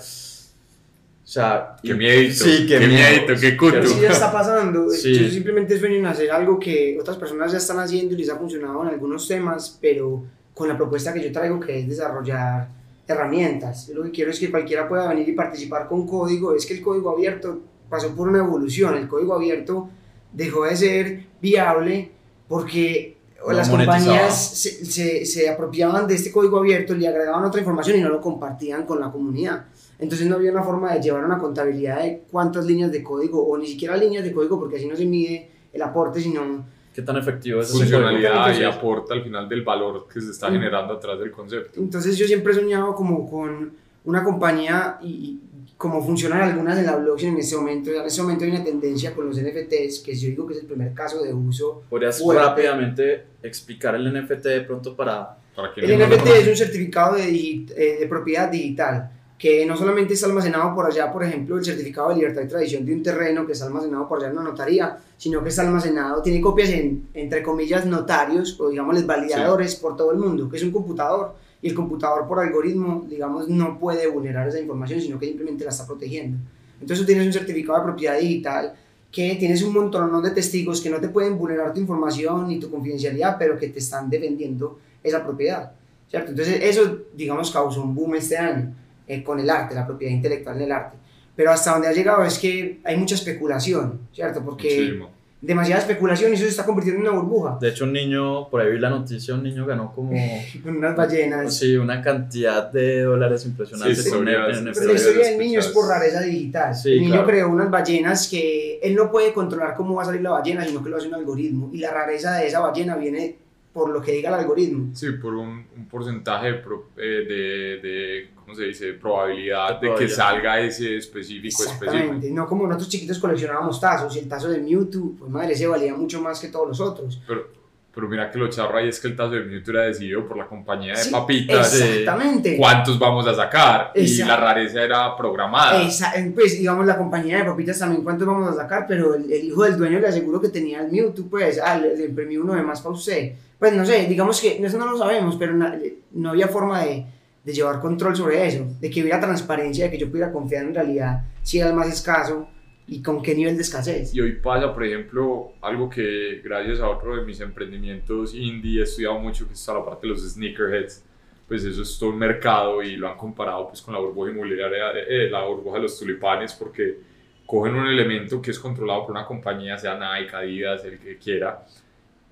o 1.28 1.30
sea, 1.30 1.76
Qué 1.82 1.92
miedito, 1.92 2.42
sí, 2.42 2.64
qué, 2.66 2.78
qué 2.78 2.86
miedo. 2.86 3.34
qué 3.38 3.54
cuto. 3.54 3.86
Sí 3.86 4.00
ya 4.00 4.12
está 4.12 4.32
pasando. 4.32 4.88
Sí. 4.88 5.12
Yo 5.12 5.28
simplemente 5.28 5.78
sueño 5.78 5.96
en 5.96 6.06
hacer 6.06 6.30
algo 6.30 6.58
que 6.58 6.96
otras 6.98 7.18
personas 7.18 7.52
ya 7.52 7.58
están 7.58 7.78
haciendo 7.78 8.14
y 8.14 8.16
les 8.16 8.30
ha 8.30 8.36
funcionado 8.36 8.82
en 8.82 8.88
algunos 8.88 9.28
temas, 9.28 9.76
pero 9.78 10.24
con 10.54 10.68
la 10.68 10.76
propuesta 10.78 11.12
que 11.12 11.22
yo 11.22 11.30
traigo 11.30 11.60
que 11.60 11.80
es 11.80 11.86
desarrollar 11.86 12.68
herramientas. 13.06 13.88
Yo 13.88 13.96
lo 13.96 14.04
que 14.04 14.10
quiero 14.10 14.30
es 14.30 14.40
que 14.40 14.50
cualquiera 14.50 14.88
pueda 14.88 15.06
venir 15.06 15.28
y 15.28 15.32
participar 15.32 15.86
con 15.86 16.06
código. 16.06 16.54
Es 16.54 16.64
que 16.64 16.72
el 16.72 16.80
código 16.80 17.10
abierto 17.10 17.60
pasó 17.90 18.14
por 18.14 18.26
una 18.26 18.38
evolución. 18.38 18.94
El 18.96 19.06
código 19.06 19.34
abierto 19.34 19.90
dejó 20.32 20.64
de 20.64 20.76
ser 20.76 21.24
viable 21.42 22.10
porque 22.48 23.18
No 23.46 23.52
las 23.52 23.68
compañías 23.68 24.56
se, 24.56 24.82
se, 24.82 25.26
se 25.26 25.50
apropiaban 25.50 26.06
de 26.06 26.14
este 26.14 26.32
código 26.32 26.56
abierto, 26.56 26.94
le 26.94 27.06
agregaban 27.06 27.44
otra 27.44 27.60
información 27.60 27.98
y 27.98 28.00
no 28.00 28.08
lo 28.08 28.22
compartían 28.22 28.86
con 28.86 28.98
la 28.98 29.12
comunidad. 29.12 29.66
Entonces 29.98 30.26
no 30.28 30.36
había 30.36 30.52
una 30.52 30.62
forma 30.62 30.94
de 30.94 31.00
llevar 31.02 31.24
una 31.24 31.38
contabilidad 31.38 32.02
de 32.02 32.22
cuántas 32.30 32.64
líneas 32.66 32.92
de 32.92 33.02
código, 33.02 33.44
o 33.46 33.58
ni 33.58 33.66
siquiera 33.66 33.96
líneas 33.96 34.22
de 34.24 34.32
código, 34.32 34.58
porque 34.58 34.76
así 34.76 34.86
no 34.86 34.94
se 34.96 35.06
mide 35.06 35.48
el 35.72 35.82
aporte, 35.82 36.20
sino 36.20 36.64
¿Qué 36.94 37.02
tan 37.02 37.16
efectivo 37.16 37.60
es 37.60 37.68
ese 37.68 37.78
funcionalidad 37.78 38.58
y 38.58 38.64
aporta 38.64 39.14
al 39.14 39.22
final 39.22 39.48
del 39.48 39.62
valor 39.62 40.06
que 40.12 40.20
se 40.20 40.30
está 40.30 40.48
Mm. 40.48 40.52
generando 40.54 40.94
atrás 40.94 41.18
del 41.20 41.30
concepto. 41.30 41.78
Entonces 41.80 42.16
yo 42.16 42.26
siempre 42.26 42.52
he 42.52 42.56
soñado 42.56 42.94
como 42.94 43.28
con 43.30 43.72
una 44.04 44.24
compañía 44.24 44.98
y, 45.02 45.06
y 45.08 45.40
como 45.76 46.02
funcionan 46.04 46.42
algunas 46.42 46.76
en 46.78 46.86
la 46.86 46.96
blockchain 46.96 47.34
en 47.34 47.38
este 47.40 47.56
momento. 47.56 47.90
En 47.92 48.04
este 48.06 48.20
momento 48.22 48.44
hay 48.44 48.50
una 48.50 48.64
tendencia 48.64 49.14
con 49.14 49.26
los 49.28 49.36
NFTs, 49.40 50.00
que 50.00 50.14
yo 50.16 50.28
digo 50.28 50.46
que 50.46 50.54
es 50.54 50.60
el 50.60 50.66
primer 50.66 50.92
caso 50.92 51.22
de 51.22 51.32
uso. 51.32 51.82
¿Podrías 51.88 52.18
Fuerte. 52.20 52.42
rápidamente 52.42 53.24
explicar 53.44 53.94
el 53.94 54.12
NFT 54.12 54.44
de 54.46 54.60
pronto 54.62 54.96
para... 54.96 55.36
Para 55.54 55.72
El 55.76 55.98
no 55.98 56.06
NFT 56.06 56.26
es 56.40 56.48
un 56.48 56.56
certificado 56.56 57.14
de, 57.16 57.24
digi- 57.30 57.72
eh, 57.76 57.96
de 58.00 58.06
propiedad 58.08 58.48
digital 58.50 59.10
que 59.38 59.64
no 59.64 59.76
solamente 59.76 60.14
está 60.14 60.26
almacenado 60.26 60.74
por 60.74 60.84
allá, 60.84 61.12
por 61.12 61.22
ejemplo, 61.22 61.56
el 61.56 61.64
certificado 61.64 62.08
de 62.08 62.16
libertad 62.16 62.42
y 62.42 62.48
tradición 62.48 62.84
de 62.84 62.92
un 62.92 63.02
terreno 63.04 63.46
que 63.46 63.52
está 63.52 63.66
almacenado 63.66 64.08
por 64.08 64.18
allá 64.18 64.32
en 64.32 64.38
una 64.38 64.50
notaría, 64.50 64.98
sino 65.16 65.42
que 65.44 65.50
está 65.50 65.62
almacenado, 65.62 66.20
tiene 66.20 66.40
copias 66.40 66.70
en, 66.70 67.08
entre 67.14 67.40
comillas, 67.44 67.86
notarios 67.86 68.60
o 68.60 68.68
digámosles 68.68 69.06
validadores 69.06 69.76
por 69.76 69.96
todo 69.96 70.10
el 70.10 70.18
mundo, 70.18 70.48
que 70.48 70.56
es 70.56 70.64
un 70.64 70.72
computador. 70.72 71.36
Y 71.62 71.68
el 71.68 71.74
computador 71.74 72.26
por 72.26 72.40
algoritmo, 72.40 73.04
digamos, 73.08 73.48
no 73.48 73.78
puede 73.78 74.08
vulnerar 74.08 74.48
esa 74.48 74.60
información, 74.60 75.00
sino 75.00 75.18
que 75.18 75.26
simplemente 75.26 75.64
la 75.64 75.70
está 75.70 75.86
protegiendo. 75.86 76.38
Entonces 76.80 77.00
tú 77.00 77.06
tienes 77.06 77.26
un 77.26 77.32
certificado 77.32 77.78
de 77.78 77.84
propiedad 77.84 78.18
digital 78.18 78.74
que 79.10 79.36
tienes 79.36 79.62
un 79.62 79.72
montón 79.72 80.22
de 80.22 80.30
testigos 80.30 80.80
que 80.80 80.90
no 80.90 81.00
te 81.00 81.08
pueden 81.08 81.38
vulnerar 81.38 81.72
tu 81.72 81.80
información 81.80 82.48
ni 82.48 82.58
tu 82.58 82.70
confidencialidad, 82.70 83.36
pero 83.38 83.56
que 83.56 83.68
te 83.68 83.78
están 83.78 84.10
defendiendo 84.10 84.78
esa 85.02 85.22
propiedad. 85.24 85.72
¿cierto? 86.08 86.30
Entonces 86.30 86.60
eso, 86.62 86.98
digamos, 87.14 87.50
causó 87.50 87.82
un 87.82 87.94
boom 87.94 88.16
este 88.16 88.36
año 88.36 88.74
eh, 89.08 89.22
con 89.24 89.40
el 89.40 89.48
arte, 89.50 89.74
la 89.74 89.86
propiedad 89.86 90.12
intelectual 90.12 90.56
en 90.58 90.62
el 90.62 90.72
arte. 90.72 90.96
Pero 91.34 91.50
hasta 91.50 91.72
donde 91.72 91.88
ha 91.88 91.92
llegado 91.92 92.24
es 92.24 92.38
que 92.38 92.78
hay 92.84 92.96
mucha 92.96 93.14
especulación, 93.14 94.00
¿cierto? 94.12 94.42
Porque 94.44 94.68
Muchísimo. 94.80 95.10
demasiada 95.40 95.80
especulación 95.82 96.32
y 96.32 96.34
eso 96.34 96.42
se 96.42 96.50
está 96.50 96.64
convirtiendo 96.66 97.00
en 97.00 97.08
una 97.08 97.16
burbuja. 97.20 97.58
De 97.60 97.68
hecho, 97.68 97.84
un 97.84 97.92
niño, 97.92 98.48
por 98.50 98.60
ahí 98.60 98.72
vi 98.72 98.78
la 98.80 98.90
noticia, 98.90 99.34
un 99.34 99.44
niño 99.44 99.64
ganó 99.64 99.92
como... 99.94 100.10
Unas 100.64 100.96
ballenas. 100.96 101.56
Sí, 101.56 101.76
una 101.76 102.02
cantidad 102.02 102.72
de 102.72 103.02
dólares 103.02 103.46
impresionante 103.46 103.94
Sí, 103.94 104.10
con 104.10 104.26
historias- 104.26 104.62
NFT. 104.62 104.74
Pero 104.78 104.86
la 104.92 104.98
historia 104.98 105.26
del 105.28 105.38
niño 105.38 105.60
es 105.60 105.68
por 105.68 105.86
rareza 105.88 106.20
digital. 106.22 106.74
Sí, 106.74 106.92
el 106.94 107.00
niño 107.02 107.12
claro. 107.12 107.26
creó 107.28 107.48
unas 107.50 107.70
ballenas 107.70 108.26
que 108.28 108.80
él 108.82 108.96
no 108.96 109.08
puede 109.12 109.32
controlar 109.32 109.74
cómo 109.76 109.94
va 109.94 110.02
a 110.02 110.06
salir 110.06 110.22
la 110.22 110.30
ballena, 110.30 110.64
sino 110.64 110.82
que 110.82 110.90
lo 110.90 110.96
hace 110.96 111.06
un 111.06 111.14
algoritmo. 111.14 111.70
Y 111.72 111.78
la 111.78 111.92
rareza 111.92 112.36
de 112.36 112.48
esa 112.48 112.58
ballena 112.58 112.96
viene 112.96 113.36
por 113.72 113.90
lo 113.90 114.02
que 114.02 114.10
diga 114.10 114.30
el 114.30 114.34
algoritmo. 114.40 114.90
Sí, 114.92 115.06
por 115.22 115.34
un, 115.34 115.64
un 115.76 115.86
porcentaje 115.88 116.48
de, 116.48 116.54
pro- 116.54 116.88
eh, 116.96 117.24
de, 117.28 117.88
de, 117.88 118.28
¿cómo 118.48 118.58
se 118.58 118.64
dice? 118.64 118.94
Probabilidad 118.94 119.78
de 119.78 119.94
que 119.94 120.08
salga 120.08 120.58
ese 120.58 120.96
específico, 120.96 121.62
específico. 121.62 121.84
Exactamente, 121.84 122.30
no 122.30 122.46
como 122.46 122.66
nosotros 122.66 122.88
chiquitos 122.88 123.18
coleccionábamos 123.18 123.78
tazos 123.78 124.16
y 124.16 124.20
el 124.20 124.28
tazo 124.28 124.48
de 124.48 124.58
Mewtwo, 124.58 125.12
pues 125.18 125.30
madre, 125.30 125.52
ese 125.52 125.66
valía 125.66 125.94
mucho 125.94 126.22
más 126.22 126.40
que 126.40 126.48
todos 126.48 126.66
los 126.68 126.80
otros. 126.80 127.20
Pero, 127.26 127.46
pero 127.94 128.08
mira 128.08 128.30
que 128.30 128.38
lo 128.38 128.48
charro 128.48 128.78
ahí 128.78 128.88
es 128.88 129.00
que 129.00 129.08
el 129.08 129.16
tazo 129.16 129.32
de 129.32 129.40
Mewtwo 129.40 129.72
era 129.74 129.82
decidido 129.82 130.26
por 130.26 130.38
la 130.38 130.46
compañía 130.46 130.94
de 130.94 131.02
Sí, 131.02 131.10
papitas. 131.10 131.74
Exactamente. 131.78 132.56
¿Cuántos 132.56 132.98
vamos 132.98 133.26
a 133.26 133.34
sacar? 133.34 133.92
Y 133.94 134.00
Exacto. 134.00 134.32
la 134.32 134.36
rareza 134.40 134.82
era 134.82 135.14
programada. 135.14 135.82
Esa- 135.82 136.14
pues 136.34 136.58
digamos 136.58 136.86
la 136.86 136.96
compañía 136.96 137.36
de 137.38 137.44
papitas 137.44 137.78
también 137.78 138.02
cuántos 138.02 138.26
vamos 138.26 138.48
a 138.48 138.54
sacar, 138.54 138.86
pero 138.88 139.14
el, 139.14 139.30
el 139.30 139.44
hijo 139.44 139.62
del 139.64 139.76
dueño 139.76 139.98
le 139.98 140.08
aseguro 140.08 140.40
que 140.40 140.48
tenía 140.48 140.80
el 140.80 140.90
Mewtwo, 140.90 141.26
pues, 141.28 141.60
ah, 141.62 141.76
le, 141.76 141.94
le 141.96 142.06
imprimí 142.06 142.38
uno 142.38 142.54
de 142.54 142.62
más 142.62 142.80
para 142.80 142.94
usted. 142.94 143.32
Pues 143.58 143.74
no 143.74 143.84
sé, 143.84 144.06
digamos 144.06 144.40
que 144.40 144.64
eso 144.64 144.78
no 144.78 144.86
lo 144.90 144.96
sabemos, 144.96 145.36
pero 145.36 145.52
na- 145.54 145.76
no 146.12 146.30
había 146.30 146.46
forma 146.48 146.82
de, 146.84 147.04
de 147.48 147.54
llevar 147.54 147.80
control 147.80 148.14
sobre 148.14 148.46
eso, 148.46 148.66
de 148.78 148.90
que 148.90 149.00
hubiera 149.00 149.18
transparencia, 149.18 149.86
de 149.86 149.90
que 149.90 149.96
yo 149.96 150.10
pudiera 150.10 150.30
confiar 150.30 150.64
en 150.64 150.74
realidad 150.74 151.24
si 151.42 151.58
era 151.58 151.70
el 151.70 151.74
más 151.74 151.88
escaso 151.88 152.46
y 152.86 153.00
con 153.00 153.22
qué 153.22 153.34
nivel 153.34 153.56
de 153.56 153.62
escasez. 153.62 154.14
Y 154.14 154.20
hoy 154.20 154.32
pasa, 154.32 154.74
por 154.74 154.84
ejemplo, 154.84 155.54
algo 155.62 155.88
que 155.88 156.42
gracias 156.44 156.80
a 156.80 156.90
otro 156.90 157.16
de 157.16 157.24
mis 157.24 157.40
emprendimientos 157.40 158.34
indie 158.34 158.80
he 158.80 158.82
estudiado 158.82 159.18
mucho, 159.18 159.46
que 159.46 159.54
es 159.54 159.66
a 159.66 159.72
la 159.72 159.82
parte 159.82 160.06
de 160.06 160.12
los 160.12 160.30
sneakerheads. 160.30 161.02
Pues 161.48 161.64
eso 161.64 161.80
es 161.80 161.98
todo 161.98 162.10
un 162.10 162.18
mercado 162.18 162.82
y 162.82 162.96
lo 162.96 163.08
han 163.08 163.16
comparado 163.16 163.68
pues, 163.68 163.80
con 163.80 163.94
la 163.94 164.00
burbuja 164.00 164.30
inmobiliaria, 164.30 164.90
eh, 165.08 165.30
la 165.30 165.44
burbuja 165.44 165.76
de 165.76 165.84
los 165.84 165.98
tulipanes, 165.98 166.52
porque 166.52 166.98
cogen 167.46 167.76
un 167.76 167.86
elemento 167.86 168.42
que 168.42 168.50
es 168.50 168.58
controlado 168.58 169.06
por 169.06 169.12
una 169.12 169.24
compañía, 169.24 169.78
sea 169.78 169.94
Nike, 169.94 170.36
Adidas, 170.36 170.84
el 170.84 170.98
que 170.98 171.16
quiera, 171.16 171.64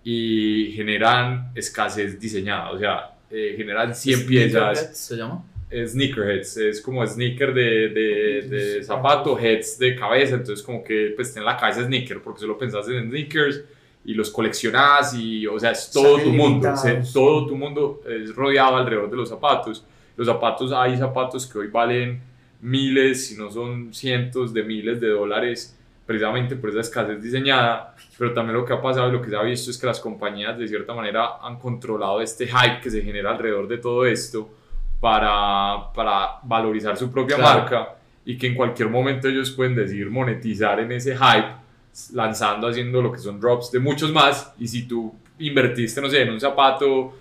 y 0.05 0.73
generan 0.73 1.53
escasez 1.55 2.21
diseñada. 2.21 2.73
O 2.73 2.79
sea, 2.79 3.16
eh, 3.39 3.55
generan 3.57 3.95
100 3.95 4.27
piezas. 4.27 4.97
¿Se 4.99 5.17
llama? 5.17 5.45
sneakerheads, 5.87 6.57
es 6.59 6.81
como 6.81 7.05
sneaker 7.07 7.53
de, 7.53 7.89
de, 7.89 8.43
de 8.49 8.85
zapato, 8.85 9.37
heads 9.39 9.79
de 9.79 9.97
cabeza, 9.97 10.37
entonces 10.37 10.65
como 10.65 10.83
que 10.85 11.13
pues 11.17 11.35
ten 11.35 11.45
la 11.45 11.57
cabeza 11.57 11.85
sneaker, 11.85 12.21
porque 12.23 12.41
solo 12.41 12.57
pensás 12.57 12.89
en 12.89 13.09
sneakers 13.11 13.63
y 14.05 14.15
los 14.15 14.31
coleccionás 14.31 15.13
y 15.15 15.47
o 15.47 15.59
sea, 15.59 15.73
es 15.73 15.91
todo 15.93 16.19
tu 16.21 16.31
mundo, 16.33 16.77
se- 16.77 17.03
todo 17.13 17.47
tu 17.47 17.57
mundo 17.57 18.01
es 18.09 18.35
rodeado 18.35 18.77
alrededor 18.77 19.11
de 19.11 19.17
los 19.17 19.29
zapatos. 19.29 19.85
Los 20.17 20.29
zapatos, 20.29 20.73
hay 20.73 20.97
zapatos 20.97 21.47
que 21.47 21.59
hoy 21.59 21.67
valen 21.67 22.21
miles, 22.63 23.27
si 23.27 23.37
no 23.37 23.51
son 23.51 23.93
cientos 23.93 24.55
de 24.55 24.63
miles 24.63 25.01
de 25.01 25.09
dólares, 25.09 25.76
precisamente 26.07 26.55
por 26.57 26.71
esa 26.71 26.81
escasez 26.81 27.21
diseñada, 27.23 27.95
pero 28.17 28.33
también 28.33 28.57
lo 28.57 28.65
que 28.65 28.73
ha 28.73 28.81
pasado 28.81 29.09
y 29.09 29.13
lo 29.13 29.21
que 29.21 29.29
se 29.29 29.37
ha 29.37 29.43
visto 29.43 29.71
es 29.71 29.77
que 29.79 29.87
las 29.87 29.99
compañías 30.01 30.57
de 30.57 30.69
cierta 30.69 30.95
manera 30.95 31.39
han 31.43 31.59
controlado 31.59 32.21
este 32.21 32.47
hype 32.47 32.81
que 32.81 32.91
se 32.91 33.03
genera 33.03 33.33
alrededor 33.33 33.67
de 33.67 33.79
todo 33.79 34.07
esto 34.07 34.49
para, 35.01 35.93
para 35.93 36.39
valorizar 36.45 36.97
su 36.97 37.11
propia 37.11 37.37
Claro. 37.37 37.61
marca 37.61 37.95
y 38.25 38.37
que 38.39 38.47
en 38.47 38.55
cualquier 38.55 38.89
momento 38.89 39.29
ellos 39.29 39.51
pueden 39.51 39.75
decidir 39.75 40.11
monetizar 40.11 40.81
en 40.81 40.93
ese 40.93 41.17
hype 41.17 41.49
lanzando, 42.13 42.69
haciendo 42.69 43.01
lo 43.03 43.13
que 43.13 43.19
son 43.19 43.41
drops 43.41 43.71
de 43.73 43.79
muchos 43.81 44.13
más 44.13 44.53
y 44.59 44.69
si 44.69 44.87
tú 44.87 45.15
invertiste, 45.39 46.01
no 46.01 46.09
sé, 46.09 46.23
en 46.23 46.31
un 46.31 46.41
zapato 46.41 47.15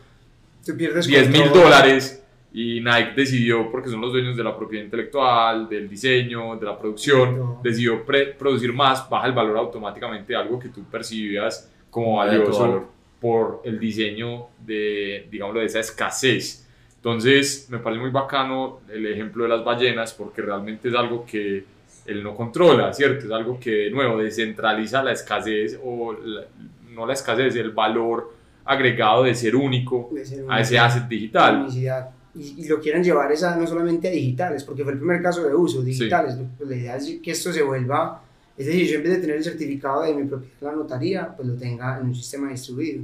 Tú 0.65 0.76
pierdes 0.76 1.06
10 1.06 1.30
mil 1.30 1.50
dólares 1.52 2.24
y 2.57 2.79
Nike 2.79 3.11
decidió, 3.17 3.69
porque 3.69 3.89
son 3.89 3.99
los 3.99 4.13
dueños 4.13 4.37
de 4.37 4.43
la 4.43 4.55
propiedad 4.55 4.85
intelectual, 4.85 5.67
del 5.67 5.89
diseño, 5.89 6.55
de 6.55 6.65
la 6.65 6.79
producción, 6.79 7.37
No. 7.37 7.59
decidió 7.61 8.05
pre- 8.05 8.27
producir 8.27 8.71
más, 8.71 9.09
baja 9.09 9.27
el 9.27 9.33
valor 9.33 9.57
automáticamente 9.57 10.31
de 10.31 10.39
algo 10.39 10.57
que 10.57 10.69
tú 10.69 10.83
percibías 10.85 11.69
como 11.89 12.15
valioso 12.17 12.61
valor. 12.61 12.87
por 13.19 13.61
el 13.65 13.77
diseño 13.79 14.45
de, 14.65 15.27
digámoslo, 15.29 15.59
de 15.59 15.65
esa 15.65 15.79
escasez. 15.81 16.65
Entonces, 16.95 17.67
me 17.69 17.79
parece 17.79 18.01
muy 18.01 18.11
bacano 18.11 18.79
el 18.89 19.05
ejemplo 19.07 19.43
de 19.43 19.49
las 19.49 19.63
ballenas 19.63 20.13
porque 20.13 20.41
realmente 20.41 20.87
es 20.89 20.95
algo 20.95 21.25
que 21.25 21.63
él 22.05 22.23
no 22.23 22.35
controla, 22.35 22.93
¿cierto? 22.93 23.25
Es 23.25 23.31
algo 23.31 23.59
que, 23.59 23.71
de 23.71 23.91
nuevo, 23.91 24.17
descentraliza 24.17 25.03
la 25.03 25.11
escasez 25.11 25.77
o 25.83 26.13
la- 26.13 26.45
no 26.91 27.05
la 27.05 27.13
escasez, 27.13 27.55
el 27.57 27.71
valor 27.71 28.33
agregado 28.63 29.23
de 29.23 29.35
ser 29.35 29.55
único 29.55 30.09
de 30.13 30.25
ser 30.25 30.45
a 30.47 30.59
ese 30.61 30.79
asset 30.79 31.07
digital. 31.07 31.61
unicidad. 31.63 32.09
Y, 32.38 32.63
y 32.63 32.67
lo 32.67 32.82
quieren 32.82 33.04
llevar 33.04 33.32
esa, 33.32 33.56
no 33.56 33.65
solamente 33.65 34.08
a 34.08 34.12
digitales, 34.12 34.63
porque 34.63 34.84
fue 34.84 34.93
el 34.93 35.00
primer 35.00 35.21
caso 35.21 35.43
de 35.48 35.56
uso, 35.56 35.82
digitales. 35.82 36.36
Pues 36.58 36.69
la 36.69 36.76
idea 36.76 36.98
es 36.98 37.17
que 37.24 37.32
esto 37.32 37.54
se 37.54 37.62
vuelva, 37.63 38.21
es 38.58 38.65
decir, 38.65 38.88
yo 38.88 38.98
en 38.98 39.04
vez 39.04 39.13
de 39.13 39.19
tener 39.19 39.38
el 39.38 39.43
certificado 39.43 40.04
de 40.04 40.13
mi 40.13 40.24
propiedad 40.26 40.56
en 40.62 40.67
la 40.67 40.74
notaría, 40.74 41.36
pues 41.36 41.48
lo 41.48 41.56
tenga 41.56 41.98
en 42.00 42.08
un 42.08 42.15
sistema 42.15 42.50
distribuido. 42.50 43.04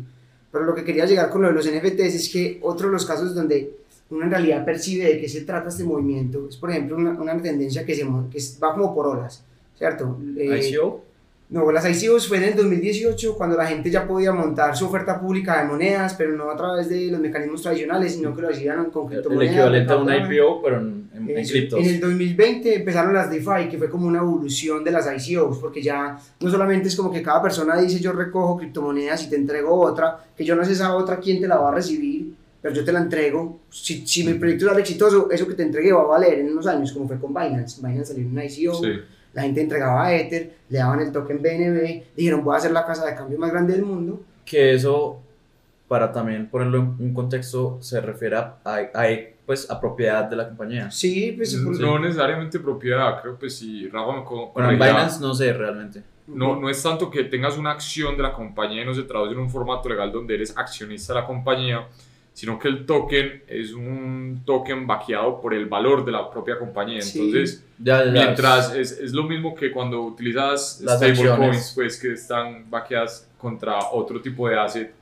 Pero 0.51 0.65
lo 0.65 0.75
que 0.75 0.83
quería 0.83 1.05
llegar 1.05 1.29
con 1.29 1.41
lo 1.41 1.47
de 1.47 1.53
los 1.53 1.65
NFTs 1.65 2.15
es 2.15 2.29
que 2.29 2.59
otro 2.61 2.87
de 2.87 2.93
los 2.93 3.05
casos 3.05 3.33
donde 3.33 3.77
uno 4.09 4.25
en 4.25 4.31
realidad 4.31 4.65
percibe 4.65 5.05
de 5.05 5.19
qué 5.19 5.29
se 5.29 5.41
trata 5.41 5.69
este 5.69 5.85
movimiento 5.85 6.47
es, 6.49 6.57
por 6.57 6.69
ejemplo, 6.69 6.97
una, 6.97 7.11
una 7.11 7.41
tendencia 7.41 7.85
que, 7.85 7.95
se, 7.95 8.01
que 8.01 8.39
va 8.61 8.73
como 8.73 8.93
por 8.93 9.07
olas, 9.07 9.43
¿cierto? 9.77 10.19
Eh, 10.37 10.69
ICO. 10.69 11.10
No, 11.51 11.69
las 11.71 12.03
ICOs 12.03 12.27
fue 12.27 12.37
en 12.37 12.43
el 12.45 12.55
2018 12.55 13.35
cuando 13.35 13.55
la 13.57 13.65
gente 13.67 13.91
ya 13.91 14.07
podía 14.07 14.31
montar 14.31 14.75
su 14.75 14.85
oferta 14.85 15.19
pública 15.19 15.61
de 15.61 15.67
monedas, 15.67 16.15
pero 16.17 16.35
no 16.35 16.49
a 16.49 16.55
través 16.55 16.87
de 16.89 17.11
los 17.11 17.19
mecanismos 17.19 17.61
tradicionales, 17.61 18.15
sino 18.15 18.33
que 18.35 18.41
lo 18.41 18.49
hacían 18.49 18.85
con 18.89 19.03
El 19.03 19.09
criptomonedas. 19.21 19.53
equivalente 19.53 19.91
a 19.93 19.97
un 19.97 20.07
recaudaban. 20.07 20.33
IPO, 20.33 20.61
pero 20.63 20.77
en, 20.79 21.09
en, 21.13 21.29
en 21.29 21.37
Eso. 21.37 21.51
criptos. 21.51 21.79
En 21.79 21.85
el 21.87 21.99
2020 21.99 22.75
empezaron 22.75 23.13
las 23.13 23.29
DeFi, 23.29 23.67
que 23.69 23.77
fue 23.77 23.89
como 23.89 24.07
una 24.07 24.19
evolución 24.19 24.83
de 24.83 24.91
las 24.91 25.27
ICOs, 25.27 25.57
porque 25.59 25.81
ya 25.81 26.17
no 26.39 26.49
solamente 26.49 26.87
es 26.87 26.95
como 26.95 27.11
que 27.11 27.21
cada 27.21 27.41
persona 27.41 27.79
dice 27.79 27.99
yo 27.99 28.13
recojo 28.13 28.57
criptomonedas 28.57 29.23
y 29.25 29.29
te 29.29 29.35
entrego 29.35 29.75
otra, 29.77 30.23
que 30.35 30.45
yo 30.45 30.55
no 30.55 30.63
sé 30.63 30.71
esa 30.71 30.95
otra 30.95 31.19
quién 31.19 31.41
te 31.41 31.47
la 31.49 31.57
va 31.57 31.69
a 31.69 31.75
recibir, 31.75 32.33
pero 32.61 32.73
yo 32.73 32.85
te 32.85 32.93
la 32.93 32.99
entrego. 33.01 33.59
Si, 33.69 34.07
si 34.07 34.23
mi 34.23 34.35
proyecto 34.35 34.67
sale 34.67 34.79
exitoso, 34.79 35.29
eso 35.29 35.45
que 35.47 35.55
te 35.55 35.63
entregué 35.63 35.91
va 35.91 36.01
a 36.03 36.05
valer 36.05 36.39
en 36.39 36.51
unos 36.53 36.65
años, 36.67 36.93
como 36.93 37.07
fue 37.09 37.19
con 37.19 37.33
Binance. 37.33 37.81
Binance 37.81 38.13
salió 38.13 38.23
en 38.25 38.31
una 38.31 38.45
ICO, 38.45 38.75
Sí. 38.75 38.87
La 39.33 39.43
gente 39.43 39.61
entregaba 39.61 40.13
Ether, 40.13 40.51
le 40.69 40.77
daban 40.77 40.99
el 40.99 41.11
token 41.11 41.41
BNB, 41.41 42.03
dijeron 42.15 42.43
voy 42.43 42.55
a 42.55 42.57
hacer 42.57 42.71
la 42.71 42.85
casa 42.85 43.05
de 43.05 43.15
cambio 43.15 43.37
más 43.37 43.51
grande 43.51 43.73
del 43.73 43.83
mundo. 43.85 44.21
que 44.45 44.73
eso, 44.73 45.19
para 45.87 46.11
también 46.11 46.47
ponerlo 46.49 46.77
en 46.79 46.95
un 46.99 47.13
contexto, 47.13 47.77
se 47.81 48.01
refiere 48.01 48.35
a, 48.37 48.55
a- 48.65 48.77
a, 48.93 49.07
pues, 49.45 49.69
a 49.69 49.79
propiedad 49.79 50.23
de 50.25 50.35
la 50.35 50.47
compañía. 50.47 50.89
Sí, 50.91 51.33
pues 51.37 51.55
por- 51.55 51.79
No 51.79 51.99
necesariamente 51.99 52.59
propiedad, 52.59 53.21
creo 53.21 53.37
que 53.39 53.49
si 53.49 53.87
Rafa 53.89 54.13
me 54.13 54.21
Bueno, 54.53 54.69
en 54.71 54.75
Binance 54.79 55.19
no 55.21 55.33
sé 55.33 55.53
realmente. 55.53 56.01
no, 56.27 56.55
no 56.59 56.69
es 56.69 56.81
tanto 56.81 57.09
que 57.09 57.23
tengas 57.25 57.57
una 57.57 57.71
acción 57.71 58.15
de 58.17 58.23
la 58.23 58.33
compañía 58.33 58.83
y 58.83 58.85
no 58.85 58.93
se 58.93 59.03
traduce 59.03 59.33
en 59.33 59.39
un 59.39 59.49
formato 59.49 59.87
legal 59.89 60.11
donde 60.11 60.35
eres 60.35 60.57
accionista 60.57 61.13
de 61.13 61.19
la 61.21 61.25
compañía, 61.27 61.85
sino 62.33 62.57
que 62.57 62.67
el 62.67 62.85
token 62.85 63.43
es 63.47 63.73
un 63.73 64.41
token 64.45 64.87
vaqueado 64.87 65.41
por 65.41 65.53
el 65.53 65.65
valor 65.65 66.05
de 66.05 66.11
la 66.11 66.29
propia 66.29 66.57
compañía. 66.57 67.01
Sí. 67.01 67.19
Entonces, 67.19 67.65
Ya, 67.77 68.05
ya, 68.05 68.11
mientras 68.11 68.73
es, 68.75 68.91
es 68.91 69.11
lo 69.13 69.23
mismo 69.23 69.53
que 69.53 69.71
cuando 69.71 70.01
utilizas 70.01 70.81
Las 70.81 70.97
stablecoins, 70.97 71.73
pues 71.75 71.99
que 71.99 72.13
están 72.13 72.69
vaqueadas 72.69 73.29
contra 73.37 73.77
otro 73.91 74.21
tipo 74.21 74.47
de 74.47 74.57
asset, 74.59 74.93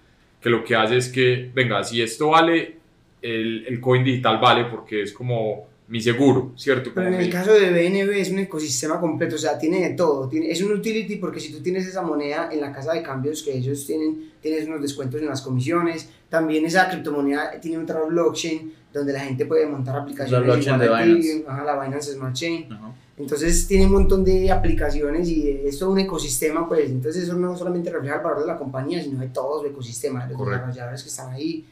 que 0.42 0.50
lo 0.50 0.64
que 0.64 0.76
hace 0.76 0.98
es 0.98 1.10
que, 1.10 1.52
venga, 1.54 1.84
si 1.84 2.02
esto 2.02 2.30
vale, 2.30 2.78
el, 3.22 3.66
el 3.68 3.80
coin 3.80 4.04
digital 4.04 4.40
vale 4.40 4.66
porque 4.66 5.04
es 5.04 5.12
como 5.14 5.68
mi 5.90 6.00
seguro, 6.02 6.54
¿cierto? 6.56 6.92
Pero 6.94 7.08
en 7.08 7.16
el 7.16 7.26
mi- 7.26 7.32
caso 7.32 7.52
de 7.52 7.72
BNB 7.72 8.12
es 8.22 8.30
un 8.32 8.40
ecosistema 8.40 9.00
completo, 9.00 9.36
o 9.36 9.40
sea, 9.40 9.58
tiene 9.58 9.82
de 9.90 9.96
todo. 9.96 10.30
Tiene, 10.30 10.52
es 10.52 10.62
un 10.62 10.72
utility 10.72 11.16
porque 11.18 11.40
si 11.40 11.52
tú 11.52 11.62
tienes 11.62 11.86
esa 11.88 12.02
moneda 12.04 12.50
en 12.52 12.62
la 12.62 12.72
casa 12.72 12.94
de 12.94 13.02
cambios 13.02 13.42
que 13.44 13.58
ellos 13.58 13.86
tienen, 13.86 14.32
tienes 14.42 14.68
unos 14.68 14.82
descuentos 14.82 15.20
en 15.22 15.28
las 15.28 15.42
comisiones. 15.42 16.08
También 16.30 16.64
esa 16.66 16.88
criptomoneda 16.90 17.60
tiene 17.60 17.80
otra 17.84 18.02
blockchain 18.04 18.72
donde 18.94 19.14
la 19.14 19.20
gente 19.22 19.46
puede 19.46 19.66
montar 19.66 19.98
aplicaciones. 19.98 20.46
blockchain 20.46 20.82
igual 20.82 21.00
de 21.00 21.06
Binance. 21.16 21.46
Ajá, 21.48 21.64
la 21.64 21.84
Binance 21.84 22.14
Smart 22.14 22.36
Chain. 22.36 22.72
Ajá. 22.72 22.94
Entonces 23.18 23.68
tiene 23.68 23.86
un 23.88 23.92
montón 23.92 24.24
de 24.24 24.50
aplicaciones 24.52 25.28
y 25.28 25.50
es 25.66 25.78
todo 25.80 25.92
un 25.92 26.00
ecosistema, 26.00 26.68
pues. 26.68 26.90
Entonces 26.90 27.24
eso 27.24 27.34
no 27.34 27.58
solamente 27.58 27.90
refleja 27.92 28.18
el 28.18 28.22
valor 28.24 28.42
de 28.42 28.48
la 28.48 28.58
compañía, 28.58 29.04
sino 29.04 29.20
de 29.20 29.28
todo 29.28 29.60
su 29.60 29.66
ecosistema, 29.68 30.26
de 30.26 30.34
los 30.34 30.46
desarrolladores 30.48 31.04
que 31.04 31.10
están 31.10 31.32
ahí. 31.34 31.66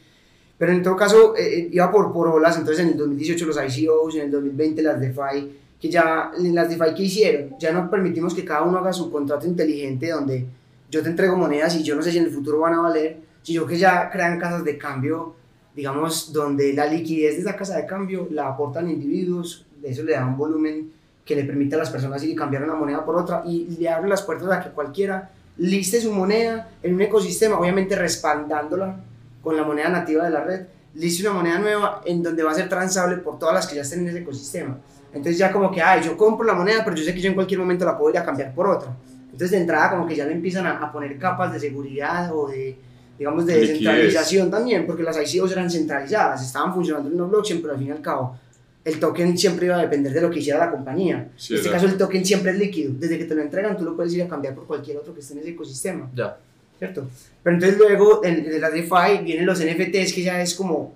Pero 0.57 0.71
en 0.71 0.81
todo 0.81 0.95
caso, 0.95 1.35
eh, 1.35 1.59
eh, 1.59 1.69
iba 1.71 1.91
por, 1.91 2.11
por 2.11 2.27
olas, 2.27 2.57
entonces 2.57 2.83
en 2.83 2.91
el 2.91 2.97
2018 2.97 3.45
los 3.45 3.57
ICOs, 3.57 4.15
en 4.15 4.21
el 4.21 4.31
2020 4.31 4.81
las 4.81 4.99
DeFi, 4.99 5.51
que 5.79 5.89
ya, 5.89 6.31
las 6.37 6.69
DeFi 6.69 6.95
que 6.95 7.03
hicieron, 7.03 7.59
ya 7.59 7.71
no 7.71 7.89
permitimos 7.89 8.33
que 8.33 8.43
cada 8.43 8.63
uno 8.63 8.79
haga 8.79 8.91
su 8.91 9.11
contrato 9.11 9.45
inteligente 9.45 10.09
donde 10.09 10.45
yo 10.89 11.03
te 11.03 11.09
entrego 11.09 11.35
monedas 11.35 11.75
y 11.75 11.83
yo 11.83 11.95
no 11.95 12.01
sé 12.01 12.11
si 12.11 12.17
en 12.17 12.25
el 12.25 12.31
futuro 12.31 12.59
van 12.59 12.73
a 12.73 12.81
valer, 12.81 13.17
sino 13.43 13.65
que 13.67 13.77
ya 13.77 14.09
crean 14.09 14.39
casas 14.39 14.63
de 14.63 14.77
cambio, 14.77 15.35
digamos, 15.75 16.33
donde 16.33 16.73
la 16.73 16.87
liquidez 16.87 17.35
de 17.35 17.41
esa 17.41 17.55
casa 17.55 17.77
de 17.77 17.85
cambio 17.85 18.27
la 18.31 18.47
aportan 18.47 18.89
individuos, 18.89 19.65
de 19.79 19.91
eso 19.91 20.03
le 20.03 20.13
da 20.13 20.25
un 20.25 20.37
volumen 20.37 20.91
que 21.23 21.35
le 21.35 21.43
permite 21.43 21.75
a 21.75 21.79
las 21.79 21.91
personas 21.91 22.23
ir 22.23 22.31
y 22.31 22.35
cambiar 22.35 22.63
una 22.63 22.73
moneda 22.73 23.05
por 23.05 23.15
otra 23.15 23.43
y 23.45 23.67
le 23.77 23.89
abre 23.89 24.09
las 24.09 24.23
puertas 24.23 24.49
a 24.49 24.63
que 24.63 24.69
cualquiera 24.71 25.29
liste 25.57 26.01
su 26.01 26.11
moneda 26.11 26.69
en 26.81 26.95
un 26.95 27.01
ecosistema, 27.01 27.59
obviamente 27.59 27.95
respaldándola 27.95 29.03
con 29.47 29.55
la 29.55 29.63
moneda 29.63 29.87
nativa 29.87 30.25
de 30.25 30.29
la 30.29 30.43
red, 30.43 30.65
liste 30.95 31.25
una 31.25 31.37
moneda 31.37 31.57
nueva 31.57 32.01
en 32.03 32.21
donde 32.21 32.43
va 32.43 32.51
a 32.51 32.53
ser 32.53 32.67
transable 32.67 33.15
por 33.15 33.39
todas 33.39 33.55
las 33.55 33.65
que 33.65 33.77
ya 33.77 33.81
estén 33.83 34.01
en 34.01 34.09
ese 34.09 34.19
ecosistema. 34.19 34.77
Entonces 35.13 35.37
ya 35.37 35.53
como 35.53 35.71
que, 35.71 35.81
ay, 35.81 36.01
yo 36.03 36.17
compro 36.17 36.45
la 36.45 36.53
moneda, 36.53 36.83
pero 36.83 36.97
yo 36.97 37.05
sé 37.05 37.13
que 37.13 37.21
yo 37.21 37.29
en 37.29 37.33
cualquier 37.33 37.61
momento 37.61 37.85
la 37.85 37.97
puedo 37.97 38.11
ir 38.11 38.17
a 38.17 38.25
cambiar 38.25 38.53
por 38.53 38.67
otra. 38.67 38.93
Entonces 39.23 39.51
de 39.51 39.59
entrada 39.59 39.91
como 39.91 40.05
que 40.05 40.17
ya 40.17 40.25
le 40.25 40.33
empiezan 40.33 40.67
a, 40.67 40.79
a 40.79 40.91
poner 40.91 41.17
capas 41.17 41.53
de 41.53 41.61
seguridad 41.61 42.29
o 42.35 42.49
de, 42.49 42.77
digamos, 43.17 43.45
de 43.45 43.53
Liquidez. 43.53 43.69
descentralización 43.69 44.51
también, 44.51 44.85
porque 44.85 45.01
las 45.01 45.33
ICOs 45.33 45.53
eran 45.53 45.71
centralizadas, 45.71 46.45
estaban 46.45 46.73
funcionando 46.73 47.07
en 47.07 47.15
una 47.15 47.23
blockchain, 47.23 47.61
pero 47.61 47.75
al 47.75 47.79
fin 47.79 47.87
y 47.87 47.91
al 47.91 48.01
cabo 48.01 48.37
el 48.83 48.99
token 48.99 49.37
siempre 49.37 49.67
iba 49.67 49.77
a 49.77 49.81
depender 49.81 50.11
de 50.11 50.19
lo 50.19 50.29
que 50.29 50.39
hiciera 50.39 50.59
la 50.59 50.71
compañía. 50.71 51.29
Sí, 51.37 51.53
en 51.53 51.59
este 51.59 51.71
caso 51.71 51.85
el 51.85 51.95
token 51.95 52.25
siempre 52.25 52.51
es 52.51 52.57
líquido, 52.57 52.91
desde 52.97 53.17
que 53.17 53.23
te 53.23 53.33
lo 53.33 53.41
entregan 53.41 53.77
tú 53.77 53.85
lo 53.85 53.95
puedes 53.95 54.13
ir 54.13 54.23
a 54.23 54.27
cambiar 54.27 54.53
por 54.53 54.67
cualquier 54.67 54.97
otro 54.97 55.13
que 55.13 55.21
esté 55.21 55.35
en 55.35 55.39
ese 55.39 55.51
ecosistema. 55.51 56.11
Ya. 56.13 56.37
¿Cierto? 56.79 57.09
Pero 57.43 57.55
entonces 57.55 57.77
luego 57.77 58.23
en, 58.23 58.43
de 58.43 58.59
la 58.59 58.69
DeFi 58.69 59.23
vienen 59.23 59.45
los 59.45 59.59
NFTs 59.59 60.13
que 60.13 60.21
ya 60.23 60.41
es 60.41 60.53
como 60.55 60.95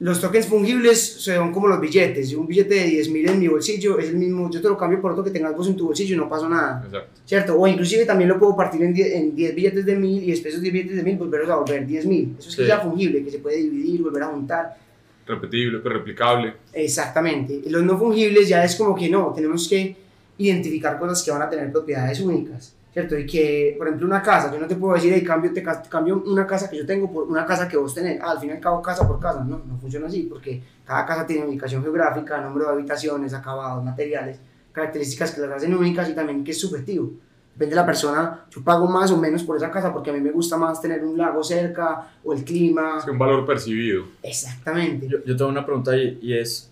los 0.00 0.20
tokens 0.20 0.46
fungibles 0.46 1.00
son 1.00 1.52
como 1.52 1.68
los 1.68 1.80
billetes. 1.80 2.34
Un 2.34 2.48
billete 2.48 2.74
de 2.74 2.84
10 2.86 3.08
mil 3.10 3.28
en 3.28 3.38
mi 3.38 3.46
bolsillo 3.46 4.00
es 4.00 4.08
el 4.08 4.16
mismo, 4.16 4.50
yo 4.50 4.60
te 4.60 4.68
lo 4.68 4.76
cambio 4.76 5.00
por 5.00 5.12
otro 5.12 5.22
que 5.22 5.30
tengas 5.30 5.54
vos 5.56 5.68
en 5.68 5.76
tu 5.76 5.86
bolsillo 5.86 6.16
y 6.16 6.18
no 6.18 6.28
pasó 6.28 6.48
nada, 6.48 6.82
Exacto. 6.84 7.20
¿cierto? 7.24 7.56
O 7.60 7.66
inclusive 7.68 8.04
también 8.04 8.28
lo 8.28 8.36
puedo 8.38 8.56
partir 8.56 8.82
en 8.82 8.92
10, 8.92 9.12
en 9.14 9.36
10 9.36 9.54
billetes 9.54 9.86
de 9.86 9.94
mil 9.94 10.24
y 10.24 10.30
después 10.32 10.54
esos 10.54 10.62
10 10.62 10.72
billetes 10.72 10.96
de 10.96 11.02
mil 11.04 11.16
volverlos 11.16 11.50
a 11.50 11.56
volver 11.56 11.86
10 11.86 12.06
mil. 12.06 12.34
Eso 12.36 12.48
es 12.48 12.56
que 12.56 12.62
Sí. 12.62 12.68
ya 12.68 12.80
fungible, 12.80 13.22
que 13.24 13.30
se 13.30 13.38
puede 13.38 13.58
dividir, 13.58 14.02
volver 14.02 14.24
a 14.24 14.26
juntar. 14.26 14.76
Repetible, 15.24 15.78
pues, 15.78 15.94
replicable. 15.94 16.54
Exactamente. 16.72 17.60
Y 17.64 17.70
los 17.70 17.84
no 17.84 17.96
fungibles 17.96 18.48
ya 18.48 18.64
es 18.64 18.74
como 18.74 18.96
que 18.96 19.08
no, 19.08 19.32
tenemos 19.32 19.68
que 19.68 19.94
identificar 20.38 20.98
cosas 20.98 21.22
que 21.22 21.30
van 21.30 21.42
a 21.42 21.48
tener 21.48 21.70
propiedades 21.70 22.18
únicas, 22.18 22.74
¿cierto? 22.92 23.18
Y 23.18 23.26
que, 23.26 23.74
por 23.78 23.86
ejemplo, 23.86 24.06
una 24.06 24.22
casa, 24.22 24.52
yo 24.52 24.58
no 24.60 24.66
te 24.66 24.76
puedo 24.76 24.94
decir, 24.94 25.12
hey, 25.14 25.24
cambio, 25.24 25.52
te 25.52 25.62
ca- 25.62 25.82
cambio 25.82 26.22
una 26.26 26.46
casa 26.46 26.68
que 26.68 26.76
yo 26.78 26.86
tengo 26.86 27.10
por 27.10 27.24
una 27.24 27.44
casa 27.46 27.66
que 27.68 27.76
vos 27.76 27.94
tenés. 27.94 28.20
Ah, 28.20 28.32
al 28.32 28.38
fin 28.40 28.50
y 28.50 28.52
al 28.52 28.60
cabo, 28.60 28.82
casa 28.82 29.06
por 29.08 29.18
casa. 29.18 29.42
No, 29.44 29.60
no 29.66 29.78
funciona 29.78 30.06
así, 30.06 30.24
porque 30.24 30.62
cada 30.84 31.06
casa 31.06 31.26
tiene 31.26 31.46
ubicación 31.46 31.82
geográfica, 31.82 32.40
número 32.40 32.66
de 32.66 32.72
habitaciones, 32.72 33.32
acabados, 33.34 33.82
materiales, 33.84 34.38
características 34.72 35.32
que 35.32 35.40
las 35.40 35.50
hacen 35.52 35.74
únicas 35.74 36.08
y 36.08 36.14
también 36.14 36.44
que 36.44 36.50
es 36.52 36.60
subjetivo. 36.60 37.10
Depende 37.54 37.74
de 37.74 37.80
la 37.82 37.86
persona, 37.86 38.46
yo 38.50 38.62
pago 38.64 38.86
más 38.86 39.10
o 39.10 39.18
menos 39.18 39.42
por 39.42 39.56
esa 39.58 39.70
casa 39.70 39.92
porque 39.92 40.08
a 40.08 40.12
mí 40.14 40.20
me 40.20 40.30
gusta 40.30 40.56
más 40.56 40.80
tener 40.80 41.04
un 41.04 41.18
lago 41.18 41.42
cerca 41.44 42.08
o 42.24 42.32
el 42.32 42.44
clima. 42.44 42.96
Es 42.98 43.06
un 43.06 43.18
valor 43.18 43.44
percibido. 43.44 44.04
Exactamente. 44.22 45.06
Yo, 45.08 45.18
yo 45.24 45.36
tengo 45.36 45.50
una 45.50 45.64
pregunta 45.64 45.94
y, 45.96 46.18
y 46.22 46.32
es, 46.38 46.70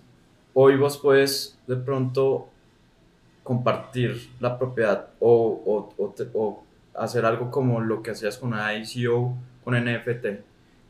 hoy 0.54 0.76
vos 0.76 0.96
puedes 0.96 1.58
de 1.66 1.76
pronto 1.76 2.48
compartir 3.42 4.30
la 4.40 4.58
propiedad 4.58 5.08
o, 5.18 5.62
o, 5.64 6.02
o, 6.02 6.14
o 6.34 6.64
hacer 6.94 7.24
algo 7.24 7.50
como 7.50 7.80
lo 7.80 8.02
que 8.02 8.10
hacías 8.10 8.36
con 8.38 8.52
una 8.52 8.74
ICO, 8.76 9.34
con 9.64 9.74
NFT. 9.74 10.26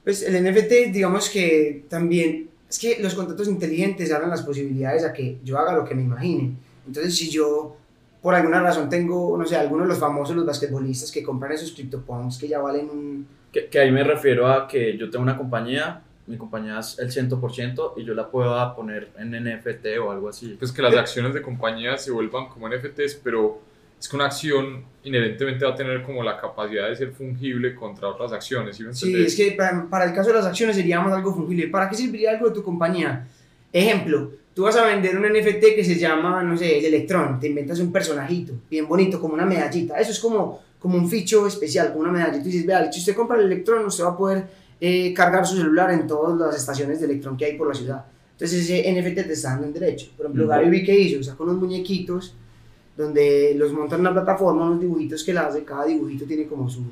Pues 0.04 0.22
el 0.22 0.42
NFT, 0.42 0.92
digamos 0.92 1.28
que 1.28 1.84
también, 1.88 2.48
es 2.68 2.78
que 2.78 2.98
los 3.02 3.14
contratos 3.14 3.48
inteligentes 3.48 4.12
abren 4.12 4.30
las 4.30 4.42
posibilidades 4.42 5.04
a 5.04 5.12
que 5.12 5.38
yo 5.44 5.58
haga 5.58 5.74
lo 5.74 5.84
que 5.84 5.94
me 5.94 6.02
imagine. 6.02 6.54
Entonces, 6.86 7.16
si 7.16 7.30
yo 7.30 7.76
por 8.22 8.34
alguna 8.34 8.60
razón 8.60 8.88
tengo, 8.88 9.36
no 9.36 9.46
sé, 9.46 9.56
algunos 9.56 9.86
de 9.86 9.90
los 9.90 9.98
famosos, 9.98 10.36
los 10.36 10.46
basquetbolistas 10.46 11.10
que 11.10 11.22
compran 11.22 11.52
esos 11.52 11.72
CryptoPunks 11.72 12.38
que 12.38 12.48
ya 12.48 12.58
valen 12.60 12.90
un... 12.90 13.26
Que, 13.52 13.68
que 13.68 13.78
ahí 13.78 13.90
me 13.90 14.04
refiero 14.04 14.46
a 14.46 14.68
que 14.68 14.96
yo 14.96 15.10
tengo 15.10 15.22
una 15.22 15.36
compañía, 15.36 16.02
mi 16.30 16.38
compañía 16.38 16.78
es 16.78 16.98
el 16.98 17.10
100% 17.10 17.94
y 17.96 18.04
yo 18.04 18.14
la 18.14 18.30
puedo 18.30 18.74
poner 18.76 19.10
en 19.18 19.32
NFT 19.32 19.98
o 20.02 20.12
algo 20.12 20.28
así. 20.28 20.56
Pues 20.58 20.70
que 20.70 20.80
las 20.80 20.94
acciones 20.96 21.34
de 21.34 21.42
compañías 21.42 22.04
se 22.04 22.12
vuelvan 22.12 22.48
como 22.48 22.68
NFTs, 22.68 23.16
pero 23.22 23.60
es 23.98 24.08
que 24.08 24.16
una 24.16 24.26
acción 24.26 24.84
inherentemente 25.02 25.64
va 25.64 25.72
a 25.72 25.74
tener 25.74 26.02
como 26.02 26.22
la 26.22 26.40
capacidad 26.40 26.88
de 26.88 26.94
ser 26.94 27.10
fungible 27.10 27.74
contra 27.74 28.08
otras 28.08 28.32
acciones. 28.32 28.76
¿sí 28.76 28.84
Sí, 28.92 29.22
es 29.22 29.36
que 29.36 29.52
para, 29.52 29.90
para 29.90 30.04
el 30.04 30.14
caso 30.14 30.28
de 30.28 30.36
las 30.36 30.46
acciones 30.46 30.76
sería 30.76 31.00
más 31.00 31.12
algo 31.12 31.34
fungible. 31.34 31.66
¿Para 31.66 31.90
qué 31.90 31.96
serviría 31.96 32.30
algo 32.30 32.48
de 32.48 32.54
tu 32.54 32.62
compañía? 32.62 33.26
Ejemplo, 33.72 34.30
tú 34.54 34.62
vas 34.62 34.76
a 34.76 34.86
vender 34.86 35.18
un 35.18 35.24
NFT 35.24 35.74
que 35.74 35.84
se 35.84 35.96
llama, 35.96 36.42
no 36.44 36.56
sé, 36.56 36.78
el 36.78 36.84
Electron, 36.84 37.40
te 37.40 37.48
inventas 37.48 37.80
un 37.80 37.90
personajito 37.90 38.54
bien 38.70 38.86
bonito, 38.86 39.20
como 39.20 39.34
una 39.34 39.44
medallita. 39.44 39.98
Eso 39.98 40.12
es 40.12 40.20
como, 40.20 40.60
como 40.78 40.96
un 40.96 41.08
ficho 41.10 41.46
especial, 41.46 41.88
como 41.88 42.00
una 42.02 42.12
medallita. 42.12 42.46
Y 42.46 42.52
dices, 42.52 42.66
vea, 42.66 42.90
si 42.92 43.00
usted 43.00 43.16
compra 43.16 43.36
el 43.36 43.46
Electron, 43.46 43.84
usted 43.84 44.04
va 44.04 44.10
a 44.10 44.16
poder 44.16 44.60
eh, 44.80 45.12
cargar 45.14 45.46
su 45.46 45.56
celular 45.56 45.90
en 45.92 46.06
todas 46.06 46.38
las 46.38 46.56
estaciones 46.56 47.00
de 47.00 47.06
Electron 47.06 47.36
que 47.36 47.44
hay 47.44 47.56
por 47.56 47.68
la 47.68 47.74
ciudad. 47.74 48.04
Entonces 48.32 48.68
ese 48.70 48.90
NFT 48.92 49.26
te 49.26 49.32
está 49.34 49.50
dando 49.50 49.66
un 49.66 49.72
derecho. 49.74 50.08
Por 50.16 50.26
ejemplo, 50.26 50.44
Ujú. 50.44 50.50
Gary 50.50 50.70
Vee 50.70 50.84
que 50.84 50.98
hizo, 50.98 51.22
sacó 51.22 51.44
unos 51.44 51.56
muñequitos 51.56 52.34
donde 52.96 53.54
los 53.56 53.72
monta 53.72 53.94
en 53.94 54.02
una 54.02 54.12
plataforma, 54.12 54.66
unos 54.66 54.80
dibujitos 54.80 55.24
que 55.24 55.32
la 55.32 55.46
hace, 55.46 55.64
cada 55.64 55.84
dibujito 55.86 56.24
tiene 56.24 56.46
como 56.46 56.68
su, 56.68 56.82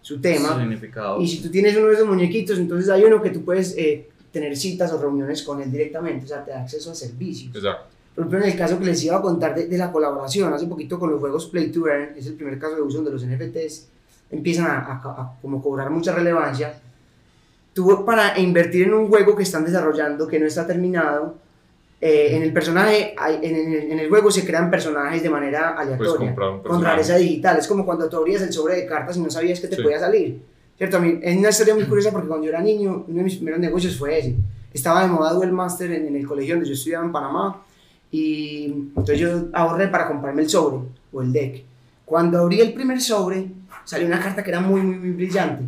su 0.00 0.20
tema. 0.20 0.58
Significado. 0.58 1.20
Y 1.20 1.28
si 1.28 1.42
tú 1.42 1.50
tienes 1.50 1.76
uno 1.76 1.86
de 1.88 1.94
esos 1.94 2.06
muñequitos, 2.08 2.58
entonces 2.58 2.88
hay 2.90 3.04
uno 3.04 3.22
que 3.22 3.30
tú 3.30 3.44
puedes 3.44 3.74
eh, 3.76 4.08
tener 4.32 4.56
citas 4.56 4.92
o 4.92 4.98
reuniones 5.00 5.42
con 5.42 5.60
él 5.62 5.70
directamente, 5.70 6.24
o 6.24 6.28
sea, 6.28 6.44
te 6.44 6.50
da 6.52 6.62
acceso 6.62 6.90
a 6.90 6.94
servicios. 6.94 7.54
Exacto. 7.54 7.86
Por 8.14 8.22
ejemplo, 8.26 8.44
en 8.46 8.52
el 8.52 8.58
caso 8.58 8.78
que 8.78 8.84
les 8.84 9.02
iba 9.04 9.16
a 9.16 9.22
contar 9.22 9.54
de, 9.56 9.66
de 9.66 9.78
la 9.78 9.90
colaboración, 9.90 10.52
hace 10.52 10.66
poquito 10.66 10.98
con 11.00 11.10
los 11.10 11.18
juegos 11.20 11.46
Play 11.46 11.70
to 11.72 11.86
Earn, 11.88 12.14
es 12.16 12.26
el 12.26 12.34
primer 12.34 12.58
caso 12.58 12.76
de 12.76 12.82
uso 12.82 12.98
donde 13.02 13.10
los 13.10 13.24
NFTs 13.26 13.88
empiezan 14.30 14.66
a, 14.66 14.78
a- 14.78 15.22
a 15.22 15.36
como 15.42 15.60
cobrar 15.62 15.90
mucha 15.90 16.14
relevancia. 16.14 16.80
Tú 17.74 18.04
para 18.06 18.38
invertir 18.38 18.84
en 18.86 18.94
un 18.94 19.08
juego 19.08 19.36
que 19.36 19.42
están 19.42 19.64
desarrollando, 19.64 20.26
que 20.28 20.38
no 20.38 20.46
está 20.46 20.66
terminado, 20.66 21.34
eh, 22.00 22.36
en 22.36 22.42
el 22.42 22.52
personaje, 22.52 23.14
en, 23.42 23.56
el- 23.56 23.92
en 23.92 23.98
el 23.98 24.08
juego 24.08 24.30
se 24.30 24.44
crean 24.46 24.70
personajes 24.70 25.22
de 25.22 25.30
manera 25.30 25.70
aleatoria 25.70 26.34
con 26.62 26.82
rareza 26.84 27.16
digital. 27.16 27.56
Es 27.58 27.66
como 27.66 27.84
cuando 27.84 28.08
tú 28.08 28.16
abrías 28.18 28.42
el 28.42 28.52
sobre 28.52 28.76
de 28.76 28.86
cartas 28.86 29.16
y 29.16 29.20
no 29.20 29.30
sabías 29.30 29.58
que 29.60 29.68
te 29.68 29.76
Sí. 29.76 29.82
podía 29.82 29.98
salir. 29.98 30.40
¿Cierto? 30.78 30.96
A 30.96 31.00
mí, 31.00 31.18
es 31.22 31.36
una 31.36 31.48
historia 31.50 31.74
muy 31.74 31.84
curiosa 31.84 32.10
porque 32.10 32.26
cuando 32.28 32.44
yo 32.46 32.50
era 32.52 32.60
niño, 32.60 33.04
uno 33.08 33.16
de 33.18 33.22
mis 33.22 33.36
primeros 33.36 33.60
negocios 33.60 33.96
fue 33.96 34.18
ese. 34.18 34.34
Estaba 34.72 35.02
de 35.02 35.08
moda 35.08 35.32
Duel 35.32 35.52
Master 35.52 35.90
en, 35.92 36.06
en 36.08 36.16
el 36.16 36.26
colegio 36.26 36.54
donde 36.56 36.68
yo 36.68 36.74
estudiaba 36.74 37.04
en 37.04 37.12
Panamá 37.12 37.62
y 38.10 38.66
entonces 38.66 39.18
yo 39.18 39.46
ahorré 39.52 39.88
para 39.88 40.06
comprarme 40.08 40.42
el 40.42 40.50
sobre 40.50 40.78
o 41.12 41.22
el 41.22 41.32
deck. 41.32 41.62
Cuando 42.04 42.38
abrí 42.40 42.60
el 42.60 42.72
primer 42.74 43.00
sobre, 43.00 43.46
salió 43.84 44.06
una 44.06 44.20
carta 44.20 44.42
que 44.42 44.50
era 44.50 44.60
muy, 44.60 44.80
muy, 44.82 44.96
muy 44.96 45.10
brillante. 45.12 45.64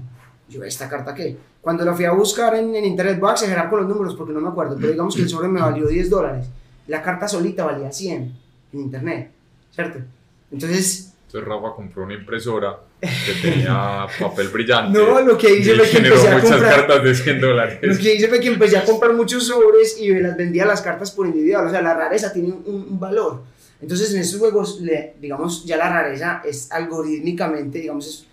Yo, 0.48 0.62
¿esta 0.64 0.88
carta 0.88 1.14
qué? 1.14 1.36
Cuando 1.66 1.84
la 1.84 1.94
fui 1.94 2.04
a 2.04 2.12
buscar 2.12 2.54
en, 2.54 2.76
en 2.76 2.84
internet, 2.84 3.18
voy 3.18 3.30
a 3.30 3.32
exagerar 3.32 3.68
con 3.68 3.80
los 3.80 3.88
números 3.88 4.14
porque 4.14 4.32
no 4.32 4.40
me 4.40 4.50
acuerdo, 4.50 4.76
pero 4.80 4.92
digamos 4.92 5.16
que 5.16 5.22
el 5.22 5.28
sobre 5.28 5.48
me 5.48 5.60
valió 5.60 5.88
10 5.88 6.08
dólares. 6.08 6.46
La 6.86 7.02
carta 7.02 7.26
solita 7.26 7.64
valía 7.64 7.90
100 7.90 8.32
en 8.72 8.80
internet, 8.80 9.32
¿cierto? 9.74 9.98
Entonces, 10.52 11.12
Entonces 11.26 11.48
Rafa 11.48 11.74
compró 11.74 12.04
una 12.04 12.14
impresora 12.14 12.76
que 13.00 13.32
tenía 13.50 14.06
papel 14.20 14.46
brillante. 14.50 14.96
No, 14.96 15.20
lo 15.22 15.36
que 15.36 15.56
hice 15.58 15.74
fue 15.74 15.88
que 15.90 15.96
empecé 15.96 16.28
a 16.28 16.34
muchas 16.36 16.50
comprar- 16.52 16.76
cartas 16.86 17.02
de 17.02 17.14
100 17.16 17.40
dólares. 17.40 17.78
Lo 17.82 17.96
que 17.98 18.14
hice 18.14 18.28
fue 18.28 18.38
que 18.38 18.46
empecé 18.46 18.76
a 18.78 18.84
comprar 18.84 19.12
muchos 19.14 19.44
sobres 19.48 19.96
y 20.00 20.12
me 20.12 20.20
las 20.20 20.36
vendía 20.36 20.66
las 20.66 20.80
cartas 20.82 21.10
por 21.10 21.26
individual. 21.26 21.66
O 21.66 21.70
sea, 21.72 21.82
la 21.82 21.94
rareza 21.94 22.32
tiene 22.32 22.50
un, 22.64 22.86
un 22.90 23.00
valor. 23.00 23.42
Entonces, 23.82 24.14
en 24.14 24.20
estos 24.20 24.38
juegos, 24.38 24.80
le- 24.82 25.14
digamos, 25.20 25.64
ya 25.64 25.76
la 25.76 25.88
rareza 25.88 26.42
es 26.44 26.70
algorítmicamente, 26.70 27.80
digamos, 27.80 28.06
es- 28.06 28.26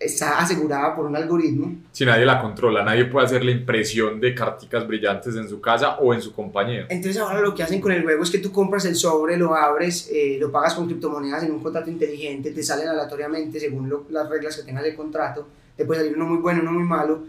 está 0.00 0.38
asegurada 0.38 0.96
por 0.96 1.04
un 1.04 1.14
algoritmo. 1.14 1.74
Si 1.92 2.06
nadie 2.06 2.24
la 2.24 2.40
controla, 2.40 2.82
nadie 2.82 3.04
puede 3.04 3.26
hacer 3.26 3.44
la 3.44 3.50
impresión 3.50 4.18
de 4.18 4.34
carticas 4.34 4.86
brillantes 4.88 5.36
en 5.36 5.46
su 5.46 5.60
casa 5.60 5.96
o 5.98 6.14
en 6.14 6.22
su 6.22 6.32
compañía. 6.32 6.86
Entonces, 6.88 7.18
ahora 7.20 7.40
lo 7.42 7.54
que 7.54 7.62
hacen 7.62 7.82
con 7.82 7.92
el 7.92 8.02
juego 8.02 8.22
es 8.22 8.30
que 8.30 8.38
tú 8.38 8.50
compras 8.50 8.86
el 8.86 8.96
sobre, 8.96 9.36
lo 9.36 9.54
abres, 9.54 10.08
eh, 10.10 10.38
lo 10.40 10.50
pagas 10.50 10.72
con 10.74 10.86
criptomonedas 10.86 11.42
en 11.44 11.52
un 11.52 11.62
contrato 11.62 11.90
inteligente, 11.90 12.50
te 12.50 12.62
salen 12.62 12.88
aleatoriamente 12.88 13.60
según 13.60 13.90
lo- 13.90 14.06
las 14.10 14.28
reglas 14.30 14.56
que 14.56 14.62
tengas 14.62 14.84
el 14.86 14.94
contrato. 14.96 15.46
Te 15.76 15.84
puede 15.84 16.00
salir 16.00 16.16
uno 16.16 16.26
muy 16.26 16.38
bueno, 16.38 16.62
uno 16.62 16.72
muy 16.72 16.84
malo. 16.84 17.24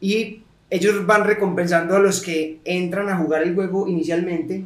Y 0.00 0.42
ellos 0.70 1.04
van 1.06 1.24
recompensando 1.24 1.96
a 1.96 1.98
los 1.98 2.20
que 2.22 2.60
entran 2.64 3.08
a 3.08 3.16
jugar 3.16 3.42
el 3.42 3.54
juego 3.54 3.88
inicialmente. 3.88 4.64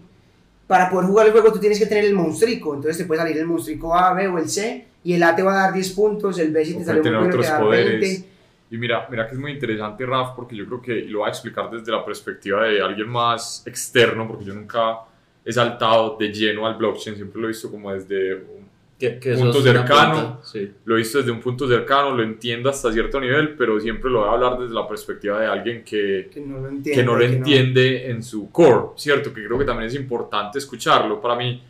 Para 0.67 0.91
poder 0.91 1.07
jugar 1.09 1.27
el 1.27 1.33
juego 1.33 1.51
tú 1.51 1.59
tienes 1.61 1.79
que 1.79 1.87
tener 1.87 2.05
el 2.05 2.15
monstruico, 2.15 2.75
entonces 2.75 2.99
te 2.99 3.05
puede 3.07 3.23
salir 3.23 3.39
el 3.39 3.47
monstruico 3.47 3.95
A, 3.97 4.13
B 4.13 4.29
o 4.29 4.37
el 4.39 4.51
C, 4.51 4.85
y 5.09 5.15
el 5.15 5.23
A 5.23 5.35
te 5.35 5.43
va 5.43 5.53
a 5.53 5.65
dar 5.65 5.73
10 5.73 5.91
puntos, 5.93 6.39
el 6.39 6.53
B 6.53 6.63
si 6.67 6.77
te 6.77 6.85
puede 6.85 7.01
tener 7.01 7.19
bueno 7.19 7.31
te 7.31 7.39
otros 7.39 7.47
dar 7.47 7.63
poderes. 7.63 7.99
20. 7.99 8.29
Y 8.73 8.77
mira, 8.77 9.07
mira 9.11 9.27
que 9.27 9.35
es 9.37 9.41
muy 9.41 9.53
interesante, 9.53 10.05
Raf, 10.05 10.37
porque 10.37 10.55
yo 10.55 10.67
creo 10.67 10.83
que, 10.83 10.99
y 10.99 11.09
lo 11.09 11.21
voy 11.21 11.29
a 11.29 11.31
explicar 11.31 11.71
desde 11.71 11.91
la 11.91 12.05
perspectiva 12.05 12.65
de 12.65 12.83
alguien 12.83 13.09
más 13.09 13.67
externo, 13.67 14.29
porque 14.29 14.45
yo 14.45 14.53
nunca 14.53 14.99
he 15.43 15.51
saltado 15.51 16.19
de 16.21 16.31
lleno 16.31 16.67
al 16.67 16.75
blockchain, 16.75 17.17
siempre 17.17 17.41
lo 17.41 17.47
he 17.47 17.53
visto 17.53 17.71
como 17.71 17.91
desde 17.91 18.35
un 18.35 18.69
Que, 18.99 19.19
que 19.19 19.33
punto 19.33 19.63
cercano. 19.63 20.41
Sí. 20.45 20.73
lo 20.85 20.97
he 20.97 20.99
visto 20.99 21.17
desde 21.21 21.31
un 21.31 21.41
punto 21.41 21.67
cercano, 21.67 22.15
lo 22.15 22.23
entiendo 22.23 22.69
hasta 22.69 22.93
cierto 22.93 23.19
nivel, 23.19 23.55
pero 23.57 23.81
siempre 23.81 24.11
lo 24.11 24.19
voy 24.21 24.29
a 24.29 24.33
hablar 24.33 24.59
desde 24.59 24.75
la 24.75 24.87
perspectiva 24.87 25.41
de 25.41 25.47
alguien 25.47 25.85
que, 25.85 26.29
Que 26.31 26.41
no 26.43 26.59
lo 26.59 26.69
entiende. 26.69 27.01
que 27.01 27.07
no 27.07 27.17
lo 27.17 27.25
entiende 27.25 28.11
en 28.11 28.23
su 28.23 28.51
core, 28.53 28.89
¿cierto? 28.97 29.33
Que 29.33 29.43
creo 29.47 29.59
que 29.59 29.65
también 29.65 29.89
es 29.89 29.95
importante 29.95 30.59
escucharlo. 30.59 31.19
Para 31.19 31.35
mí, 31.35 31.63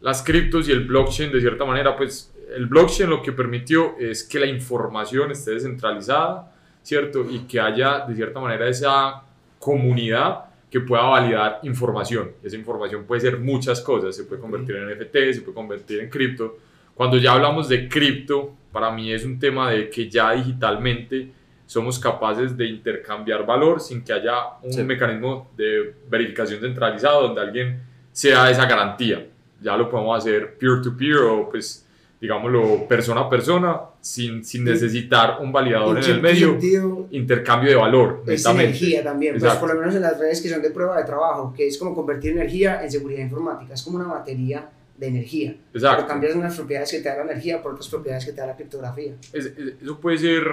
las 0.00 0.22
criptos 0.22 0.68
y 0.68 0.72
el 0.72 0.84
blockchain, 0.84 1.32
de 1.32 1.40
cierta 1.40 1.64
manera, 1.64 1.96
pues 1.96 2.31
el 2.56 2.66
blockchain 2.66 3.08
lo 3.10 3.22
que 3.22 3.32
permitió 3.32 3.96
es 3.98 4.24
que 4.24 4.38
la 4.40 4.46
información 4.46 5.30
esté 5.30 5.52
descentralizada, 5.52 6.52
¿cierto? 6.82 7.24
Y 7.28 7.40
que 7.40 7.60
haya, 7.60 8.00
de 8.00 8.14
cierta 8.14 8.40
manera, 8.40 8.68
esa 8.68 9.22
comunidad 9.58 10.44
que 10.70 10.80
pueda 10.80 11.02
validar 11.02 11.60
información. 11.64 12.32
Esa 12.42 12.56
información 12.56 13.04
puede 13.04 13.20
ser 13.20 13.38
muchas 13.38 13.80
cosas, 13.80 14.16
se 14.16 14.24
puede 14.24 14.40
convertir 14.40 14.76
en 14.76 14.88
NFT, 14.88 15.32
se 15.34 15.40
puede 15.42 15.54
convertir 15.54 16.00
en 16.00 16.08
cripto. 16.08 16.56
Cuando 16.94 17.18
ya 17.18 17.32
hablamos 17.32 17.68
de 17.68 17.88
cripto, 17.88 18.54
para 18.72 18.90
mí 18.90 19.12
es 19.12 19.24
un 19.24 19.38
tema 19.38 19.70
de 19.70 19.90
que 19.90 20.08
ya 20.08 20.32
digitalmente 20.32 21.30
somos 21.66 21.98
capaces 21.98 22.56
de 22.56 22.66
intercambiar 22.66 23.46
valor 23.46 23.80
sin 23.80 24.02
que 24.02 24.12
haya 24.12 24.34
un 24.62 24.72
Sí. 24.72 24.82
mecanismo 24.82 25.50
de 25.56 25.94
verificación 26.08 26.60
centralizado 26.60 27.22
donde 27.22 27.40
alguien 27.40 27.80
sea 28.12 28.50
esa 28.50 28.66
garantía. 28.66 29.26
Ya 29.60 29.76
lo 29.76 29.88
podemos 29.88 30.18
hacer 30.18 30.58
peer-to-peer 30.58 31.16
o 31.18 31.48
pues 31.50 31.81
digámoslo, 32.22 32.86
persona 32.86 33.22
a 33.22 33.28
persona, 33.28 33.80
sin, 34.00 34.44
sin 34.44 34.62
necesitar 34.62 35.38
un 35.40 35.50
validador 35.50 35.98
en, 35.98 36.04
el 36.04 36.22
medio, 36.22 36.50
sentido 36.52 37.08
intercambio 37.10 37.70
de 37.70 37.74
valor. 37.74 38.22
es 38.28 38.46
energía 38.46 39.02
también, 39.02 39.36
pues 39.40 39.54
por 39.54 39.74
lo 39.74 39.80
menos 39.80 39.92
en 39.96 40.02
las 40.02 40.16
redes 40.20 40.40
que 40.40 40.48
son 40.48 40.62
de 40.62 40.70
prueba 40.70 40.96
de 40.98 41.04
trabajo, 41.04 41.52
que 41.52 41.66
es 41.66 41.76
como 41.76 41.96
convertir 41.96 42.30
energía 42.30 42.84
en 42.84 42.92
seguridad 42.92 43.22
informática, 43.22 43.74
es 43.74 43.82
como 43.82 43.96
una 43.96 44.06
batería 44.06 44.70
de 44.96 45.08
energía. 45.08 45.56
Pero 45.72 45.84
Exacto. 45.84 46.06
cambias 46.06 46.36
unas 46.36 46.54
propiedades 46.54 46.92
que 46.92 47.00
te 47.00 47.08
da 47.08 47.16
la 47.16 47.22
energía 47.32 47.60
por 47.60 47.72
otras 47.72 47.88
propiedades 47.88 48.24
que 48.24 48.30
te 48.30 48.40
da 48.40 48.46
la 48.46 48.54
criptografía. 48.56 49.14
Es- 49.32 49.46
es- 49.46 49.74
eso 49.82 49.98
puede 49.98 50.18
ser, 50.18 50.44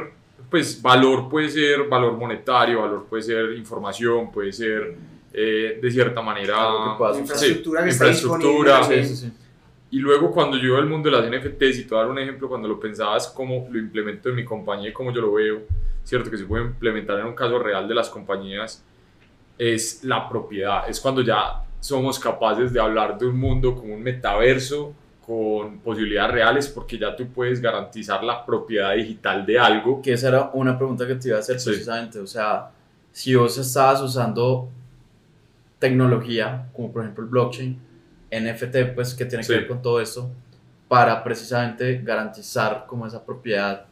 pues, 0.50 0.82
valor 0.82 1.30
puede 1.30 1.50
ser 1.50 1.84
valor 1.88 2.14
monetario, 2.18 2.82
valor 2.82 3.06
puede 3.08 3.22
ser 3.22 3.54
información, 3.54 4.32
puede 4.32 4.52
ser, 4.52 4.96
eh, 5.32 5.78
de 5.80 5.92
cierta 5.92 6.20
manera, 6.24 6.96
usar. 6.96 7.20
infraestructura 7.20 7.82
sí, 7.82 7.86
que 7.86 7.92
está 7.92 8.08
infraestructura. 8.08 8.82
Y 9.92 10.00
luego 10.00 10.32
cuando 10.32 10.58
yo 10.58 10.74
veo 10.74 10.80
el 10.80 10.86
mundo 10.86 11.10
de 11.10 11.18
las 11.18 11.26
NFTs, 11.30 11.80
y 11.80 11.84
te 11.84 11.90
voy 11.90 11.98
a 12.00 12.02
dar 12.04 12.12
un 12.12 12.20
ejemplo, 12.20 12.48
cuando 12.48 12.68
lo 12.68 12.80
pensaba 12.80 13.18
es 13.18 13.28
cómo 13.28 13.68
lo 13.72 13.80
implemento 13.80 14.30
en 14.30 14.36
mi 14.36 14.46
compañía 14.46 14.90
y 14.90 14.94
cómo 14.94 15.12
yo 15.12 15.22
lo 15.22 15.34
veo, 15.34 15.62
cierto 16.04 16.30
que 16.30 16.38
se 16.38 16.46
puede 16.46 16.66
implementar 16.66 17.20
en 17.20 17.26
un 17.28 17.34
caso 17.36 17.58
real 17.60 17.88
de 17.88 17.96
las 17.96 18.10
compañías, 18.10 18.84
es 19.58 20.04
la 20.04 20.30
propiedad, 20.30 20.88
es 20.90 21.00
cuando 21.00 21.22
ya 21.22 21.64
somos 21.80 22.20
capaces 22.20 22.72
de 22.72 22.80
hablar 22.80 23.18
de 23.18 23.26
un 23.26 23.40
mundo 23.40 23.76
como 23.76 23.94
un 23.94 24.04
metaverso 24.04 24.94
con 25.26 25.80
posibilidades 25.80 26.32
reales 26.32 26.68
porque 26.68 26.98
ya 26.98 27.16
tú 27.16 27.28
puedes 27.28 27.62
garantizar 27.62 28.24
la 28.24 28.46
propiedad 28.46 28.96
digital 28.96 29.46
de 29.46 29.60
algo. 29.60 30.02
Que 30.02 30.14
esa 30.14 30.30
era 30.30 30.50
una 30.54 30.78
pregunta 30.78 31.06
que 31.08 31.16
te 31.16 31.28
iba 31.30 31.38
a 31.38 31.40
hacer 31.40 31.60
Sí. 31.60 31.70
precisamente. 31.70 32.20
O 32.20 32.26
sea, 32.28 32.72
si 33.12 33.36
vos 33.36 33.58
estabas 33.58 34.02
usando 34.02 34.70
tecnología, 35.78 36.68
como 36.76 36.92
por 36.92 37.04
ejemplo 37.04 37.24
el 37.24 37.30
blockchain, 37.30 37.80
NFT, 38.32 38.94
pues 38.96 39.14
que 39.14 39.26
tiene 39.26 39.42
que 39.42 39.48
Sí. 39.48 39.54
ver 39.54 39.68
con 39.68 39.82
todo 39.82 40.00
esto, 40.02 40.30
para 40.88 41.24
precisamente 41.24 42.02
garantizar 42.04 42.86
como 42.88 43.06
esa 43.08 43.24
propiedad. 43.26 43.86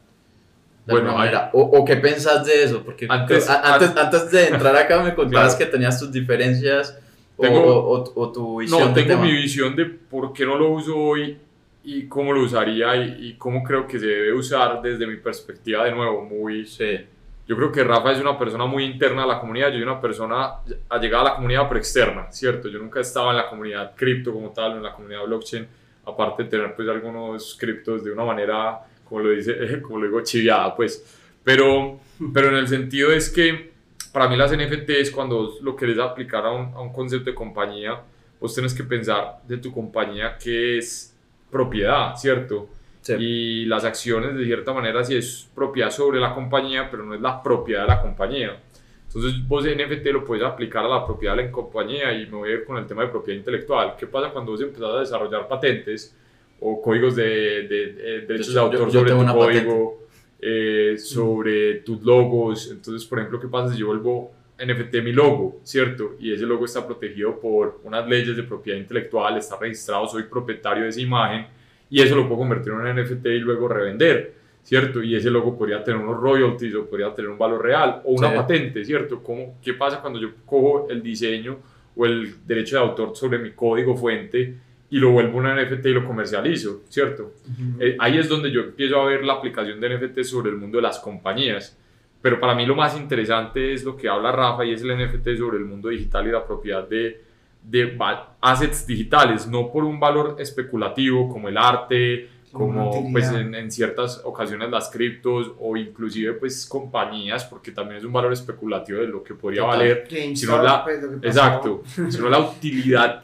De 0.86 0.94
Bueno, 0.94 1.10
alguna 1.10 1.24
hay- 1.26 1.32
manera. 1.34 1.50
O, 1.54 1.62
o 1.62 1.86
qué 1.86 1.98
pensás 1.98 2.46
de 2.46 2.64
eso? 2.64 2.82
Porque 2.84 3.08
Antes- 3.10 3.50
a- 3.50 3.74
antes, 3.76 3.96
antes 3.98 4.32
de 4.32 4.48
entrar 4.48 4.76
acá 4.76 5.02
me 5.04 5.14
contabas 5.14 5.54
Claro. 5.56 5.66
que 5.72 5.72
tenías 5.78 6.00
tus 6.00 6.12
diferencias 6.12 6.98
o- 7.36 7.42
Tengo- 7.42 7.62
o, 7.66 8.04
o- 8.04 8.14
o 8.22 8.32
tu 8.32 8.60
visión 8.62 8.80
No, 8.80 8.94
tengo 8.94 9.10
tema. 9.10 9.22
mi 9.24 9.32
visión 9.34 9.76
de 9.76 9.86
por 9.86 10.32
qué 10.34 10.46
no 10.46 10.58
lo 10.58 10.70
uso 10.72 10.98
hoy 10.98 11.38
y 11.84 12.08
cómo 12.08 12.32
lo 12.34 12.42
usaría 12.42 12.96
y, 12.96 13.28
y 13.28 13.34
cómo 13.38 13.64
creo 13.64 13.86
que 13.88 14.00
se 14.00 14.06
debe 14.08 14.34
usar 14.34 14.82
desde 14.82 15.06
mi 15.06 15.18
perspectiva 15.18 15.84
de 15.86 15.92
nuevo, 15.92 16.24
muy... 16.26 16.66
Sí, 16.66 17.00
Yo 17.48 17.56
creo 17.56 17.72
que 17.72 17.84
Rafa 17.84 18.12
es 18.12 18.20
una 18.20 18.38
persona 18.38 18.66
muy 18.66 18.84
interna 18.84 19.24
a 19.24 19.26
la 19.26 19.40
comunidad, 19.40 19.68
yo 19.70 19.76
soy 19.76 19.84
una 19.84 20.02
persona 20.02 20.56
allegada 20.90 21.22
a 21.22 21.26
la 21.30 21.36
comunidad 21.36 21.68
pero 21.70 21.80
externa, 21.80 22.30
¿cierto? 22.30 22.68
Yo 22.68 22.78
nunca 22.78 23.00
estaba 23.00 23.32
en 23.32 23.38
la 23.38 23.50
comunidad 23.50 23.96
cripto 23.96 24.34
como 24.34 24.50
tal, 24.50 24.74
en 24.74 24.84
la 24.84 24.92
comunidad 24.92 25.24
blockchain, 25.24 25.66
aparte 26.06 26.44
de 26.44 26.50
tener 26.50 26.76
pues 26.76 26.90
algunos 26.90 27.56
criptos 27.58 28.04
de 28.04 28.12
una 28.12 28.26
manera, 28.26 28.82
como 29.06 29.22
lo 29.22 29.30
dice, 29.30 29.82
como 29.82 30.00
lo 30.00 30.08
digo, 30.08 30.22
chiviada, 30.22 30.76
pues. 30.76 31.06
Pero, 31.42 32.02
pero 32.34 32.50
en 32.50 32.56
el 32.56 32.68
sentido 32.68 33.14
es 33.14 33.30
que 33.30 33.72
para 34.12 34.28
mí 34.28 34.36
las 34.36 34.52
NFTs, 34.52 35.12
cuando 35.12 35.54
lo 35.62 35.74
querés 35.74 36.00
aplicar 36.00 36.46
a 36.46 36.52
un, 36.52 36.74
a 36.74 36.82
un 36.82 36.92
concepto 36.92 37.30
de 37.30 37.36
compañía, 37.36 38.02
vos 38.42 38.54
tenés 38.54 38.74
que 38.74 38.84
pensar 38.84 39.40
de 39.48 39.58
tu 39.58 39.72
compañía 39.72 40.38
que 40.38 40.80
es 40.80 41.16
propiedad, 41.50 42.14
¿cierto? 42.18 42.68
Sí. 43.02 43.14
Y 43.20 43.66
las 43.66 43.84
acciones, 43.86 44.36
de 44.36 44.46
cierta 44.46 44.74
manera, 44.74 45.04
sí 45.04 45.16
es 45.16 45.50
propiedad 45.56 45.90
sobre 45.92 46.20
la 46.20 46.34
compañía, 46.34 46.90
pero 46.90 47.04
no 47.04 47.14
es 47.16 47.22
la 47.22 47.42
propiedad 47.42 47.82
de 47.84 47.88
la 47.88 48.02
compañía. 48.02 48.60
Entonces, 49.08 49.48
vos 49.48 49.66
en 49.66 49.78
NFT 49.80 50.06
lo 50.08 50.24
puedes 50.26 50.44
aplicar 50.44 50.84
a 50.86 50.90
la 50.90 51.06
propiedad 51.06 51.36
de 51.36 51.44
la 51.46 51.52
compañía 51.52 52.12
y 52.14 52.26
me 52.26 52.38
voy 52.38 52.50
a 52.50 52.54
ir 52.54 52.66
con 52.66 52.78
el 52.78 52.86
tema 52.86 53.04
de 53.04 53.08
propiedad 53.08 53.38
intelectual. 53.40 53.96
¿Qué 53.98 54.06
pasa 54.06 54.32
cuando 54.32 54.52
vos 54.52 54.62
empezás 54.62 54.90
a 54.96 55.00
desarrollar 55.00 55.48
patentes 55.48 56.16
o 56.60 56.82
códigos 56.82 57.16
de, 57.16 57.24
de- 57.68 57.94
de 57.94 58.22
derechos 58.22 58.48
de 58.50 58.54
Yo- 58.56 58.62
autor 58.62 58.80
yo 58.92 59.00
sobre 59.00 59.12
tengo 59.12 59.26
tu 59.26 59.34
código, 59.40 60.00
eh, 60.42 60.96
sobre 60.98 61.76
tus 61.76 62.02
logos? 62.04 62.70
Entonces, 62.72 63.08
por 63.08 63.20
ejemplo, 63.20 63.40
¿qué 63.40 63.48
pasa 63.48 63.74
si 63.74 63.80
yo 63.80 63.88
vuelvo 63.88 64.32
NFT 64.60 65.02
mi 65.04 65.12
logo, 65.14 65.60
¿cierto? 65.64 66.16
Y 66.20 66.34
ese 66.34 66.46
logo 66.46 66.66
está 66.66 66.86
protegido 66.86 67.40
por 67.40 67.80
unas 67.84 68.08
leyes 68.08 68.36
de 68.36 68.44
propiedad 68.44 68.78
intelectual, 68.80 69.38
está 69.38 69.58
registrado, 69.58 70.08
soy 70.08 70.24
propietario 70.24 70.84
de 70.84 70.90
esa 70.90 71.00
imagen 71.02 71.48
y 71.90 72.02
eso 72.02 72.16
lo 72.16 72.24
puedo 72.28 72.40
convertir 72.40 72.74
en 72.74 72.80
un 72.80 72.88
NFT 72.88 73.26
y 73.28 73.40
luego 73.40 73.68
revender, 73.68 74.34
¿cierto? 74.64 75.02
Y 75.02 75.16
ese 75.16 75.30
logo 75.32 75.58
podría 75.58 75.84
tener 75.84 76.02
unos 76.02 76.20
royalties 76.20 76.76
o 76.76 76.86
podría 76.90 77.14
tener 77.14 77.32
un 77.32 77.38
valor 77.38 77.64
real 77.64 78.02
o 78.04 78.12
una 78.14 78.30
Sí. 78.32 78.36
patente, 78.36 78.84
¿cierto? 78.86 79.22
¿Cómo, 79.24 79.58
¿Qué 79.64 79.74
pasa 79.74 80.02
cuando 80.02 80.20
yo 80.20 80.30
cojo 80.46 80.88
el 80.90 81.02
diseño 81.02 81.58
o 81.96 82.06
el 82.06 82.36
derecho 82.46 82.76
de 82.78 82.82
autor 82.84 83.16
sobre 83.16 83.40
mi 83.40 83.52
código 83.52 83.96
fuente 83.96 84.56
y 84.90 85.00
lo 85.00 85.12
vuelvo 85.12 85.38
un 85.40 85.46
NFT 85.48 85.86
y 85.88 85.94
lo 85.94 86.06
comercializo, 86.06 86.84
¿cierto? 86.90 87.34
Eh, 87.80 87.96
ahí 88.00 88.18
es 88.18 88.30
donde 88.30 88.52
yo 88.52 88.62
empiezo 88.62 89.02
a 89.02 89.06
ver 89.06 89.24
la 89.26 89.34
aplicación 89.34 89.80
de 89.82 89.90
NFT 89.98 90.24
sobre 90.24 90.50
el 90.52 90.58
mundo 90.58 90.78
de 90.78 90.82
las 90.84 91.00
compañías. 91.00 91.78
Pero 92.22 92.40
para 92.40 92.56
mí 92.56 92.66
lo 92.66 92.76
más 92.76 92.98
interesante 92.98 93.74
es 93.74 93.84
lo 93.84 93.96
que 93.98 94.08
habla 94.10 94.32
Rafa 94.32 94.66
y 94.66 94.72
es 94.74 94.82
el 94.82 94.90
NFT 94.98 95.36
sobre 95.38 95.58
el 95.58 95.66
mundo 95.66 95.90
digital 95.90 96.28
y 96.28 96.32
la 96.32 96.46
propiedad 96.46 96.88
de, 96.88 97.22
de 97.70 97.98
assets 98.42 98.88
digitales, 98.88 99.48
no 99.48 99.72
por 99.72 99.84
un 99.84 100.00
valor 100.00 100.36
especulativo 100.40 101.28
como 101.30 101.50
el 101.50 101.58
arte, 101.58 102.30
Como 102.52 103.12
pues 103.12 103.30
en, 103.34 103.54
en 103.54 103.70
ciertas 103.70 104.22
ocasiones 104.24 104.70
las 104.72 104.90
criptos 104.90 105.52
o 105.60 105.76
inclusive 105.76 106.34
pues 106.34 106.66
compañías, 106.66 107.44
porque 107.46 107.72
también 107.72 107.98
es 107.98 108.06
un 108.06 108.14
valor 108.14 108.32
especulativo 108.32 109.00
de 109.00 109.08
lo 109.08 109.22
que 109.22 109.34
podría 109.36 109.62
Total. 109.62 109.78
valer 109.78 110.08
sino 110.36 110.64
la- 110.64 110.84
pues. 110.84 111.04
Exacto, 111.24 111.84
sino 112.10 112.30
la 112.30 112.40
utilidad 112.40 113.24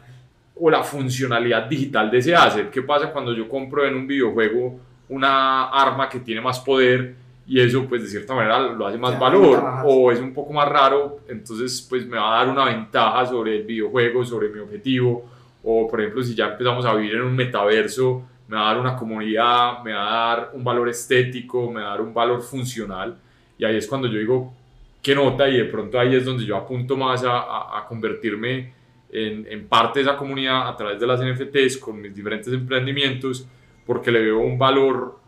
o 0.56 0.70
la 0.70 0.84
funcionalidad 0.84 1.66
digital 1.68 2.12
de 2.12 2.18
ese 2.18 2.36
asset. 2.36 2.70
¿Qué 2.70 2.82
pasa 2.82 3.12
cuando 3.12 3.34
yo 3.34 3.48
compro 3.48 3.86
en 3.88 3.96
un 3.96 4.06
videojuego 4.06 4.78
una 5.10 5.70
arma 5.70 6.10
que 6.10 6.20
tiene 6.20 6.42
más 6.42 6.60
poder 6.60 7.16
y 7.46 7.60
eso 7.60 7.86
pues 7.90 8.02
de 8.04 8.08
cierta 8.08 8.34
manera 8.34 8.60
lo 8.60 8.88
hace 8.88 8.98
más 8.98 9.14
Ya, 9.14 9.20
valor 9.20 9.64
o 9.86 10.12
es 10.12 10.20
un 10.20 10.34
poco 10.34 10.54
más 10.54 10.68
raro, 10.70 11.20
entonces 11.28 11.86
pues 11.90 12.06
me 12.08 12.18
va 12.18 12.36
a 12.36 12.46
dar 12.46 12.54
una 12.54 12.66
ventaja 12.66 13.26
sobre 13.26 13.58
el 13.58 13.64
videojuego, 13.64 14.24
sobre 14.26 14.50
mi 14.50 14.60
objetivo 14.60 15.26
o 15.64 15.88
por 15.90 16.00
ejemplo 16.02 16.24
si 16.24 16.36
ya 16.36 16.48
empezamos 16.48 16.86
a 16.86 16.94
vivir 16.96 17.16
en 17.16 17.22
un 17.24 17.36
metaverso 17.36 18.24
me 18.48 18.58
va 18.58 18.64
a 18.70 18.74
dar 18.74 18.80
una 18.82 18.96
comunidad, 18.96 19.82
me 19.84 19.94
va 19.94 20.08
a 20.32 20.36
dar 20.36 20.52
un 20.54 20.64
valor 20.64 20.90
estético, 20.90 21.72
me 21.72 21.82
va 21.82 21.88
a 21.88 21.90
dar 21.92 22.02
un 22.02 22.14
valor 22.14 22.42
funcional 22.42 23.18
y 23.58 23.66
ahí 23.66 23.78
es 23.78 23.88
cuando 23.88 24.08
yo 24.08 24.20
digo 24.20 24.54
qué 25.02 25.14
nota 25.16 25.48
y 25.50 25.58
de 25.58 25.66
pronto 25.66 26.00
ahí 26.00 26.16
es 26.16 26.24
donde 26.26 26.46
yo 26.46 26.56
apunto 26.58 26.96
más 26.96 27.24
a, 27.24 27.40
a- 27.40 27.80
a 27.80 27.86
convertirme 27.88 28.74
en, 29.12 29.46
en 29.50 29.68
parte 29.68 30.00
de 30.00 30.06
esa 30.06 30.18
comunidad 30.18 30.68
a 30.68 30.76
través 30.78 31.00
de 31.00 31.06
las 31.08 31.20
NFTs 31.22 31.78
con 31.78 32.02
mis 32.02 32.16
diferentes 32.16 32.52
emprendimientos 32.54 33.46
porque 33.86 34.12
le 34.12 34.22
veo 34.22 34.40
un 34.40 34.58
valor 34.58 35.20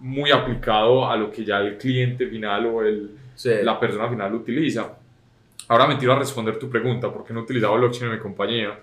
muy 0.00 0.30
aplicado 0.30 1.08
a 1.08 1.16
lo 1.16 1.30
que 1.30 1.44
ya 1.44 1.58
el 1.58 1.76
cliente 1.78 2.26
final 2.26 2.66
o 2.66 2.82
el, 2.82 3.10
Sí. 3.34 3.50
la 3.62 3.78
persona 3.78 4.08
final 4.08 4.34
utiliza. 4.34 4.96
Ahora 5.68 5.86
me 5.86 5.94
tiro 5.96 6.12
a 6.12 6.18
responder 6.18 6.58
tu 6.58 6.68
pregunta, 6.68 7.12
¿por 7.12 7.24
qué 7.24 7.32
no 7.32 7.40
he 7.40 7.42
utilizado 7.44 7.74
blockchain 7.76 8.06
en 8.06 8.12
mi 8.14 8.18
compañía? 8.18 8.76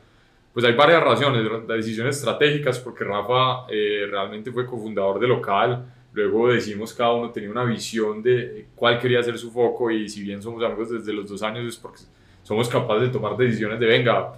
Pues 0.54 0.66
hay 0.66 0.74
varias 0.74 1.04
razones, 1.04 1.44
decisiones 1.68 2.18
estratégicas, 2.18 2.80
porque 2.80 3.04
Rafa 3.04 3.66
eh, 3.70 4.08
realmente 4.10 4.52
fue 4.52 4.66
cofundador 4.66 5.20
de 5.20 5.28
local, 5.28 5.84
luego 6.14 6.48
decimos 6.48 6.94
cada 6.94 7.12
uno 7.14 7.32
tenía 7.32 7.50
una 7.50 7.66
visión 7.66 8.24
de 8.24 8.68
cuál 8.76 8.98
quería 8.98 9.22
ser 9.22 9.38
su 9.38 9.52
foco 9.52 9.92
y 9.92 10.08
si 10.08 10.24
bien 10.24 10.42
somos 10.42 10.64
amigos 10.64 10.90
desde 10.92 11.12
los 11.12 11.28
dos 11.28 11.44
años 11.44 11.66
es 11.66 11.76
porque 11.76 12.00
somos 12.42 12.70
capaces 12.70 13.02
de 13.02 13.10
tomar 13.10 13.36
decisiones 13.36 13.78
de 13.78 13.86
venga, 13.86 14.34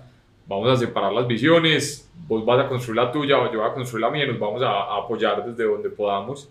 vamos 0.47 0.69
a 0.69 0.75
separar 0.77 1.13
las 1.13 1.27
visiones, 1.27 2.09
vos 2.27 2.43
vas 2.43 2.65
a 2.65 2.67
construir 2.67 2.95
la 2.95 3.11
tuya, 3.11 3.51
yo 3.51 3.59
voy 3.59 3.69
a 3.69 3.73
construir 3.73 4.01
la 4.01 4.09
mía 4.09 4.25
nos 4.25 4.39
vamos 4.39 4.63
a, 4.63 4.69
a 4.71 4.97
apoyar 5.03 5.45
desde 5.45 5.63
donde 5.65 5.89
podamos. 5.89 6.49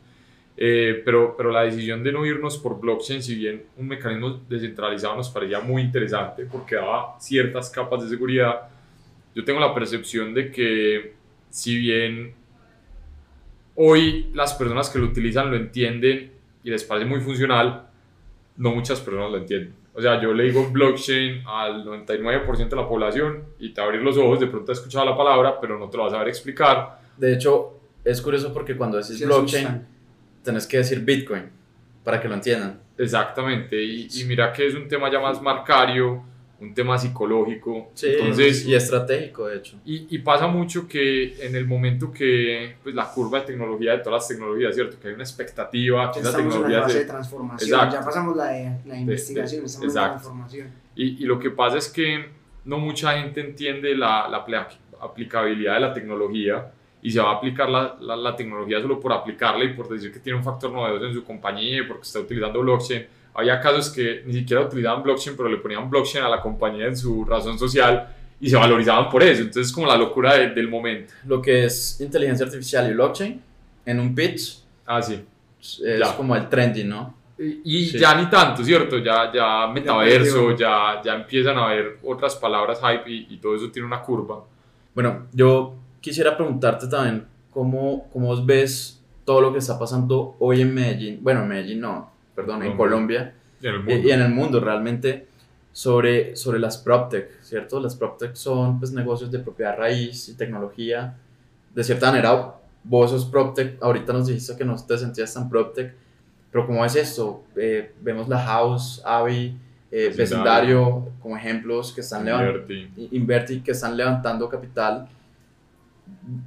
Eh, 0.58 1.02
pero, 1.04 1.36
pero 1.36 1.50
la 1.50 1.62
decisión 1.62 2.02
de 2.02 2.12
no 2.12 2.24
irnos 2.24 2.56
por 2.56 2.80
blockchain, 2.80 3.22
si 3.22 3.34
bien 3.34 3.64
un 3.76 3.88
mecanismo 3.88 4.40
descentralizado 4.48 5.14
nos 5.14 5.28
parecía 5.28 5.60
muy 5.60 5.82
interesante 5.82 6.46
porque 6.46 6.76
daba 6.76 7.16
ciertas 7.20 7.68
capas 7.68 8.02
de 8.02 8.08
seguridad, 8.08 8.68
yo 9.34 9.44
tengo 9.44 9.60
la 9.60 9.74
percepción 9.74 10.32
de 10.32 10.50
que 10.50 11.14
si 11.50 11.76
bien 11.76 12.34
hoy 13.74 14.30
las 14.32 14.54
personas 14.54 14.88
que 14.88 14.98
lo 14.98 15.06
utilizan 15.06 15.50
lo 15.50 15.56
entienden 15.56 16.32
y 16.64 16.70
les 16.70 16.84
parece 16.84 17.06
muy 17.06 17.20
funcional, 17.20 17.88
no 18.56 18.74
muchas 18.74 19.00
personas 19.00 19.30
lo 19.30 19.36
entienden. 19.36 19.74
O 19.92 20.00
sea, 20.00 20.20
yo 20.20 20.32
le 20.32 20.44
digo 20.44 20.68
blockchain 20.70 21.42
al 21.46 21.84
99% 21.84 22.68
de 22.68 22.76
la 22.76 22.88
población 22.88 23.44
y 23.58 23.70
te 23.70 23.80
va 23.80 23.86
a 23.86 23.90
abrir 23.90 24.02
los 24.02 24.16
ojos, 24.16 24.40
de 24.40 24.46
pronto 24.46 24.72
has 24.72 24.78
escuchado 24.78 25.04
la 25.04 25.16
palabra, 25.16 25.60
pero 25.60 25.78
no 25.78 25.88
te 25.90 25.96
lo 25.98 26.04
vas 26.04 26.12
a 26.12 26.16
saber 26.16 26.28
explicar. 26.28 26.98
De 27.16 27.34
hecho, 27.34 27.78
es 28.04 28.20
curioso 28.22 28.52
porque 28.52 28.76
cuando 28.76 28.96
decís 28.96 29.18
Sí, 29.18 29.24
blockchain. 29.24 29.95
Tenés 30.46 30.66
que 30.66 30.78
decir 30.78 31.00
Bitcoin 31.00 31.44
para 32.02 32.18
que 32.20 32.28
lo 32.28 32.34
entiendan. 32.34 32.80
Exactamente, 32.96 33.76
y, 33.82 34.08
y 34.10 34.24
mira 34.24 34.52
que 34.52 34.66
es 34.66 34.74
un 34.74 34.88
tema 34.88 35.12
ya 35.12 35.20
más 35.20 35.42
marcario, 35.42 36.22
un 36.58 36.72
tema 36.72 36.96
psicológico. 36.96 37.76
Entonces, 37.76 38.16
Entonces, 38.18 38.64
y 38.64 38.74
estratégico, 38.74 39.46
de 39.48 39.56
hecho. 39.58 39.76
y, 39.84 40.06
y 40.08 40.18
pasa 40.20 40.46
mucho 40.46 40.88
que 40.88 41.44
en 41.46 41.54
el 41.54 41.66
momento 41.66 42.10
que 42.10 42.76
pues, 42.82 42.94
la 42.94 43.04
curva 43.10 43.40
de 43.40 43.46
tecnología 43.46 43.92
de 43.92 43.98
todas 43.98 44.22
las 44.22 44.28
tecnologías, 44.28 44.74
¿cierto? 44.74 44.98
Que 44.98 45.08
hay 45.08 45.14
una 45.14 45.24
expectativa, 45.24 46.10
que 46.10 46.20
estamos 46.20 46.54
en 46.56 46.72
la 46.72 46.80
fase 46.82 46.92
se- 46.94 46.98
de 47.00 47.04
transformación, 47.04 47.70
Exacto. 47.70 47.96
ya 47.96 48.04
pasamos 48.04 48.36
la, 48.36 48.46
de, 48.46 48.70
la 48.86 48.96
investigación, 48.98 49.60
de- 49.60 49.66
estamos 49.66 49.88
en 49.94 49.94
la 50.02 50.08
transformación. 50.12 50.68
Y, 50.94 51.22
y 51.22 51.26
lo 51.26 51.38
que 51.38 51.50
pasa 51.50 51.76
es 51.76 51.88
que 51.90 52.24
no 52.64 52.78
mucha 52.78 53.20
gente 53.20 53.40
entiende 53.42 53.94
la, 53.94 54.26
la 54.28 54.46
apli- 54.46 54.66
aplicabilidad 55.02 55.74
de 55.74 55.80
la 55.80 55.92
tecnología 55.92 56.72
y 57.06 57.10
se 57.12 57.20
va 57.20 57.30
a 57.30 57.34
aplicar 57.34 57.70
la, 57.70 57.96
la, 58.00 58.16
la, 58.16 58.34
tecnología 58.34 58.82
solo 58.82 58.98
por 58.98 59.12
aplicarla 59.12 59.64
y 59.64 59.74
por 59.74 59.88
decir 59.88 60.12
que 60.12 60.18
tiene 60.18 60.38
un 60.38 60.44
factor 60.44 60.72
novedoso 60.72 61.06
en 61.06 61.14
su 61.14 61.22
compañía 61.22 61.78
y 61.78 61.82
porque 61.82 62.02
está 62.02 62.18
utilizando 62.18 62.60
blockchain. 62.60 63.06
Había 63.32 63.60
casos 63.60 63.90
que 63.90 64.24
ni 64.26 64.32
siquiera 64.32 64.64
utilizaban 64.64 65.04
blockchain, 65.04 65.36
pero 65.36 65.48
le 65.48 65.58
ponían 65.58 65.88
blockchain 65.88 66.24
a 66.24 66.28
la 66.28 66.40
compañía 66.40 66.86
en 66.86 66.96
su 66.96 67.24
razón 67.24 67.60
social 67.60 68.12
y 68.40 68.50
se 68.50 68.56
valorizaban 68.56 69.08
por 69.08 69.22
eso. 69.22 69.42
Entonces 69.42 69.68
es 69.68 69.72
como 69.72 69.86
la 69.86 69.96
locura 69.96 70.36
del 70.36 70.68
momento. 70.68 71.14
Lo 71.26 71.40
que 71.40 71.66
es 71.66 72.00
inteligencia 72.00 72.44
artificial 72.44 72.90
y 72.90 72.94
blockchain 72.94 73.40
en 73.84 74.00
un 74.00 74.12
pitch. 74.12 74.64
Ah, 74.84 75.00
sí. 75.00 75.24
Es 75.60 76.08
como 76.16 76.34
el 76.34 76.48
trending, 76.48 76.88
¿no? 76.88 77.14
Y, 77.38 77.96
ya 77.96 78.20
ni 78.20 78.28
tanto, 78.28 78.64
¿cierto? 78.64 78.98
Ya, 78.98 79.30
ya 79.32 79.68
metaverso, 79.68 80.56
ya, 80.56 81.00
ya 81.04 81.14
empiezan 81.14 81.56
a 81.56 81.66
haber 81.66 82.00
otras 82.02 82.34
palabras 82.34 82.80
hype 82.80 83.08
y, 83.08 83.28
y 83.30 83.36
todo 83.36 83.54
eso 83.54 83.70
tiene 83.70 83.86
una 83.86 84.02
curva. 84.02 84.42
Bueno, 84.92 85.28
yo 85.32 85.85
quisiera 86.06 86.36
preguntarte 86.36 86.86
también 86.86 87.26
cómo, 87.50 88.08
cómo 88.12 88.44
ves 88.46 89.02
todo 89.24 89.40
lo 89.40 89.52
que 89.52 89.58
está 89.58 89.76
pasando 89.76 90.36
hoy 90.38 90.60
en 90.60 90.72
Medellín, 90.72 91.18
bueno, 91.20 91.42
en 91.42 91.48
Medellín 91.48 91.80
no, 91.80 92.12
perdón, 92.32 92.62
en 92.62 92.76
Colombia 92.76 93.34
y 93.60 93.66
en 93.66 93.74
el 93.74 93.80
y, 93.80 93.82
mundo. 93.82 94.08
y 94.08 94.12
en 94.12 94.20
el 94.22 94.28
mundo 94.30 94.60
realmente 94.60 95.26
sobre, 95.72 96.36
sobre 96.36 96.60
las 96.60 96.78
PropTech, 96.78 97.42
¿cierto? 97.42 97.80
Las 97.80 97.96
PropTech 97.96 98.36
son 98.36 98.78
pues 98.78 98.92
negocios 98.92 99.32
de 99.32 99.40
propiedad 99.40 99.76
raíz 99.76 100.28
y 100.28 100.36
tecnología. 100.36 101.16
De 101.74 101.82
cierta 101.82 102.12
manera, 102.12 102.54
vos 102.84 103.10
sos 103.10 103.24
PropTech, 103.24 103.82
ahorita 103.82 104.12
nos 104.12 104.28
dijiste 104.28 104.56
que 104.56 104.64
no 104.64 104.76
te 104.76 104.96
sentías 104.96 105.34
tan 105.34 105.50
PropTech, 105.50 105.92
pero 106.52 106.68
¿cómo 106.68 106.84
es 106.84 106.94
esto? 106.94 107.42
Eh, 107.56 107.92
vemos 108.00 108.28
la 108.28 108.38
House, 108.38 109.02
Avi, 109.04 109.58
eh, 109.90 110.14
Vecindario. 110.16 111.08
Como 111.20 111.36
ejemplos 111.36 111.92
que 111.92 112.00
están 112.00 112.24
levantando 112.24 112.64
que 113.64 113.72
están 113.72 113.96
levantando 113.96 114.48
capital. 114.48 115.08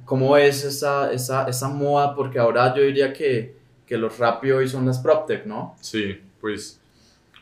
¿Cómo 0.04 0.36
es 0.36 0.64
esa, 0.64 1.12
esa, 1.12 1.48
esa 1.48 1.68
moda? 1.68 2.14
Porque 2.14 2.38
ahora 2.38 2.74
yo 2.74 2.82
diría 2.82 3.12
que, 3.12 3.56
que 3.86 3.96
los 3.96 4.18
rápido 4.18 4.58
hoy 4.58 4.68
son 4.68 4.86
las 4.86 4.98
PropTech, 4.98 5.46
¿no? 5.46 5.74
Sí, 5.80 6.18
pues, 6.40 6.80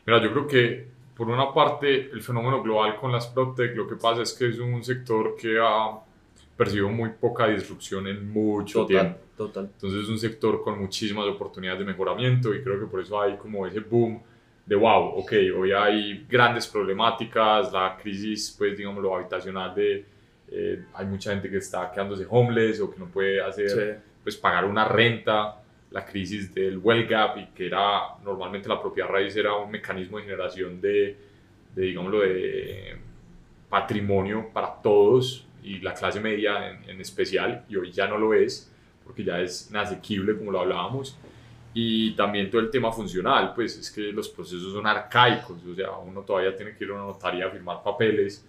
mira, 0.07 0.23
yo 0.23 0.31
creo 0.33 0.47
que 0.47 0.89
por 1.16 1.29
una 1.29 1.53
parte 1.53 2.11
el 2.12 2.23
fenómeno 2.23 2.62
global 2.62 2.97
con 2.97 3.11
las 3.11 3.27
PropTech 3.27 3.77
lo 3.77 3.89
que 3.89 3.97
pasa 3.97 4.23
es 4.23 4.33
que 4.33 4.49
es 4.49 4.59
un 4.59 4.85
sector 4.85 5.35
que 5.37 5.59
ha 5.61 5.99
percibido 6.57 6.89
muy 6.89 7.11
poca 7.11 7.49
disrupción 7.49 8.07
en 8.07 8.31
mucho 8.31 8.87
tiempo. 8.87 9.19
total. 9.37 9.71
Entonces 9.75 10.05
es 10.05 10.09
un 10.09 10.19
sector 10.19 10.62
con 10.62 10.79
muchísimas 10.79 11.27
oportunidades 11.27 11.81
de 11.81 11.87
mejoramiento 11.87 12.55
y 12.55 12.62
creo 12.62 12.79
que 12.81 12.87
por 12.87 13.01
eso 13.01 13.21
hay 13.21 13.37
como 13.37 13.66
ese 13.66 13.81
boom 13.81 14.21
de 14.64 14.77
wow, 14.77 15.19
ok, 15.19 15.33
hoy 15.57 15.73
hay 15.73 16.27
grandes 16.29 16.66
problemáticas, 16.66 17.73
la 17.73 17.97
crisis, 18.01 18.55
pues 18.57 18.77
digamos, 18.77 19.03
lo 19.03 19.16
habitacional 19.16 19.75
de, 19.75 20.05
eh, 20.51 20.85
hay 20.95 21.07
mucha 21.07 21.31
gente 21.31 21.51
que 21.51 21.59
está 21.59 21.91
quedándose 21.93 22.27
homeless 22.29 22.81
o 22.81 22.91
que 22.91 22.99
no 22.99 23.07
puede 23.07 23.41
hacer, 23.41 23.69
Sí. 23.71 24.11
pues 24.23 24.37
pagar 24.37 24.65
una 24.65 24.87
renta, 24.87 25.57
la 25.91 26.05
crisis 26.05 26.55
del 26.55 26.79
well 26.79 27.07
gap 27.07 27.39
y 27.39 27.47
que 27.47 27.67
era, 27.67 28.01
normalmente 28.25 28.69
la 28.69 28.81
propiedad 28.81 29.09
raíz 29.09 29.35
era 29.37 29.55
un 29.55 29.71
mecanismo 29.71 30.19
de 30.19 30.25
generación 30.25 30.81
de, 30.81 31.17
de 31.75 31.83
digámoslo, 31.83 32.21
de 32.21 32.97
patrimonio 33.69 34.51
para 34.53 34.75
todos 34.83 35.47
y 35.63 35.81
la 35.81 35.95
clase 35.95 36.21
media 36.21 36.71
en, 36.71 36.91
en 36.91 37.01
especial 37.01 37.65
y 37.69 37.77
hoy 37.77 37.91
ya 37.91 38.07
no 38.07 38.17
lo 38.19 38.33
es 38.35 38.71
porque 39.05 39.25
ya 39.25 39.41
es 39.41 39.69
inasequible 39.71 40.37
como 40.37 40.53
lo 40.53 40.61
hablábamos 40.61 41.17
y 41.75 42.13
también 42.13 42.51
todo 42.51 42.61
el 42.61 42.71
tema 42.71 42.91
funcional, 42.91 43.53
pues 43.55 43.79
es 43.79 43.91
que 43.91 44.01
los 44.13 44.29
procesos 44.29 44.73
son 44.73 44.87
arcaicos, 44.87 45.59
o 45.65 45.75
sea, 45.75 45.93
uno 45.93 46.23
todavía 46.23 46.55
tiene 46.57 46.75
que 46.75 46.85
ir 46.85 46.91
a 46.91 46.95
una 46.95 47.03
notaría 47.05 47.47
a 47.47 47.51
firmar 47.51 47.83
papeles 47.83 48.45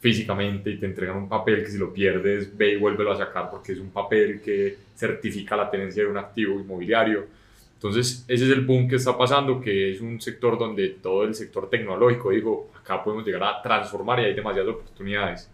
físicamente 0.00 0.70
y 0.70 0.78
te 0.78 0.86
entregan 0.86 1.16
un 1.16 1.28
papel 1.28 1.64
que 1.64 1.70
si 1.70 1.78
lo 1.78 1.92
pierdes, 1.92 2.56
ve 2.56 2.74
y 2.74 2.76
vuélvelo 2.76 3.12
a 3.12 3.16
sacar 3.16 3.50
porque 3.50 3.72
es 3.72 3.78
un 3.78 3.90
papel 3.90 4.40
que 4.40 4.76
certifica 4.94 5.56
la 5.56 5.70
tenencia 5.70 6.04
de 6.04 6.10
un 6.10 6.18
activo 6.18 6.60
inmobiliario. 6.60 7.26
Entonces, 7.74 8.24
ese 8.26 8.44
es 8.44 8.50
el 8.50 8.64
boom 8.64 8.88
que 8.88 8.96
está 8.96 9.16
pasando, 9.16 9.60
que 9.60 9.92
es 9.92 10.00
un 10.00 10.20
sector 10.20 10.58
donde 10.58 10.88
todo 11.00 11.24
el 11.24 11.34
sector 11.34 11.68
tecnológico 11.68 12.30
dijo, 12.30 12.70
acá 12.80 13.02
podemos 13.02 13.24
llegar 13.24 13.44
a 13.44 13.62
transformar 13.62 14.20
y 14.20 14.24
hay 14.24 14.34
demasiadas 14.34 14.74
oportunidades. 14.74 15.50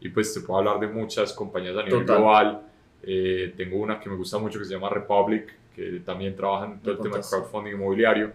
Y 0.00 0.08
pues 0.08 0.32
te 0.32 0.40
puedo 0.40 0.58
hablar 0.58 0.80
de 0.80 0.88
muchas 0.88 1.32
compañías 1.32 1.76
a 1.76 1.82
nivel 1.82 2.00
Total. 2.00 2.16
global. 2.16 2.62
Eh, 3.02 3.52
tengo 3.56 3.76
una 3.78 4.00
que 4.00 4.08
me 4.08 4.16
gusta 4.16 4.38
mucho 4.38 4.58
que 4.58 4.64
se 4.64 4.74
llama 4.74 4.88
Republic, 4.88 5.52
que 5.74 6.00
también 6.04 6.34
trabaja 6.34 6.66
en 6.66 6.80
todo 6.80 6.94
el 6.94 7.00
tema 7.00 7.16
de 7.16 7.22
crowdfunding 7.28 7.72
inmobiliario 7.72 8.32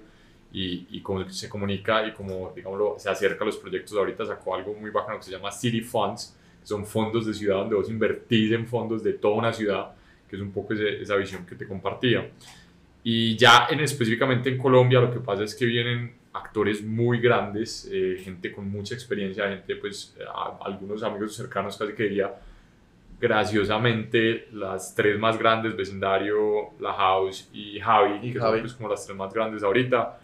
y, 0.53 0.87
y 0.91 1.01
cómo 1.01 1.27
se 1.29 1.47
comunica 1.49 2.05
y 2.05 2.13
cómo, 2.13 2.51
digámoslo, 2.55 2.95
se 2.97 3.09
acerca 3.09 3.43
a 3.43 3.47
los 3.47 3.57
proyectos. 3.57 3.97
Ahorita 3.97 4.25
sacó 4.25 4.55
algo 4.55 4.73
muy 4.73 4.89
bacano 4.91 5.17
que 5.17 5.23
se 5.25 5.31
llama 5.31 5.51
City 5.51 5.81
Funds, 5.81 6.35
que 6.59 6.67
son 6.67 6.85
fondos 6.85 7.25
de 7.25 7.33
ciudad 7.33 7.55
donde 7.57 7.75
vos 7.75 7.89
invertís 7.89 8.51
en 8.51 8.67
fondos 8.67 9.03
de 9.03 9.13
toda 9.13 9.35
una 9.35 9.53
ciudad, 9.53 9.91
que 10.29 10.35
es 10.35 10.41
un 10.41 10.51
poco 10.51 10.73
ese- 10.73 11.01
esa 11.01 11.15
visión 11.15 11.45
que 11.45 11.55
te 11.55 11.67
compartía. 11.67 12.29
Y 13.03 13.35
ya 13.35 13.67
en, 13.71 13.79
específicamente 13.79 14.49
en 14.49 14.57
Colombia 14.57 14.99
lo 15.01 15.11
que 15.11 15.19
pasa 15.19 15.43
es 15.43 15.55
que 15.55 15.65
vienen 15.65 16.13
actores 16.33 16.83
muy 16.83 17.19
grandes, 17.19 17.89
eh, 17.91 18.21
gente 18.23 18.51
con 18.51 18.69
mucha 18.69 18.93
experiencia, 18.93 19.49
gente 19.49 19.75
pues 19.77 20.15
a- 20.33 20.59
algunos 20.65 21.01
amigos 21.03 21.35
cercanos 21.35 21.75
casi 21.77 21.93
que 21.93 22.03
diría 22.03 22.31
graciosamente 23.21 24.47
las 24.53 24.93
tres 24.95 25.17
más 25.19 25.37
grandes, 25.37 25.75
Vecindario, 25.75 26.71
La 26.79 26.93
House 26.93 27.49
y 27.53 27.79
Javi, 27.79 28.27
Y 28.27 28.33
que 28.33 28.39
Javi. 28.39 28.53
son 28.57 28.61
pues 28.61 28.73
como 28.73 28.89
las 28.89 29.05
tres 29.05 29.17
más 29.17 29.33
grandes 29.33 29.63
ahorita. 29.63 30.19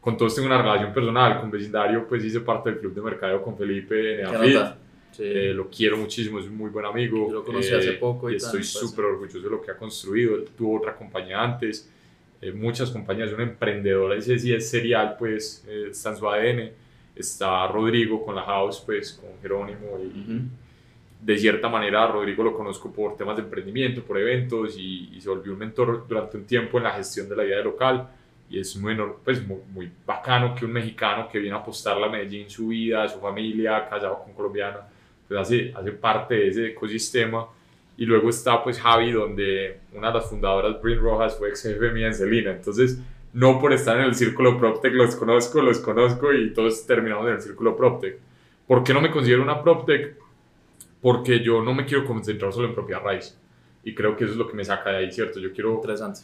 Con 0.00 0.16
todos 0.16 0.34
tengo 0.34 0.46
una 0.46 0.62
relación 0.62 0.92
personal, 0.92 1.40
con 1.40 1.50
Vecindario 1.50 2.06
pues 2.08 2.24
hice 2.24 2.40
parte 2.40 2.70
del 2.70 2.78
club 2.80 2.94
de 2.94 3.00
mercadeo 3.02 3.42
con 3.42 3.56
Felipe 3.56 3.94
¿Qué 4.16 4.22
Neafit. 4.22 4.54
nota? 4.54 4.78
Sí. 5.10 5.22
Eh, 5.26 5.52
lo 5.54 5.68
quiero 5.68 5.96
muchísimo, 5.96 6.38
es 6.38 6.46
un 6.46 6.56
muy 6.56 6.70
buen 6.70 6.86
amigo. 6.86 7.26
Yo 7.28 7.34
lo 7.34 7.44
conocí 7.44 7.72
eh, 7.72 7.78
hace 7.78 7.92
poco 7.94 8.30
y 8.30 8.36
estoy 8.36 8.60
pues. 8.60 8.68
súper 8.72 9.04
orgulloso 9.06 9.40
de 9.40 9.50
lo 9.50 9.60
que 9.60 9.70
ha 9.72 9.76
construido. 9.76 10.36
Él 10.36 10.44
tuvo 10.56 10.78
otra 10.78 10.94
compañía 10.94 11.42
antes, 11.42 11.90
eh, 12.40 12.52
muchas 12.52 12.90
compañías, 12.90 13.32
un 13.32 13.40
emprendedor, 13.40 14.12
ese 14.14 14.38
sí 14.38 14.52
es 14.54 14.70
serial, 14.70 15.16
pues 15.18 15.64
eh, 15.68 15.88
está 15.90 16.10
en 16.10 16.16
su 16.16 16.28
ADN. 16.28 16.70
Está 17.16 17.66
Rodrigo 17.66 18.24
con 18.24 18.36
la 18.36 18.42
House, 18.42 18.80
pues 18.86 19.12
con 19.14 19.30
Jerónimo 19.42 19.98
y, 20.00 20.06
Ujú. 20.20 20.40
De 21.20 21.38
cierta 21.38 21.68
manera 21.68 22.06
Rodrigo 22.06 22.44
lo 22.44 22.54
conozco 22.54 22.92
por 22.92 23.16
temas 23.16 23.36
de 23.36 23.42
emprendimiento, 23.42 24.02
por 24.02 24.18
eventos 24.18 24.76
y, 24.78 25.10
y 25.14 25.20
se 25.20 25.28
volvió 25.28 25.52
un 25.52 25.58
mentor 25.58 26.06
durante 26.08 26.36
un 26.36 26.44
tiempo 26.44 26.78
en 26.78 26.84
la 26.84 26.92
gestión 26.92 27.28
de 27.28 27.36
la 27.36 27.42
vida 27.42 27.60
local 27.60 28.08
y 28.50 28.60
es 28.60 28.76
muy, 28.76 28.96
pues, 29.24 29.46
muy, 29.46 29.58
muy 29.72 29.90
bacano 30.06 30.54
que 30.54 30.64
un 30.64 30.72
mexicano 30.72 31.28
que 31.28 31.38
viene 31.38 31.56
a 31.56 31.60
apostarle 31.60 32.06
a 32.06 32.08
Medellín 32.08 32.48
su 32.48 32.68
vida, 32.68 33.08
su 33.08 33.20
familia, 33.20 33.86
casado 33.88 34.22
con 34.24 34.32
colombiana, 34.32 34.88
pues 35.26 35.38
hace, 35.38 35.72
hace 35.76 35.92
parte 35.92 36.34
de 36.34 36.48
ese 36.48 36.66
ecosistema 36.68 37.46
y 37.96 38.06
luego 38.06 38.30
está 38.30 38.62
pues 38.62 38.80
Javi 38.80 39.12
donde 39.12 39.80
una 39.92 40.08
de 40.08 40.14
las 40.14 40.30
fundadoras, 40.30 40.80
Brin 40.80 41.00
Rojas, 41.00 41.36
fue 41.36 41.50
ex 41.50 41.62
jefe 41.62 41.90
mía 41.90 42.06
en 42.06 42.14
Celina, 42.14 42.52
entonces 42.52 42.98
no 43.34 43.60
por 43.60 43.72
estar 43.72 43.98
en 43.98 44.04
el 44.04 44.14
círculo 44.14 44.58
PropTech 44.58 44.94
los 44.94 45.16
conozco, 45.16 45.60
los 45.60 45.80
conozco 45.80 46.32
y 46.32 46.52
todos 46.54 46.86
terminamos 46.86 47.26
en 47.26 47.34
el 47.34 47.42
círculo 47.42 47.76
PropTech. 47.76 48.16
¿Por 48.66 48.82
qué 48.82 48.94
no 48.94 49.00
me 49.00 49.10
considero 49.10 49.42
una 49.42 49.62
PropTech? 49.62 50.16
Porque 51.00 51.40
yo 51.40 51.62
no 51.62 51.74
me 51.74 51.84
quiero 51.84 52.04
concentrar 52.04 52.52
solo 52.52 52.68
en 52.68 52.74
propiedad 52.74 53.02
raíz. 53.02 53.38
Y 53.84 53.94
creo 53.94 54.16
que 54.16 54.24
eso 54.24 54.32
es 54.32 54.38
lo 54.38 54.48
que 54.48 54.54
me 54.54 54.64
saca 54.64 54.90
de 54.90 54.96
ahí, 54.98 55.12
¿cierto? 55.12 55.38
Yo 55.40 55.52
quiero 55.52 55.80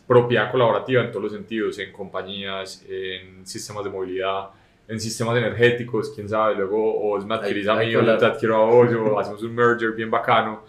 propiedad 0.06 0.50
colaborativa 0.50 1.02
en 1.02 1.10
todos 1.10 1.22
los 1.22 1.32
sentidos, 1.32 1.78
en 1.78 1.92
compañías, 1.92 2.84
en 2.88 3.46
sistemas 3.46 3.84
de 3.84 3.90
movilidad, 3.90 4.50
en 4.86 5.00
sistemas 5.00 5.36
energéticos, 5.38 6.10
quién 6.14 6.28
sabe, 6.28 6.56
luego 6.56 6.94
o 6.94 7.18
me 7.24 7.34
adquirís 7.34 7.66
a 7.68 7.76
mí 7.76 7.94
o 7.94 8.18
te 8.18 8.26
adquiero 8.26 8.56
a 8.56 8.66
vos 8.66 8.92
o 8.92 9.18
hacemos 9.18 9.42
un 9.42 9.54
merger 9.54 9.92
bien 9.92 10.10
bacano, 10.10 10.62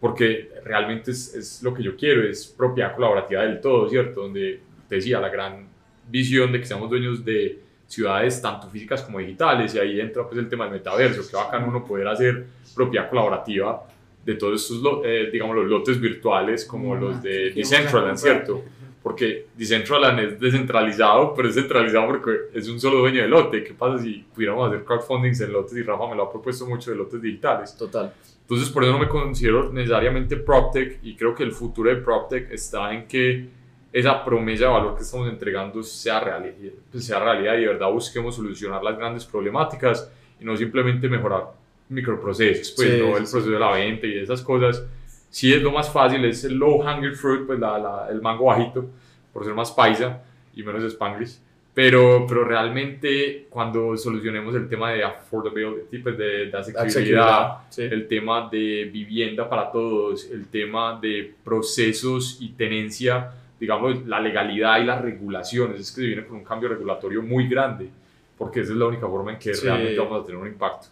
porque 0.00 0.50
realmente 0.64 1.12
es, 1.12 1.34
es 1.34 1.62
lo 1.62 1.72
que 1.72 1.82
yo 1.82 1.96
quiero, 1.96 2.28
es 2.28 2.46
propiedad 2.46 2.94
colaborativa 2.94 3.42
del 3.42 3.60
todo, 3.60 3.88
¿cierto? 3.88 4.22
Donde 4.22 4.60
te 4.88 4.96
decía, 4.96 5.20
la 5.20 5.30
gran 5.30 5.68
visión 6.10 6.52
de 6.52 6.60
que 6.60 6.66
seamos 6.66 6.90
dueños 6.90 7.24
de 7.24 7.63
ciudades 7.94 8.40
tanto 8.42 8.68
físicas 8.68 9.02
como 9.02 9.18
digitales 9.18 9.74
y 9.74 9.78
ahí 9.78 10.00
entra 10.00 10.26
pues 10.26 10.38
el 10.38 10.48
tema 10.48 10.64
del 10.64 10.74
metaverso, 10.74 11.28
que 11.28 11.36
bacano 11.36 11.68
uno 11.68 11.84
poder 11.84 12.08
hacer 12.08 12.46
propiedad 12.74 13.08
colaborativa 13.08 13.86
de 14.24 14.34
todos 14.34 14.62
estos, 14.62 15.00
eh, 15.04 15.28
digamos, 15.32 15.54
los 15.56 15.66
lotes 15.66 16.00
virtuales 16.00 16.64
como 16.64 16.94
los 16.96 17.22
de 17.22 17.52
¿Qué 17.52 17.62
vamos 17.62 17.72
a 17.72 17.76
Decentraland? 17.76 18.18
¿cierto? 18.18 18.64
Porque 19.02 19.48
Decentraland 19.54 20.18
es 20.20 20.40
descentralizado, 20.40 21.34
pero 21.34 21.48
es 21.48 21.54
centralizado 21.54 22.06
porque 22.06 22.30
es 22.54 22.68
un 22.68 22.80
solo 22.80 23.00
dueño 23.00 23.20
de 23.20 23.28
lote. 23.28 23.62
¿Qué 23.62 23.74
pasa 23.74 24.02
si 24.02 24.24
pudiéramos 24.34 24.66
hacer 24.66 24.82
crowdfundings 24.82 25.42
en 25.42 25.52
lotes? 25.52 25.76
Y 25.76 25.82
Rafa 25.82 26.08
me 26.08 26.16
lo 26.16 26.22
ha 26.22 26.32
propuesto 26.32 26.66
mucho 26.66 26.90
de 26.90 26.96
lotes 26.96 27.20
digitales. 27.20 27.76
Total. 27.76 28.14
Entonces, 28.40 28.70
por 28.70 28.82
eso 28.82 28.92
no 28.92 28.98
me 28.98 29.08
considero 29.08 29.70
necesariamente 29.70 30.36
PropTech 30.38 31.00
y 31.02 31.16
creo 31.16 31.34
que 31.34 31.42
el 31.42 31.52
futuro 31.52 31.90
de 31.90 31.96
PropTech 31.96 32.50
está 32.50 32.94
en 32.94 33.06
que 33.06 33.46
esa 33.94 34.24
promesa 34.24 34.64
de 34.64 34.70
valor 34.72 34.96
que 34.96 35.02
estamos 35.02 35.28
entregando 35.28 35.82
sea 35.82 36.18
realidad, 36.20 36.72
pues 36.90 37.04
sea 37.06 37.20
realidad 37.20 37.54
y 37.56 37.60
de 37.60 37.68
verdad 37.68 37.90
busquemos 37.90 38.34
solucionar 38.34 38.82
las 38.82 38.98
grandes 38.98 39.24
problemáticas 39.24 40.10
y 40.40 40.44
no 40.44 40.56
simplemente 40.56 41.08
mejorar 41.08 41.44
microprocesos, 41.88 42.72
pues 42.72 42.88
Sí, 42.90 42.98
no 43.00 43.06
sí, 43.06 43.12
el 43.20 43.26
sí. 43.26 43.32
proceso 43.32 43.50
de 43.52 43.58
la 43.58 43.70
venta 43.72 44.06
y 44.06 44.18
esas 44.18 44.42
cosas. 44.42 44.84
Sí 45.30 45.52
es 45.52 45.62
lo 45.62 45.70
más 45.72 45.90
fácil, 45.90 46.24
es 46.24 46.42
el 46.44 46.54
low 46.54 46.80
hanging 46.82 47.14
fruit, 47.14 47.46
pues 47.46 47.58
la- 47.58 47.78
la- 47.78 48.08
el 48.10 48.20
mango 48.20 48.46
bajito, 48.46 48.84
por 49.32 49.44
ser 49.44 49.54
más 49.54 49.70
paisa 49.72 50.22
y 50.56 50.62
menos 50.62 50.82
spanglish, 50.84 51.38
Pero, 51.74 52.24
pero 52.28 52.44
realmente 52.44 53.46
cuando 53.50 53.96
solucionemos 53.96 54.54
el 54.54 54.68
tema 54.68 54.92
de 54.92 55.02
affordability, 55.02 55.98
pues 55.98 56.16
de, 56.16 56.46
de 56.46 56.56
asequibilidad, 56.56 57.58
sí. 57.68 57.82
el 57.82 58.06
tema 58.06 58.48
de 58.50 58.88
vivienda 58.92 59.48
para 59.48 59.72
todos, 59.72 60.30
el 60.30 60.46
tema 60.46 60.98
de 61.02 61.32
procesos 61.44 62.38
y 62.40 62.50
tenencia, 62.50 63.28
digamos, 63.60 64.06
la 64.06 64.20
legalidad 64.20 64.80
y 64.80 64.84
las 64.84 65.00
regulaciones, 65.00 65.80
es 65.80 65.90
que 65.92 66.00
se 66.02 66.06
viene 66.08 66.24
con 66.26 66.38
un 66.38 66.44
cambio 66.44 66.68
regulatorio 66.68 67.22
muy 67.22 67.48
grande, 67.48 67.88
porque 68.36 68.60
esa 68.60 68.72
es 68.72 68.78
la 68.78 68.86
única 68.86 69.06
forma 69.06 69.32
en 69.32 69.38
que 69.38 69.54
Sí. 69.54 69.64
realmente 69.66 69.98
vamos 69.98 70.22
a 70.22 70.26
tener 70.26 70.40
un 70.40 70.48
impacto. 70.48 70.88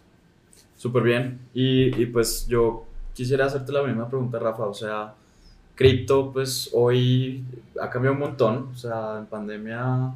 Súper 0.75 1.03
bien. 1.03 1.39
Y, 1.53 2.01
y 2.01 2.05
pues 2.07 2.47
yo 2.47 2.85
quisiera 3.13 3.45
hacerte 3.45 3.71
la 3.71 3.83
misma 3.83 4.07
pregunta, 4.09 4.39
Rafa. 4.39 4.65
O 4.65 4.73
sea, 4.73 5.13
cripto, 5.75 6.31
pues 6.31 6.69
hoy 6.73 7.43
ha 7.79 7.89
cambiado 7.89 8.13
un 8.15 8.19
montón. 8.21 8.69
O 8.73 8.75
sea, 8.75 9.17
en 9.19 9.25
pandemia 9.27 10.13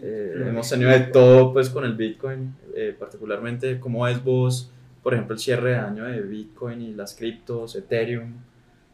eh, 0.00 0.44
hemos 0.48 0.68
tenido 0.68 0.90
de 0.90 1.00
todo, 1.00 1.52
pues 1.52 1.70
con 1.70 1.84
el 1.84 1.94
Bitcoin, 1.94 2.54
eh, 2.74 2.94
particularmente. 2.98 3.80
¿Cómo 3.80 4.06
es 4.06 4.22
vos, 4.22 4.70
por 5.02 5.14
ejemplo, 5.14 5.34
el 5.34 5.40
cierre 5.40 5.70
de 5.70 5.76
año 5.78 6.04
de 6.04 6.20
Bitcoin 6.22 6.80
y 6.82 6.92
las 6.94 7.14
criptos, 7.14 7.74
Ethereum, 7.74 8.34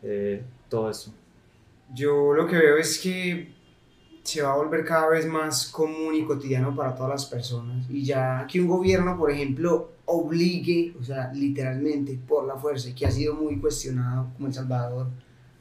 eh, 0.03 0.43
todo 0.71 0.91
eso? 0.91 1.13
Yo 1.93 2.33
lo 2.33 2.47
que 2.47 2.57
veo 2.57 2.77
es 2.77 2.99
que 2.99 3.53
se 4.23 4.41
va 4.41 4.53
a 4.53 4.57
volver 4.57 4.85
cada 4.85 5.09
vez 5.09 5.27
más 5.27 5.67
común 5.67 6.15
y 6.15 6.25
cotidiano 6.25 6.75
para 6.75 6.95
todas 6.95 7.11
las 7.11 7.27
personas. 7.27 7.85
Y 7.91 8.05
ya 8.05 8.47
que 8.51 8.61
un 8.61 8.69
gobierno, 8.69 9.19
por 9.19 9.31
ejemplo, 9.31 9.93
obligue, 10.07 10.95
o 10.99 11.05
sea, 11.05 11.31
literalmente 11.33 12.19
por 12.27 12.47
la 12.47 12.57
fuerza, 12.57 12.89
y 12.89 12.95
que 12.95 13.07
ha 13.07 13.11
sido 13.11 13.35
muy 13.35 13.59
cuestionado 13.59 14.31
como 14.35 14.49
El 14.49 14.55
Salvador, 14.55 15.09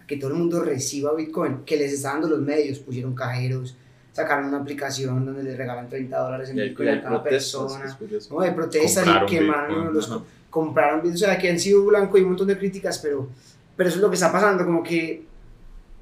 a 0.01 0.07
que 0.07 0.17
todo 0.17 0.32
el 0.32 0.38
mundo 0.38 0.63
reciba 0.63 1.13
Bitcoin, 1.13 1.63
que 1.65 1.76
les 1.76 1.93
está 1.93 2.13
dando 2.13 2.30
los 2.30 2.39
medios, 2.39 2.80
pusieron 2.80 3.13
cajeros, 3.13 3.76
sacaron 4.13 4.45
una 4.45 4.59
aplicación 4.59 5.26
donde 5.26 5.43
les 5.43 5.57
regalan 5.57 5.89
30 5.89 6.17
dólares 6.17 6.49
en 6.49 6.55
Bitcoin 6.55 6.89
a 6.89 7.01
cada 7.01 7.24
persona. 7.24 7.97
¿no? 8.30 8.41
de 8.41 8.51
protestas 8.51 9.03
Compraron 9.03 9.28
y 9.28 9.32
quemaron 9.32 9.76
Bitcoin, 9.76 9.93
los 9.93 10.11
ajá. 10.11 10.21
compraron 10.49 11.01
Bitcoin, 11.01 11.15
o 11.15 11.17
sea 11.17 11.38
que 11.38 11.49
han 11.49 11.59
sido 11.59 11.86
blanco 11.86 12.17
y 12.17 12.21
un 12.21 12.30
montón 12.30 12.47
de 12.47 12.57
críticas 12.57 12.99
pero 12.99 13.28
pero 13.76 13.89
eso 13.89 13.97
es 13.97 14.03
lo 14.03 14.09
que 14.09 14.15
está 14.15 14.32
pasando 14.32 14.63
como 14.65 14.84
que 14.84 15.26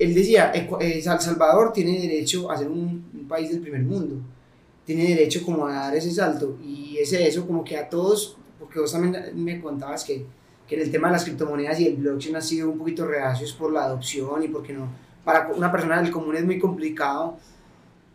él 0.04 0.14
decía 0.14 0.52
Ecu- 0.54 0.82
eh, 0.82 0.96
El 0.98 1.04
Salvador 1.04 1.74
tiene 1.74 2.00
derecho 2.00 2.50
a 2.52 2.58
ser 2.58 2.68
un, 2.68 3.06
un 3.14 3.28
país 3.28 3.50
del 3.50 3.62
primer 3.62 3.82
mundo 3.84 4.16
tiene 4.86 5.08
derecho 5.10 5.44
como 5.46 5.68
a 5.68 5.74
dar 5.74 5.96
ese 5.96 6.12
salto 6.12 6.58
y 6.64 6.98
ese 6.98 7.28
eso 7.28 7.46
como 7.48 7.64
que 7.64 7.78
a 7.78 7.88
todos 7.90 8.38
porque 8.60 8.80
vos 8.80 8.92
también 8.92 9.16
me 9.36 9.60
contabas 9.62 10.04
que, 10.04 10.26
que 10.68 10.76
en 10.76 10.82
el 10.82 10.92
tema 10.92 11.08
de 11.08 11.14
las 11.14 11.24
criptomonedas 11.24 11.80
y 11.80 11.88
el 11.88 11.96
blockchain 11.98 12.36
ha 12.36 12.42
sido 12.42 12.70
un 12.70 12.78
poquito 12.78 13.06
reacios 13.06 13.54
por 13.54 13.72
la 13.72 13.86
adopción 13.86 14.44
y 14.44 14.48
porque 14.48 14.74
no 14.74 14.88
para 15.24 15.50
una 15.56 15.72
persona 15.72 16.02
del 16.02 16.12
común 16.12 16.36
es 16.36 16.44
muy 16.46 16.58
complicado 16.60 17.38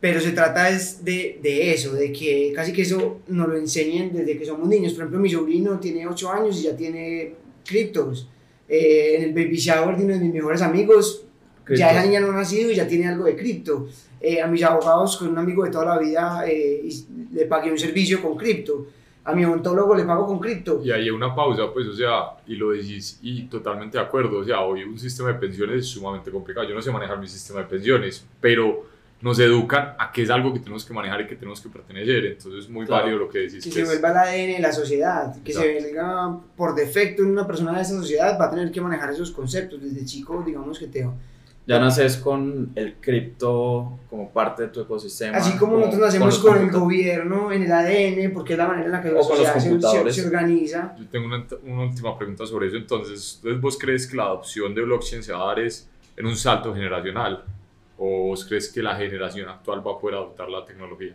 pero 0.00 0.20
se 0.20 0.32
trata 0.32 0.68
es 0.70 1.04
de, 1.04 1.38
de 1.42 1.72
eso, 1.72 1.94
de 1.94 2.12
que 2.12 2.52
casi 2.54 2.72
que 2.72 2.82
eso 2.82 3.20
nos 3.28 3.48
lo 3.48 3.56
enseñen 3.56 4.12
desde 4.12 4.38
que 4.38 4.44
somos 4.44 4.68
niños. 4.68 4.92
Por 4.92 5.02
ejemplo, 5.02 5.20
mi 5.20 5.30
sobrino 5.30 5.80
tiene 5.80 6.06
8 6.06 6.30
años 6.30 6.60
y 6.60 6.64
ya 6.64 6.76
tiene 6.76 7.34
criptos. 7.64 8.28
Eh, 8.68 9.16
en 9.16 9.22
el 9.24 9.32
baby 9.32 9.56
shower 9.56 9.96
de 9.96 10.04
uno 10.04 10.14
de 10.14 10.20
mis 10.20 10.34
mejores 10.34 10.60
amigos, 10.60 11.25
ya 11.74 11.90
esa 11.90 12.02
niña 12.04 12.20
no 12.20 12.30
ha 12.30 12.34
nacido 12.36 12.70
y 12.70 12.74
ya 12.76 12.86
tiene 12.86 13.08
algo 13.08 13.24
de 13.24 13.36
cripto. 13.36 13.88
Eh, 14.20 14.40
a 14.40 14.46
mis 14.46 14.62
abogados, 14.62 15.16
con 15.16 15.28
un 15.28 15.38
amigo 15.38 15.64
de 15.64 15.70
toda 15.70 15.84
la 15.84 15.98
vida, 15.98 16.44
eh, 16.46 16.80
y 16.84 17.06
le 17.32 17.46
pagué 17.46 17.70
un 17.70 17.78
servicio 17.78 18.20
con 18.22 18.36
cripto. 18.36 18.86
A 19.24 19.34
mi 19.34 19.44
odontólogo 19.44 19.94
le 19.94 20.04
pago 20.04 20.24
con 20.26 20.38
cripto. 20.38 20.80
Y 20.84 20.90
ahí 20.92 21.10
una 21.10 21.34
pausa, 21.34 21.64
pues, 21.72 21.86
o 21.88 21.94
sea, 21.94 22.30
y 22.46 22.54
lo 22.54 22.70
decís, 22.70 23.18
y 23.22 23.42
totalmente 23.46 23.98
de 23.98 24.04
acuerdo, 24.04 24.38
o 24.38 24.44
sea, 24.44 24.60
hoy 24.60 24.84
un 24.84 24.98
sistema 24.98 25.28
de 25.32 25.34
pensiones 25.34 25.80
es 25.80 25.86
sumamente 25.86 26.30
complicado. 26.30 26.68
Yo 26.68 26.74
no 26.74 26.80
sé 26.82 26.90
manejar 26.92 27.18
mi 27.18 27.26
sistema 27.26 27.60
de 27.60 27.66
pensiones, 27.66 28.24
pero 28.40 28.84
nos 29.20 29.38
educan 29.40 29.94
a 29.98 30.12
que 30.12 30.22
es 30.22 30.30
algo 30.30 30.52
que 30.52 30.60
tenemos 30.60 30.84
que 30.84 30.94
manejar 30.94 31.22
y 31.22 31.26
que 31.26 31.34
tenemos 31.36 31.60
que 31.60 31.68
pertenecer. 31.68 32.24
Entonces, 32.26 32.64
es 32.64 32.70
muy 32.70 32.86
Claro. 32.86 33.02
válido 33.04 33.18
lo 33.24 33.28
que 33.28 33.38
decís. 33.40 33.64
que 33.64 33.70
que 33.70 33.74
se 33.76 33.82
es- 33.82 33.88
vuelva 33.88 34.10
el 34.10 34.16
ADN 34.16 34.52
de 34.54 34.58
la 34.60 34.72
sociedad, 34.72 35.34
que 35.42 35.52
se 35.52 35.72
Exacto. 35.72 35.84
venga 35.88 36.38
por 36.56 36.74
defecto 36.74 37.22
en 37.22 37.30
una 37.30 37.46
persona 37.46 37.74
de 37.74 37.82
esa 37.82 37.94
sociedad, 37.96 38.38
va 38.40 38.46
a 38.46 38.50
tener 38.50 38.70
que 38.70 38.80
manejar 38.80 39.10
esos 39.12 39.30
conceptos. 39.32 39.82
Desde 39.82 40.04
chico, 40.04 40.42
digamos 40.46 40.78
que 40.78 40.86
te, 40.86 41.08
Ya 41.66 41.80
naces 41.80 42.16
con 42.18 42.70
el 42.76 42.94
cripto 43.00 43.98
como 44.08 44.30
parte 44.30 44.62
de 44.62 44.68
tu 44.68 44.82
ecosistema. 44.82 45.36
Así 45.36 45.58
como 45.58 45.76
nosotros 45.78 46.00
nacemos 46.00 46.38
con, 46.38 46.56
el 46.58 46.70
gobierno, 46.70 47.50
en 47.50 47.64
el 47.64 47.72
ADN, 47.72 48.32
porque 48.32 48.52
es 48.52 48.58
la 48.58 48.68
manera 48.68 48.86
en 48.86 48.92
la 48.92 49.02
que 49.02 49.10
la 49.10 49.22
sociedad 49.22 49.54
se- 49.54 49.60
se, 49.60 49.68
computadores. 49.70 50.14
se 50.14 50.26
organiza. 50.26 50.94
Yo 50.96 51.06
tengo 51.08 51.26
una, 51.26 51.44
una 51.64 51.82
última 51.82 52.16
pregunta 52.16 52.46
sobre 52.46 52.68
eso. 52.68 52.76
Entonces, 52.76 53.36
entonces, 53.38 53.60
¿vos 53.60 53.76
crees 53.78 54.06
que 54.06 54.16
la 54.16 54.24
adopción 54.24 54.74
de 54.76 54.82
blockchain 54.82 55.24
se 55.24 55.32
va 55.32 55.42
a 55.42 55.46
dar 55.48 55.58
es 55.60 55.88
en 56.16 56.26
un 56.26 56.36
salto 56.36 56.72
generacional? 56.72 57.42
¿O 57.98 58.28
vos 58.28 58.44
crees 58.44 58.70
que 58.72 58.80
la 58.82 58.94
generación 58.94 59.48
actual 59.48 59.84
va 59.84 59.92
a 59.92 59.98
poder 59.98 60.16
adoptar 60.16 60.48
la 60.48 60.64
tecnología? 60.64 61.14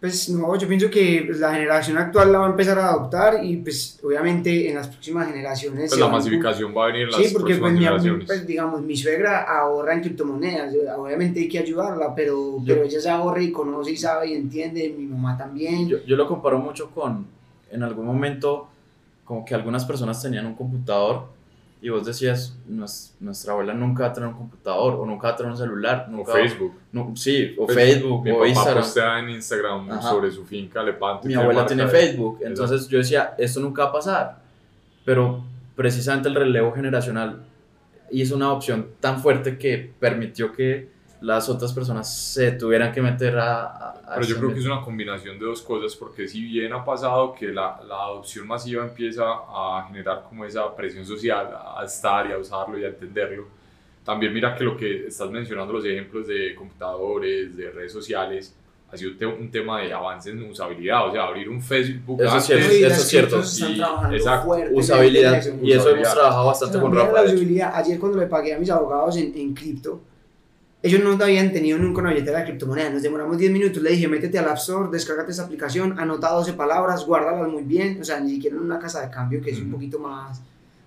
Pues 0.00 0.30
no, 0.30 0.56
yo 0.56 0.66
pienso 0.66 0.88
que 0.88 1.24
pues, 1.26 1.40
la 1.40 1.52
generación 1.52 1.98
actual 1.98 2.32
la 2.32 2.38
va 2.38 2.46
a 2.46 2.50
empezar 2.50 2.78
a 2.78 2.88
adoptar 2.88 3.44
y 3.44 3.58
pues 3.58 3.98
obviamente 4.02 4.70
en 4.70 4.76
las 4.76 4.88
próximas 4.88 5.28
generaciones... 5.28 5.90
Pues 5.90 6.00
la 6.00 6.08
masificación 6.08 6.74
va 6.74 6.84
a 6.84 6.86
venir 6.86 7.02
en 7.02 7.10
las 7.10 7.16
Sí, 7.20 7.28
porque 7.34 7.56
próximas 7.56 7.60
pues, 7.60 7.72
mi, 7.74 7.78
generaciones. 7.84 8.26
pues, 8.26 8.46
digamos, 8.46 8.80
mi 8.80 8.96
suegra 8.96 9.42
ahorra 9.42 9.92
en 9.92 10.00
criptomonedas, 10.00 10.74
obviamente 10.96 11.40
hay 11.40 11.48
que 11.48 11.58
ayudarla, 11.58 12.14
pero, 12.14 12.56
Yo- 12.60 12.64
pero 12.74 12.84
ella 12.86 12.98
se 12.98 13.10
ahorra 13.10 13.42
y 13.42 13.52
conoce 13.52 13.90
y 13.90 13.96
sabe 13.98 14.28
y 14.28 14.34
entiende, 14.34 14.88
mi 14.96 15.04
mamá 15.04 15.36
también. 15.36 15.86
Yo, 15.86 15.98
yo 16.06 16.16
lo 16.16 16.26
comparo 16.26 16.58
mucho 16.58 16.90
con, 16.92 17.26
en 17.70 17.82
algún 17.82 18.06
momento, 18.06 18.68
como 19.26 19.44
que 19.44 19.54
algunas 19.54 19.84
personas 19.84 20.22
tenían 20.22 20.46
un 20.46 20.54
computador 20.54 21.24
y 21.82 21.88
vos 21.88 22.04
decías, 22.04 22.56
"Nues- 22.68 23.12
nuestra 23.20 23.52
abuela 23.52 23.72
nunca 23.72 24.04
va 24.04 24.10
a 24.10 24.12
tener 24.12 24.28
un 24.28 24.34
computador 24.34 24.94
o 24.94 25.06
nunca 25.06 25.28
va 25.28 25.34
a 25.34 25.36
tener 25.36 25.52
un 25.52 25.58
celular. 25.58 26.06
o 26.08 26.10
Nunca 26.12 26.32
Facebook. 26.32 26.74
no, 26.92 27.12
sí, 27.16 27.54
o 27.58 27.64
Pues, 27.66 27.76
Facebook 27.78 28.24
Mi 28.24 28.30
o 28.30 28.34
papá 28.34 28.48
Instagram. 28.48 28.82
postea 28.82 29.18
en 29.20 29.28
Instagram 29.30 29.90
Ajá. 29.90 30.10
sobre 30.10 30.30
su 30.30 30.44
finca 30.44 30.82
Lepanto. 30.82 31.26
Mi 31.26 31.34
abuela 31.34 31.64
tiene 31.66 31.84
de- 31.84 31.88
Facebook. 31.90 32.40
Entonces 32.42 32.86
yo 32.88 32.98
decía, 32.98 33.34
esto 33.38 33.60
nunca 33.60 33.84
va 33.84 33.88
a 33.88 33.92
pasar. 33.92 34.42
Pero 35.04 35.42
precisamente 35.74 36.28
el 36.28 36.34
relevo 36.34 36.72
generacional 36.72 37.42
hizo 38.10 38.36
una 38.36 38.52
opción 38.52 38.88
tan 39.00 39.20
fuerte 39.22 39.56
que 39.56 39.90
permitió 39.98 40.52
que 40.52 40.90
las 41.22 41.48
otras 41.50 41.72
personas 41.72 42.12
se 42.32 42.52
tuvieran 42.52 42.92
que 42.92 43.02
meter 43.02 43.38
a... 43.38 43.64
a- 43.64 44.14
Pero 44.14 44.26
yo 44.26 44.36
creo 44.38 44.54
que 44.54 44.60
es 44.60 44.66
una 44.66 44.80
combinación 44.82 45.38
de 45.38 45.44
dos 45.46 45.60
cosas, 45.62 45.94
porque 45.96 46.26
si 46.26 46.42
bien 46.42 46.72
ha 46.72 46.84
pasado 46.84 47.34
que 47.34 47.48
la, 47.48 47.80
la 47.86 47.96
adopción 48.04 48.46
masiva 48.46 48.84
empieza 48.84 49.24
a 49.24 49.84
generar 49.88 50.24
como 50.28 50.44
esa 50.44 50.74
presión 50.74 51.04
social, 51.04 51.48
a 51.76 51.84
estar 51.84 52.26
y 52.28 52.32
a 52.32 52.38
usarlo 52.38 52.78
y 52.78 52.84
a 52.84 52.88
entenderlo, 52.88 53.46
también 54.04 54.32
mira 54.32 54.54
que 54.56 54.64
lo 54.64 54.76
que 54.76 55.08
estás 55.08 55.30
mencionando, 55.30 55.74
los 55.74 55.84
ejemplos 55.84 56.26
de 56.26 56.54
computadores, 56.54 57.54
de 57.56 57.70
redes 57.70 57.92
sociales, 57.92 58.54
ha 58.92 58.96
sido 58.96 59.14
te- 59.16 59.26
un 59.26 59.50
tema 59.50 59.80
de 59.82 59.92
avance 59.92 60.30
en 60.30 60.42
usabilidad, 60.50 61.06
o 61.06 61.12
sea, 61.12 61.24
abrir 61.24 61.48
un 61.48 61.62
Facebook 61.62 62.20
Eso 62.22 62.36
es 62.38 62.44
cierto, 62.46 62.74
Y 62.74 62.82
eso 62.82 62.94
es 62.94 63.08
cierto. 63.08 63.36
Y- 64.10 64.16
exacto, 64.16 64.46
fuertemente 64.46 64.80
Usabilidad. 64.80 65.44
Y 65.62 65.72
eso 65.72 65.90
hemos 65.90 66.12
trabajado 66.12 66.46
bastante 66.46 66.80
con 66.80 66.90
Mira 66.90 67.02
Rafa. 67.04 67.12
la 67.14 67.20
de 67.20 67.26
hecho. 67.28 67.34
usabilidad. 67.36 67.72
Ayer 67.76 68.00
cuando 68.00 68.18
le 68.18 68.26
pagué 68.26 68.54
a 68.54 68.58
mis 68.58 68.70
abogados 68.70 69.16
en, 69.18 69.32
en 69.36 69.54
cripto, 69.54 70.00
ellos 70.82 71.02
no 71.04 71.22
habían 71.22 71.52
tenido 71.52 71.78
nunca 71.78 72.00
una 72.00 72.10
billetera 72.10 72.38
de 72.38 72.44
criptomonedas. 72.46 72.94
Nos 72.94 73.02
demoramos 73.02 73.36
10 73.36 73.52
minutos. 73.52 73.82
Le 73.82 73.90
dije, 73.90 74.08
métete 74.08 74.38
al 74.38 74.48
App 74.48 74.56
Store, 74.56 74.88
descárgate 74.90 75.32
esa 75.32 75.44
aplicación, 75.44 75.98
anota 75.98 76.30
12 76.30 76.54
palabras, 76.54 77.04
guárdalas 77.04 77.48
muy 77.48 77.64
bien. 77.64 78.00
O 78.00 78.04
sea, 78.04 78.18
ni 78.20 78.30
siquiera 78.32 78.56
en 78.56 78.62
una 78.62 78.78
casa 78.78 79.02
de 79.02 79.10
cambio 79.10 79.42
que 79.42 79.50
es 79.50 79.58
un 79.60 79.70
poquito 79.70 79.98
más, 79.98 80.40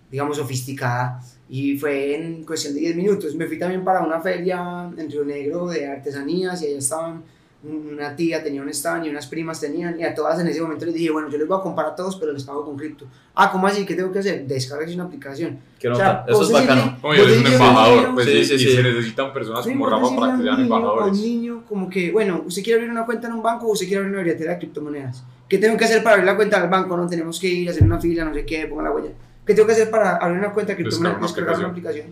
digamos, 0.10 0.38
sofisticada. 0.38 1.22
Y 1.48 1.78
fue 1.78 2.16
en 2.16 2.44
cuestión 2.44 2.74
de 2.74 2.80
10 2.80 2.96
minutos. 2.96 3.36
Me 3.36 3.46
fui 3.46 3.60
también 3.60 3.84
para 3.84 4.02
una 4.02 4.20
feria 4.20 4.90
en 4.98 5.12
Río 5.12 5.24
Negro 5.24 5.68
de 5.68 5.88
artesanías 5.88 6.64
y 6.64 6.68
allá 6.68 6.78
estaban 6.80 7.24
una 7.64 8.16
tía 8.16 8.44
tenía 8.44 8.62
un 8.62 8.68
stand 8.70 9.06
y 9.06 9.10
unas 9.10 9.26
primas 9.28 9.60
tenían 9.60 9.98
y 10.00 10.04
a 10.04 10.14
todas 10.14 10.38
en 10.40 10.48
ese 10.48 10.62
momento 10.62 10.86
les 10.86 10.94
dije, 10.96 11.10
bueno, 11.12 11.30
yo 11.30 11.38
les 11.38 11.48
voy 11.48 11.58
a 11.58 11.62
comprar 11.62 11.88
a 11.88 11.96
todos, 11.96 12.18
pero 12.18 12.34
les 12.34 12.44
pago 12.44 12.66
con 12.66 12.76
cripto. 12.76 13.06
Ah, 13.36 13.50
¿cómo 13.52 13.68
así? 13.68 13.86
¿Qué 13.86 13.96
tengo 13.96 14.12
que 14.12 14.20
hacer? 14.20 14.46
Descargarse 14.46 14.94
una 14.96 15.06
aplicación. 15.06 15.60
Qué 15.80 15.88
O 15.88 15.96
sea. 15.96 16.26
Eso 16.28 16.42
es 16.44 16.52
bacano. 16.52 16.98
Oye, 17.02 17.24
eres 17.24 17.40
un 17.40 17.48
embajador, 17.48 18.14
pues, 18.14 18.26
Sí, 18.28 18.32
y, 18.34 18.46
sí, 18.46 18.54
y 18.56 18.60
sí. 18.60 18.72
se 18.76 18.84
necesitan 18.84 19.32
personas 19.32 19.66
como 19.66 19.90
Rafa 19.90 20.16
para 20.16 20.34
que 20.34 20.38
un 20.40 20.44
sean 20.44 20.60
embajadores. 20.62 21.14
un 21.18 21.22
niño 21.22 21.64
como 21.68 21.90
que, 21.90 22.12
bueno, 22.12 22.44
usted 22.46 22.64
quiere 22.64 22.80
abrir 22.80 22.92
una 22.92 23.06
cuenta 23.06 23.28
en 23.28 23.34
un 23.34 23.42
banco 23.44 23.68
o 23.68 23.72
usted 23.72 23.86
quiere 23.88 24.00
abrir 24.04 24.14
una 24.14 24.24
billetera 24.24 24.52
de 24.54 24.58
criptomonedas. 24.60 25.24
¿Qué 25.48 25.58
tengo 25.58 25.78
que 25.78 25.86
hacer 25.86 26.04
para 26.04 26.16
abrir 26.16 26.26
la 26.26 26.36
cuenta 26.36 26.60
del 26.60 26.70
banco? 26.70 26.98
No 26.98 27.08
tenemos 27.08 27.40
que 27.40 27.48
ir 27.48 27.68
a 27.70 27.72
hacer 27.72 27.84
una 27.84 28.00
fila, 28.00 28.26
no 28.26 28.34
sé 28.34 28.46
qué, 28.46 28.66
ponga 28.68 28.84
la 28.84 28.92
huella. 28.92 29.12
¿Qué 29.46 29.54
tengo 29.54 29.68
que 29.68 29.74
hacer 29.74 29.90
para 29.90 30.18
abrir 30.18 30.40
una 30.40 30.52
cuenta 30.52 30.74
de 30.74 30.78
criptomonedas? 30.84 31.22
Descargar 31.22 31.60
una 31.60 31.68
aplicación. 31.70 32.08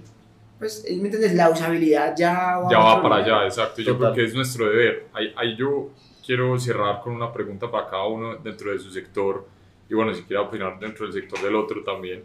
Pues, 0.61 0.85
¿me 0.87 1.05
entiendes? 1.05 1.33
La 1.33 1.49
usabilidad 1.49 2.13
ya 2.15 2.59
va, 2.59 2.69
Ya 2.69 2.77
va 2.77 3.01
para 3.01 3.15
allá, 3.15 3.45
exacto. 3.45 3.81
Yo 3.81 3.93
Total. 3.95 4.13
creo 4.13 4.25
que 4.25 4.29
es 4.29 4.35
nuestro 4.35 4.69
deber. 4.69 5.07
Ahí, 5.11 5.33
ahí 5.35 5.55
yo 5.57 5.89
quiero 6.23 6.59
cerrar 6.59 7.01
con 7.01 7.13
una 7.15 7.33
pregunta 7.33 7.69
para 7.71 7.89
cada 7.89 8.05
uno 8.05 8.35
dentro 8.35 8.71
de 8.71 8.77
su 8.77 8.91
sector 8.91 9.43
y 9.89 9.95
bueno, 9.95 10.13
si 10.13 10.21
quiere 10.21 10.39
opinar 10.43 10.79
dentro 10.79 11.07
del 11.07 11.13
sector 11.13 11.41
del 11.41 11.55
otro 11.55 11.83
también. 11.83 12.23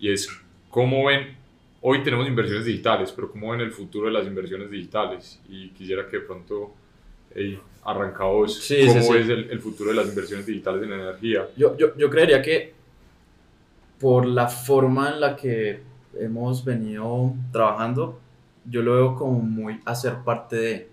Y 0.00 0.12
es, 0.12 0.28
¿cómo 0.70 1.06
ven? 1.06 1.36
Hoy 1.80 2.02
tenemos 2.02 2.26
inversiones 2.26 2.64
digitales, 2.64 3.12
pero 3.12 3.30
¿cómo 3.30 3.52
ven 3.52 3.60
el 3.60 3.70
futuro 3.70 4.06
de 4.06 4.12
las 4.12 4.26
inversiones 4.26 4.68
digitales? 4.72 5.40
Y 5.48 5.68
quisiera 5.68 6.04
que 6.08 6.16
de 6.18 6.22
pronto 6.24 6.72
hey, 7.32 7.60
arranca 7.84 8.24
vos, 8.24 8.56
Sí, 8.58 8.74
sí, 8.82 8.86
¿cómo 8.88 9.02
sí. 9.02 9.12
ves 9.12 9.28
el, 9.28 9.50
el 9.52 9.60
futuro 9.60 9.90
de 9.90 9.96
las 9.96 10.08
inversiones 10.08 10.44
digitales 10.46 10.82
en 10.82 10.92
energía? 10.94 11.46
Yo, 11.56 11.76
yo, 11.76 11.96
yo 11.96 12.10
creería 12.10 12.42
que 12.42 12.74
por 14.00 14.26
la 14.26 14.48
forma 14.48 15.10
en 15.10 15.20
la 15.20 15.36
que 15.36 15.80
hemos 16.18 16.64
venido 16.64 17.34
trabajando, 17.52 18.18
yo 18.64 18.82
lo 18.82 18.94
veo 18.94 19.16
como 19.16 19.40
muy 19.40 19.80
hacer 19.84 20.16
parte 20.24 20.56
de. 20.56 20.90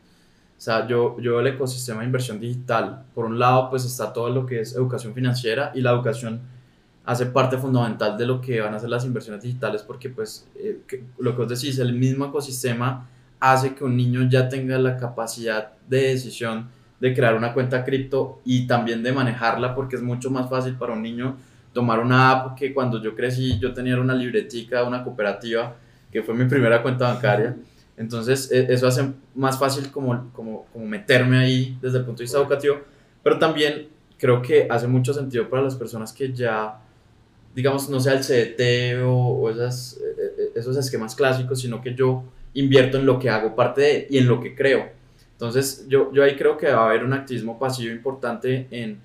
O 0.57 0.61
sea, 0.61 0.87
yo, 0.87 1.19
yo 1.19 1.41
el 1.41 1.47
ecosistema 1.47 1.99
de 1.99 2.05
inversión 2.05 2.39
digital, 2.39 3.03
por 3.13 3.25
un 3.25 3.37
lado, 3.37 3.69
pues 3.69 3.83
está 3.83 4.13
todo 4.13 4.29
lo 4.29 4.45
que 4.45 4.61
es 4.61 4.73
educación 4.73 5.13
financiera 5.13 5.71
y 5.75 5.81
la 5.81 5.91
educación 5.91 6.41
hace 7.05 7.27
parte 7.27 7.57
fundamental 7.57 8.17
de 8.17 8.25
lo 8.25 8.41
que 8.41 8.61
van 8.61 8.73
a 8.73 8.79
ser 8.79 8.89
las 8.89 9.05
inversiones 9.05 9.43
digitales 9.43 9.83
porque 9.83 10.09
pues 10.09 10.47
eh, 10.55 10.79
lo 11.19 11.35
que 11.35 11.41
os 11.43 11.49
decís, 11.49 11.77
el 11.77 11.93
mismo 11.93 12.25
ecosistema 12.25 13.07
hace 13.39 13.75
que 13.75 13.83
un 13.83 13.95
niño 13.95 14.27
ya 14.29 14.49
tenga 14.49 14.77
la 14.79 14.97
capacidad 14.97 15.73
de 15.87 16.09
decisión 16.09 16.67
de 16.99 17.13
crear 17.13 17.35
una 17.35 17.53
cuenta 17.53 17.83
cripto 17.83 18.39
y 18.43 18.65
también 18.65 19.03
de 19.03 19.11
manejarla 19.11 19.75
porque 19.75 19.97
es 19.97 20.01
mucho 20.01 20.31
más 20.31 20.49
fácil 20.49 20.75
para 20.75 20.93
un 20.93 21.03
niño 21.03 21.35
tomar 21.75 21.99
una 21.99 22.31
app 22.31 22.57
que 22.57 22.73
cuando 22.73 23.03
yo 23.03 23.13
crecí 23.13 23.59
yo 23.59 23.73
tenía 23.73 23.99
una 23.99 24.15
libretica, 24.15 24.85
una 24.85 25.03
cooperativa, 25.03 25.75
que 26.09 26.23
fue 26.23 26.33
mi 26.33 26.45
primera 26.45 26.81
cuenta 26.81 27.13
bancaria. 27.13 27.57
Entonces 27.97 28.49
e, 28.49 28.73
eso 28.73 28.87
hace 28.87 29.11
más 29.35 29.59
fácil 29.59 29.91
como, 29.91 30.31
como, 30.31 30.65
como 30.71 30.85
meterme 30.85 31.37
ahí 31.37 31.77
desde 31.81 31.97
el 31.97 32.05
punto 32.05 32.19
de 32.19 32.23
vista 32.23 32.37
educativo, 32.37 32.77
pero 33.21 33.37
también 33.37 33.89
creo 34.17 34.41
que 34.41 34.67
hace 34.69 34.87
mucho 34.87 35.13
sentido 35.13 35.49
para 35.49 35.63
las 35.63 35.75
personas 35.75 36.13
que 36.13 36.31
ya, 36.31 36.79
digamos, 37.53 37.89
no 37.89 37.99
sea 37.99 38.13
el 38.13 38.21
CDT 38.21 39.03
o, 39.03 39.11
o 39.13 39.49
esas, 39.49 39.99
e, 39.99 40.43
e, 40.55 40.59
esos 40.59 40.77
esquemas 40.77 41.13
clásicos, 41.13 41.59
sino 41.59 41.81
que 41.81 41.93
yo 41.93 42.23
invierto 42.53 42.97
en 42.97 43.05
lo 43.05 43.19
que 43.19 43.29
hago 43.29 43.53
parte 43.53 43.81
de 43.81 44.07
y 44.09 44.17
en 44.17 44.27
lo 44.27 44.39
que 44.39 44.55
creo. 44.55 44.91
Entonces, 45.33 45.85
yo, 45.89 46.13
yo 46.13 46.23
ahí 46.23 46.37
creo 46.37 46.55
que 46.57 46.71
va 46.71 46.83
a 46.83 46.89
haber 46.89 47.03
un 47.03 47.11
activismo 47.11 47.59
pasivo 47.59 47.93
importante 47.93 48.65
en, 48.71 49.01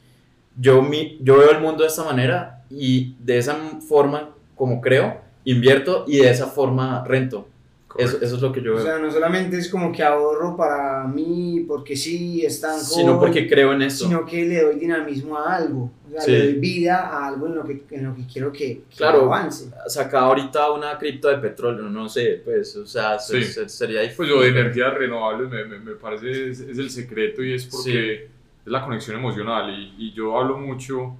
yo, 0.57 0.83
mi, 0.83 1.19
yo 1.21 1.39
veo 1.39 1.51
el 1.51 1.61
mundo 1.61 1.83
de 1.83 1.89
esta 1.89 2.05
manera 2.05 2.60
y 2.71 3.17
de 3.19 3.39
esa 3.39 3.57
forma 3.87 4.31
como 4.61 4.83
creo, 4.83 5.19
invierto 5.45 6.05
y 6.07 6.19
de 6.19 6.29
esa 6.29 6.47
forma 6.47 7.03
rento. 7.07 7.49
Eso, 7.97 8.19
eso, 8.21 8.37
es 8.37 8.43
lo 8.43 8.53
que 8.53 8.61
yo 8.61 8.75
veo. 8.75 8.83
O 8.83 8.85
sea, 8.85 8.99
no 8.99 9.11
solamente 9.11 9.57
es 9.57 9.71
como 9.71 9.91
que 9.91 10.03
ahorro 10.03 10.55
para 10.55 11.05
mí 11.05 11.65
porque 11.67 11.97
sí, 11.97 12.45
están 12.45 12.79
Sino 12.79 13.19
porque 13.19 13.49
creo 13.49 13.73
en 13.73 13.81
eso. 13.81 14.05
Sino 14.05 14.27
que 14.27 14.45
le 14.45 14.63
doy 14.63 14.77
dinamismo 14.79 15.39
a 15.39 15.57
algo. 15.57 15.91
O 16.07 16.11
sea, 16.11 16.27
le 16.27 16.45
doy 16.45 16.55
vida 16.57 17.09
a 17.09 17.29
algo 17.29 17.47
en 17.47 17.55
lo 17.55 17.65
que, 17.65 17.83
en 17.91 18.05
lo 18.05 18.15
que 18.15 18.27
quiero 18.31 18.53
que, 18.53 18.83
que 18.91 18.97
claro, 18.99 19.25
avance. 19.25 19.71
Saca 19.87 20.21
ahorita 20.21 20.71
una 20.73 20.99
cripto 20.99 21.29
de 21.29 21.39
petróleo, 21.39 21.85
no 21.85 22.07
sé, 22.07 22.43
pues, 22.45 22.77
o 22.77 22.87
sea, 22.87 23.19
sí. 23.19 23.43
sería 23.43 24.03
difícil. 24.03 24.17
Pues 24.19 24.29
lo 24.29 24.43
de 24.43 24.49
energías 24.49 24.93
renovables 24.93 25.49
me, 25.49 25.65
me, 25.65 25.79
me 25.79 25.93
parece 25.93 26.51
es, 26.51 26.61
es, 26.61 26.77
el 26.77 26.91
secreto 26.91 27.43
y 27.43 27.55
es 27.55 27.65
porque 27.65 28.29
sí. 28.29 28.33
es 28.67 28.71
la 28.71 28.85
conexión 28.85 29.17
emocional. 29.17 29.71
Y, 29.71 29.95
y 29.99 30.13
yo 30.13 30.39
hablo 30.39 30.59
mucho 30.59 31.17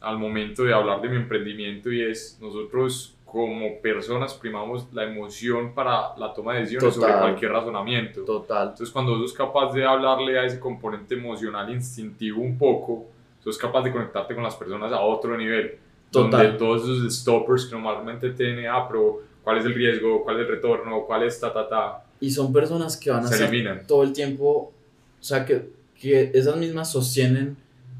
al 0.00 0.18
momento 0.18 0.64
de 0.64 0.72
hablar 0.72 1.00
de 1.00 1.08
mi 1.08 1.16
emprendimiento 1.16 1.90
y 1.92 2.02
es 2.02 2.38
nosotros 2.40 3.14
como 3.24 3.78
personas 3.82 4.32
primamos 4.34 4.86
la 4.92 5.04
emoción 5.04 5.74
para 5.74 6.16
la 6.16 6.32
toma 6.32 6.54
de 6.54 6.60
decisiones 6.60 6.94
Total. 6.94 7.10
sobre 7.10 7.20
cualquier 7.22 7.52
razonamiento. 7.52 8.24
Total. 8.24 8.68
Entonces 8.68 8.90
cuando 8.90 9.18
sos 9.18 9.32
capaz 9.34 9.72
de 9.74 9.84
hablarle 9.84 10.38
a 10.38 10.44
ese 10.44 10.58
componente 10.58 11.14
emocional 11.14 11.70
instintivo 11.70 12.40
un 12.40 12.56
poco, 12.56 13.06
sos 13.44 13.58
capaz 13.58 13.82
de 13.82 13.92
conectarte 13.92 14.34
con 14.34 14.42
las 14.44 14.56
personas 14.56 14.92
a 14.92 15.00
otro 15.00 15.36
nivel. 15.36 15.76
Total. 16.10 16.30
Donde 16.30 16.58
todos 16.58 16.84
esos 16.84 17.14
stoppers 17.14 17.66
que 17.66 17.74
normalmente 17.74 18.30
tiene, 18.30 18.66
ah, 18.66 18.86
pero 18.88 19.20
cuál 19.44 19.58
es 19.58 19.66
el 19.66 19.74
riesgo, 19.74 20.22
cuál 20.24 20.36
es 20.36 20.42
el 20.46 20.48
retorno, 20.48 21.04
cuál 21.06 21.24
es 21.24 21.38
ta, 21.38 21.52
ta, 21.52 21.68
ta. 21.68 22.04
Y 22.20 22.30
son 22.30 22.50
personas 22.50 22.96
que 22.96 23.10
van 23.10 23.24
a 23.24 23.28
Se 23.28 23.34
estar 23.34 23.48
eliminan. 23.52 23.86
todo 23.86 24.04
el 24.04 24.14
tiempo, 24.14 24.72
o 25.20 25.22
sea, 25.22 25.44
que, 25.44 25.68
que 26.00 26.30
esas 26.32 26.56
mismas 26.56 26.90
sostienen 26.90 27.58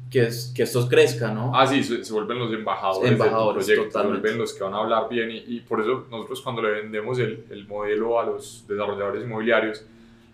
que, 0.09 0.23
es, 0.23 0.51
que 0.55 0.63
estos 0.63 0.89
crezcan, 0.89 1.35
¿no? 1.35 1.51
Ah, 1.55 1.67
sí, 1.67 1.83
se, 1.83 2.03
se 2.03 2.13
vuelven 2.13 2.39
los 2.39 2.51
embajadores, 2.53 3.11
Embajadores, 3.11 3.67
del 3.67 3.75
proyecto, 3.75 3.91
se 3.91 3.93
totalmente. 3.93 4.21
vuelven 4.21 4.39
los 4.41 4.53
que 4.53 4.63
van 4.63 4.73
a 4.73 4.77
hablar 4.77 5.09
bien 5.09 5.29
y, 5.31 5.43
y 5.47 5.59
por 5.61 5.81
eso 5.81 6.05
nosotros 6.09 6.41
cuando 6.41 6.61
le 6.61 6.71
vendemos 6.71 7.19
el, 7.19 7.45
el, 7.51 7.67
modelo 7.67 8.19
a 8.19 8.25
los 8.25 8.65
desarrolladores 8.67 9.23
inmobiliarios, 9.23 9.85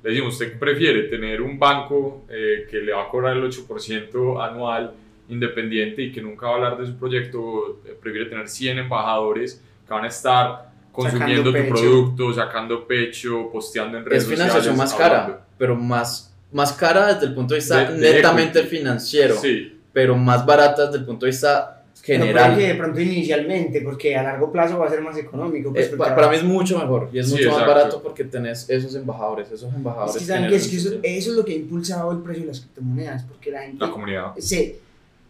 le 0.04 0.10
decimos, 0.12 0.34
¿usted 0.34 0.58
prefiere 0.60 1.04
tener 1.04 1.42
un 1.42 1.58
banco 1.60 2.26
eh, 2.30 2.68
que 2.70 2.78
le 2.78 2.94
va 2.94 3.04
a 3.04 3.10
cobrar 3.10 3.36
el 3.36 3.44
8% 3.44 4.48
anual 4.48 4.94
independiente 5.30 6.04
y 6.04 6.12
que 6.12 6.22
nunca 6.22 6.46
va 6.46 6.52
a 6.52 6.56
hablar 6.56 6.78
de 6.78 6.86
su 6.86 6.96
proyecto? 6.96 7.82
¿Prefiere 8.02 8.30
tener 8.30 8.48
100 8.48 8.78
embajadores 8.80 9.64
que 9.88 9.94
van 9.94 10.06
a 10.06 10.08
estar 10.08 10.72
consumiendo 10.92 11.52
tu 11.52 11.68
producto, 11.68 12.34
sacando 12.34 12.86
pecho, 12.88 13.50
posteando 13.52 13.98
en 13.98 14.06
redes 14.06 14.24
Es 14.24 14.30
financiación 14.30 14.76
sociales? 14.76 14.78
más 14.78 14.94
cara, 14.94 15.24
hablando? 15.24 15.46
pero 15.58 15.76
más, 15.76 16.35
más 16.56 16.72
cara 16.74 17.14
desde 17.14 17.28
el 17.28 17.34
punto 17.36 17.54
de 17.54 17.60
vista 17.60 17.84
De- 17.92 17.98
de 18.00 18.14
netamente 18.14 18.60
equity. 18.60 18.78
financiero, 18.78 19.36
Sí, 19.42 19.78
pero 19.92 20.16
más 20.16 20.46
barata 20.46 20.86
desde 20.86 21.00
el 21.00 21.06
punto 21.06 21.26
de 21.26 21.32
vista 21.34 21.84
general. 22.02 22.54
puede 22.54 22.68
que 22.68 22.74
de 22.74 22.76
pronto 22.80 23.02
inicialmente, 23.02 23.82
porque 23.82 24.16
a 24.16 24.24
largo 24.24 24.52
plazo 24.52 24.78
va 24.80 24.86
a 24.86 24.90
ser 24.90 25.02
más 25.02 25.18
económico. 25.18 25.74
Pues, 25.74 25.88
Eh, 25.88 25.90
porque 25.98 26.10
pa- 26.12 26.16
para 26.16 26.30
mí 26.30 26.38
es 26.38 26.44
mucho 26.44 26.78
mejor 26.80 27.10
y 27.12 27.20
es 27.20 27.26
Sí, 27.26 27.34
mucho 27.34 27.50
más 27.50 27.60
exacto. 27.60 27.74
barato 27.76 28.02
porque 28.02 28.24
tenés 28.24 28.70
esos 28.70 28.96
embajadores, 28.96 29.48
esos 29.52 29.70
Es 29.70 29.76
embajadores. 29.76 30.16
que, 30.18 30.24
¿saben 30.26 30.50
qué? 30.50 30.56
Es 30.56 30.68
que 30.70 30.78
eso, 30.78 30.90
eso 31.04 31.32
es 31.32 31.36
lo 31.36 31.44
que 31.44 31.52
ha 31.52 31.56
impulsado 31.56 32.12
el 32.14 32.20
precio 32.20 32.44
de 32.44 32.48
las 32.50 32.60
criptomonedas, 32.62 33.24
porque 33.24 33.52
la 33.52 33.62
gente 33.64 33.84
la 33.86 33.92
comunidad. 33.92 34.36
se, 34.38 34.80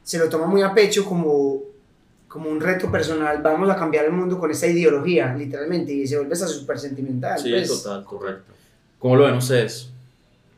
se 0.04 0.20
lo 0.20 0.30
toma 0.30 0.46
muy 0.46 0.62
a 0.62 0.74
pecho 0.76 1.06
como, 1.06 1.62
como 2.28 2.50
un 2.50 2.60
reto 2.62 2.92
personal. 2.92 3.42
Vamos 3.42 3.70
a 3.70 3.76
cambiar 3.78 4.06
el 4.06 4.12
mundo 4.12 4.38
con 4.38 4.52
esta 4.52 4.68
ideología, 4.68 5.34
literalmente, 5.34 5.92
y 5.94 6.06
se 6.06 6.18
vuelve 6.18 6.34
hasta 6.34 6.48
súper 6.48 6.78
sentimental. 6.78 7.40
Sí, 7.40 7.50
pues. 7.52 7.68
total. 7.84 8.04
Correcto. 8.04 8.54
¿Cómo 9.00 9.16
lo 9.16 9.24
ven 9.26 9.36
ustedes? 9.36 9.90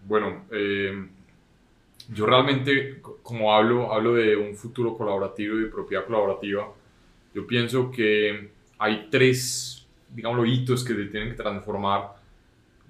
Bueno, 0.08 0.46
eh, 0.52 1.08
yo 2.14 2.26
realmente, 2.26 3.02
co- 3.02 3.20
como 3.22 3.54
hablo, 3.54 3.94
hablo 3.94 4.14
de 4.16 4.36
un 4.36 4.56
futuro 4.56 4.96
colaborativo 4.98 5.58
y 5.58 5.62
de 5.64 5.68
propiedad 5.68 6.06
colaborativa, 6.06 6.68
yo 7.34 7.46
pienso 7.48 7.92
que 7.92 8.50
hay 8.80 9.08
tres, 9.12 9.86
digámoslo, 10.14 10.46
hitos 10.46 10.84
que 10.84 10.96
se 10.96 11.06
tienen 11.06 11.30
que 11.32 11.36
transformar. 11.44 12.16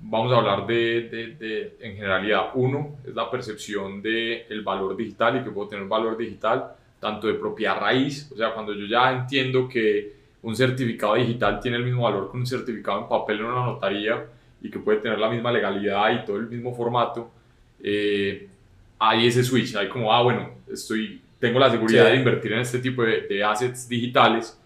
Vamos 0.02 0.34
a 0.34 0.38
hablar 0.38 0.68
de, 0.68 1.04
de, 1.10 1.28
de- 1.36 1.78
en 1.82 1.96
generalidad. 1.96 2.52
Uno 2.56 2.98
es 3.08 3.16
la 3.16 3.30
percepción 3.32 4.02
del 4.02 4.46
el 4.50 4.62
valor 4.64 4.96
digital 4.98 5.38
y 5.42 5.44
que 5.44 5.52
puedo 5.52 5.70
tener 5.70 5.88
valor 5.88 6.18
digital, 6.18 6.74
tanto 7.00 7.28
de 7.28 7.36
propiedad 7.36 7.80
raíz, 7.80 8.32
o 8.34 8.38
sea, 8.38 8.54
cuando 8.54 8.74
yo 8.74 8.86
ya 8.88 9.12
entiendo 9.12 9.68
que 9.70 10.14
un 10.44 10.56
certificado 10.56 11.16
digital 11.16 11.60
tiene 11.62 11.78
el 11.78 11.86
mismo 11.86 12.04
valor 12.04 12.32
que 12.32 12.38
un 12.38 12.46
certificado 12.48 13.02
en 13.02 13.10
papel 13.10 13.40
en 13.40 13.46
una 13.46 13.66
notaría 13.66 14.26
y 14.68 14.70
que 14.70 14.80
puede 14.80 15.00
tener 15.00 15.18
la 15.20 15.30
misma 15.30 15.52
legalidad 15.52 16.12
y 16.12 16.26
todo 16.26 16.38
el 16.38 16.48
mismo 16.48 16.76
formato, 16.76 17.32
eh, 17.82 18.48
hay 19.00 19.28
ese 19.28 19.44
switch, 19.44 19.76
hay 19.76 19.88
como, 19.90 20.12
ah, 20.14 20.22
bueno, 20.24 20.50
estoy, 20.72 21.22
tengo 21.40 21.60
la 21.60 21.70
seguridad 21.70 22.06
Sí. 22.06 22.12
de 22.12 22.18
invertir 22.18 22.54
en 22.54 22.60
este 22.60 22.80
tipo 22.80 23.04
de, 23.04 23.22
de 23.22 23.44
assets 23.44 23.88
digitales. 23.88 24.60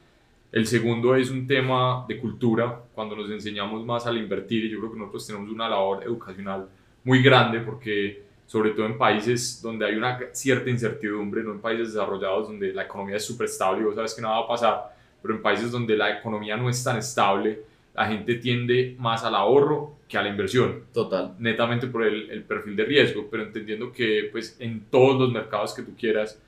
El 0.52 0.66
segundo 0.68 1.16
es 1.16 1.30
un 1.30 1.48
tema 1.48 2.06
de 2.08 2.18
cultura, 2.18 2.80
cuando 2.94 3.16
nos 3.16 3.30
enseñamos 3.30 3.86
más 3.86 4.06
al 4.08 4.18
invertir, 4.18 4.66
y 4.66 4.70
yo 4.70 4.80
creo 4.80 4.92
que 4.92 5.00
nosotros 5.00 5.28
tenemos 5.28 5.50
una 5.50 5.70
labor 5.70 6.04
educacional 6.04 6.68
muy 7.04 7.22
grande 7.22 7.60
porque 7.62 8.24
sobre 8.48 8.72
todo 8.72 8.86
en 8.86 8.98
países 8.98 9.62
donde 9.62 9.86
hay 9.86 9.96
una 9.96 10.20
cierta 10.34 10.70
incertidumbre, 10.70 11.42
no 11.42 11.54
en 11.54 11.62
países 11.62 11.94
desarrollados 11.94 12.50
donde 12.50 12.74
la 12.74 12.84
economía 12.84 13.16
es 13.16 13.26
súper 13.26 13.46
estable 13.46 13.82
y 13.82 13.86
vos 13.86 13.96
sabes 13.96 14.14
que 14.14 14.22
nada 14.22 14.40
va 14.40 14.44
a 14.44 14.48
pasar, 14.48 14.96
pero 15.22 15.36
en 15.36 15.42
países 15.42 15.72
donde 15.72 15.96
la 15.96 16.20
economía 16.20 16.58
no 16.58 16.70
es 16.70 16.84
tan 16.84 16.98
estable, 16.98 17.62
la 17.94 18.08
gente 18.08 18.36
tiende 18.36 18.96
más 19.00 19.24
al 19.24 19.36
ahorro 19.36 19.96
que 20.08 20.18
a 20.18 20.22
la 20.24 20.30
inversión 20.30 20.84
Total. 20.94 21.36
netamente 21.40 21.88
por 21.88 22.04
el, 22.04 22.30
el 22.32 22.44
perfil 22.44 22.76
de 22.76 22.86
riesgo, 22.86 23.28
pero 23.30 23.44
entendiendo 23.44 23.92
que 23.92 24.30
pues 24.32 24.58
en 24.60 24.86
todos 24.90 25.20
los 25.20 25.32
mercados 25.32 25.74
que 25.74 25.82
tú 25.84 25.92
quieras, 25.98 26.42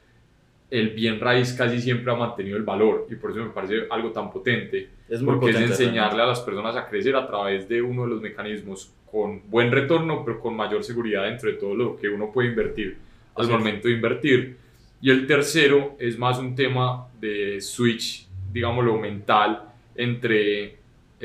el 0.71 0.89
bien 0.89 1.19
raíz 1.19 1.53
casi 1.53 1.79
siempre 1.79 2.11
ha 2.11 2.15
mantenido 2.15 2.57
el 2.57 2.63
valor 2.63 3.07
y 3.09 3.15
por 3.15 3.31
eso 3.31 3.41
me 3.41 3.49
parece 3.51 3.85
algo 3.89 4.11
tan 4.11 4.31
potente, 4.31 4.89
Es 5.07 5.21
muy 5.21 5.33
porque 5.35 5.51
potente. 5.53 5.73
es 5.73 5.79
enseñarle 5.79 6.21
a 6.21 6.25
las 6.25 6.39
personas 6.41 6.75
a 6.75 6.87
crecer 6.87 7.15
a 7.15 7.27
través 7.27 7.67
de 7.69 7.81
uno 7.81 8.03
de 8.03 8.09
los 8.09 8.21
mecanismos 8.21 8.91
con 9.11 9.41
buen 9.49 9.71
retorno, 9.71 10.23
pero 10.25 10.39
con 10.39 10.55
mayor 10.55 10.83
seguridad 10.83 11.23
dentro 11.25 11.49
de 11.51 11.57
todo 11.57 11.75
lo 11.75 11.95
que 11.97 12.09
uno 12.09 12.31
puede 12.31 12.49
invertir 12.49 12.97
al 13.35 13.43
Así 13.45 13.53
es. 13.53 13.59
momento 13.59 13.87
de 13.87 13.93
invertir. 13.93 14.57
Y 15.01 15.11
el 15.11 15.27
tercero 15.27 15.95
es 15.99 16.17
más 16.17 16.39
un 16.39 16.55
tema 16.55 17.07
de 17.19 17.61
switch, 17.61 18.27
digámoslo, 18.51 18.97
mental 18.97 19.61
entre 19.95 20.77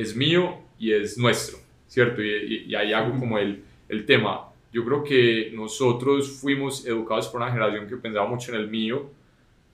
es 0.02 0.14
mío 0.16 0.58
y 0.78 0.92
es 0.92 1.18
nuestro, 1.18 1.58
¿cierto? 1.88 2.22
Y, 2.22 2.28
y- 2.30 2.64
y 2.68 2.74
ahí 2.74 2.92
hago 2.92 3.18
como 3.18 3.38
el, 3.38 3.62
el 3.88 4.04
tema. 4.06 4.32
Yo 4.72 4.84
creo 4.84 5.02
que 5.02 5.50
nosotros 5.54 6.38
fuimos 6.40 6.86
educados 6.86 7.28
por 7.28 7.40
una 7.40 7.50
generación 7.50 7.86
que 7.88 7.96
pensaba 7.96 8.26
mucho 8.28 8.52
en 8.54 8.60
el 8.60 8.68
mío. 8.68 9.10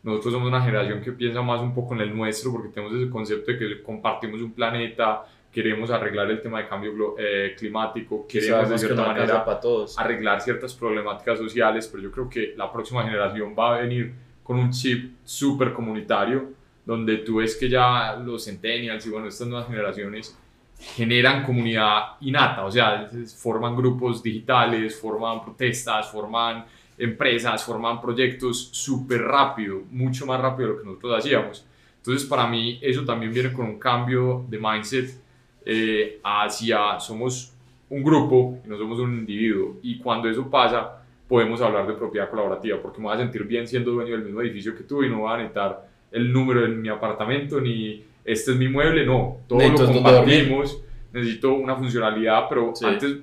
Nosotros 0.02 0.34
somos 0.34 0.48
una 0.48 0.60
generación 0.62 1.00
que 1.00 1.12
piensa 1.12 1.40
más 1.42 1.60
un 1.60 1.74
poco 1.74 1.94
en 1.94 2.00
el 2.02 2.14
nuestro 2.16 2.52
porque 2.52 2.68
tenemos 2.68 2.94
ese 2.96 3.10
concepto 3.10 3.52
de 3.52 3.58
que 3.58 3.82
compartimos 3.82 4.40
un 4.42 4.52
planeta, 4.52 5.24
queremos 5.50 5.90
arreglar 5.90 6.30
el 6.30 6.40
tema 6.42 6.60
de 6.60 6.68
cambio 6.68 7.14
eh, 7.18 7.54
climático, 7.58 8.26
queremos 8.28 8.68
de 8.68 8.74
que 8.74 8.78
cierta 8.78 9.02
manera 9.06 9.44
para 9.44 9.60
todos. 9.60 9.98
arreglar 9.98 10.40
ciertas 10.42 10.74
problemáticas 10.74 11.38
sociales, 11.38 11.88
pero 11.90 12.02
yo 12.02 12.10
creo 12.10 12.28
que 12.28 12.54
la 12.56 12.70
próxima 12.72 13.02
generación 13.02 13.54
va 13.58 13.76
a 13.76 13.80
venir 13.80 14.12
con 14.42 14.58
un 14.58 14.70
chip 14.70 15.12
súper 15.24 15.72
comunitario, 15.72 16.50
donde 16.84 17.18
tú 17.18 17.36
ves 17.36 17.56
que 17.56 17.68
ya 17.68 18.16
los 18.16 18.44
centennials 18.44 19.06
y 19.06 19.10
bueno, 19.10 19.28
estas 19.28 19.48
nuevas 19.48 19.68
generaciones 19.68 20.36
generan 20.78 21.44
comunidad 21.44 22.16
innata, 22.20 22.64
o 22.64 22.70
sea, 22.70 23.08
forman 23.36 23.74
grupos 23.74 24.22
digitales, 24.22 24.98
forman 25.00 25.42
protestas, 25.42 26.10
forman 26.10 26.64
empresas, 26.98 27.64
forman 27.64 28.00
proyectos 28.00 28.68
súper 28.72 29.22
rápido, 29.22 29.82
mucho 29.90 30.26
más 30.26 30.40
rápido 30.40 30.68
de 30.68 30.74
lo 30.74 30.80
que 30.80 30.86
nosotros 30.86 31.18
hacíamos. 31.18 31.66
Entonces, 31.96 32.28
para 32.28 32.46
mí, 32.46 32.78
eso 32.82 33.04
también 33.04 33.32
viene 33.32 33.52
con 33.52 33.66
un 33.66 33.78
cambio 33.78 34.44
de 34.48 34.58
mindset 34.58 35.10
eh, 35.64 36.20
hacia 36.22 37.00
somos 37.00 37.52
un 37.88 38.02
grupo 38.02 38.60
y 38.64 38.68
no 38.68 38.76
somos 38.76 38.98
un 38.98 39.18
individuo. 39.18 39.78
Y 39.82 39.98
cuando 39.98 40.28
eso 40.28 40.48
pasa, 40.50 41.02
podemos 41.26 41.60
hablar 41.62 41.86
de 41.86 41.94
propiedad 41.94 42.28
colaborativa, 42.28 42.80
porque 42.80 42.98
me 42.98 43.06
voy 43.06 43.14
a 43.14 43.18
sentir 43.18 43.44
bien 43.44 43.66
siendo 43.66 43.92
dueño 43.92 44.12
del 44.12 44.24
mismo 44.24 44.42
edificio 44.42 44.76
que 44.76 44.84
tú 44.84 45.02
y 45.02 45.08
no 45.08 45.20
voy 45.20 45.32
a 45.32 45.36
necesitar 45.38 45.93
el 46.14 46.32
número 46.32 46.62
de 46.62 46.68
mi 46.68 46.88
apartamento 46.88 47.60
ni 47.60 48.02
este 48.24 48.52
es 48.52 48.56
mi 48.56 48.68
mueble, 48.68 49.04
no, 49.04 49.40
todo 49.46 49.60
lo 49.60 49.92
compartimos, 49.92 50.80
necesito 51.12 51.52
una 51.52 51.76
funcionalidad, 51.76 52.48
pero 52.48 52.72
antes 52.82 53.18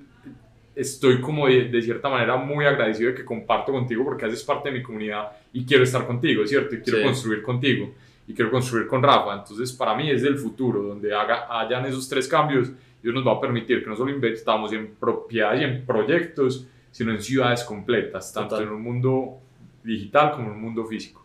estoy 0.75 1.19
como 1.19 1.47
de, 1.47 1.81
cierta 1.81 2.09
manera 2.09 2.37
muy 2.37 2.65
agradecido 2.65 3.09
de 3.09 3.15
que 3.15 3.25
comparto 3.25 3.71
contigo 3.71 4.03
porque 4.03 4.25
haces 4.25 4.43
parte 4.43 4.69
de 4.69 4.77
mi 4.77 4.83
comunidad 4.83 5.31
y 5.53 5.65
quiero 5.65 5.83
estar 5.83 6.05
contigo, 6.05 6.45
¿cierto? 6.45 6.75
Y 6.75 6.81
quiero 6.81 7.01
construir 7.03 7.41
contigo 7.41 7.93
y 8.27 8.33
quiero 8.33 8.51
construir 8.51 8.87
con 8.87 9.01
Rafa. 9.01 9.35
Entonces, 9.35 9.71
para 9.73 9.95
mí 9.95 10.09
es 10.09 10.23
el 10.23 10.37
futuro, 10.37 10.83
donde 10.83 11.13
haga, 11.13 11.47
hayan 11.49 11.85
esos 11.85 12.07
tres 12.07 12.27
cambios, 12.27 12.71
Dios 13.01 13.15
nos 13.15 13.25
va 13.25 13.33
a 13.33 13.41
permitir 13.41 13.83
que 13.83 13.89
no 13.89 13.95
solo 13.95 14.11
invertamos 14.11 14.71
en 14.73 14.95
propiedades 14.99 15.61
y 15.61 15.63
en 15.63 15.85
proyectos, 15.85 16.67
sino 16.91 17.11
en 17.11 17.21
ciudades 17.21 17.63
completas, 17.63 18.31
tanto 18.31 18.61
en 18.61 18.69
un 18.69 18.81
mundo 18.81 19.39
digital 19.83 20.31
como 20.33 20.47
en 20.47 20.53
un 20.53 20.61
mundo 20.61 20.85
físico. 20.85 21.20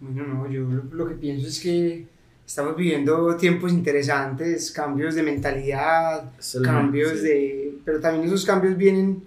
Bueno, 0.00 0.26
no, 0.26 0.50
yo 0.50 0.62
lo 0.92 1.06
que 1.06 1.14
pienso 1.14 1.46
es 1.46 1.60
que 1.60 2.06
estamos 2.46 2.74
viviendo 2.74 3.36
tiempos 3.36 3.70
interesantes, 3.70 4.72
cambios 4.72 5.14
de 5.14 5.22
mentalidad, 5.22 6.32
cambios 6.64 7.22
de... 7.22 7.74
Pero 7.84 8.00
también 8.00 8.26
esos 8.26 8.44
cambios 8.44 8.76
vienen, 8.76 9.22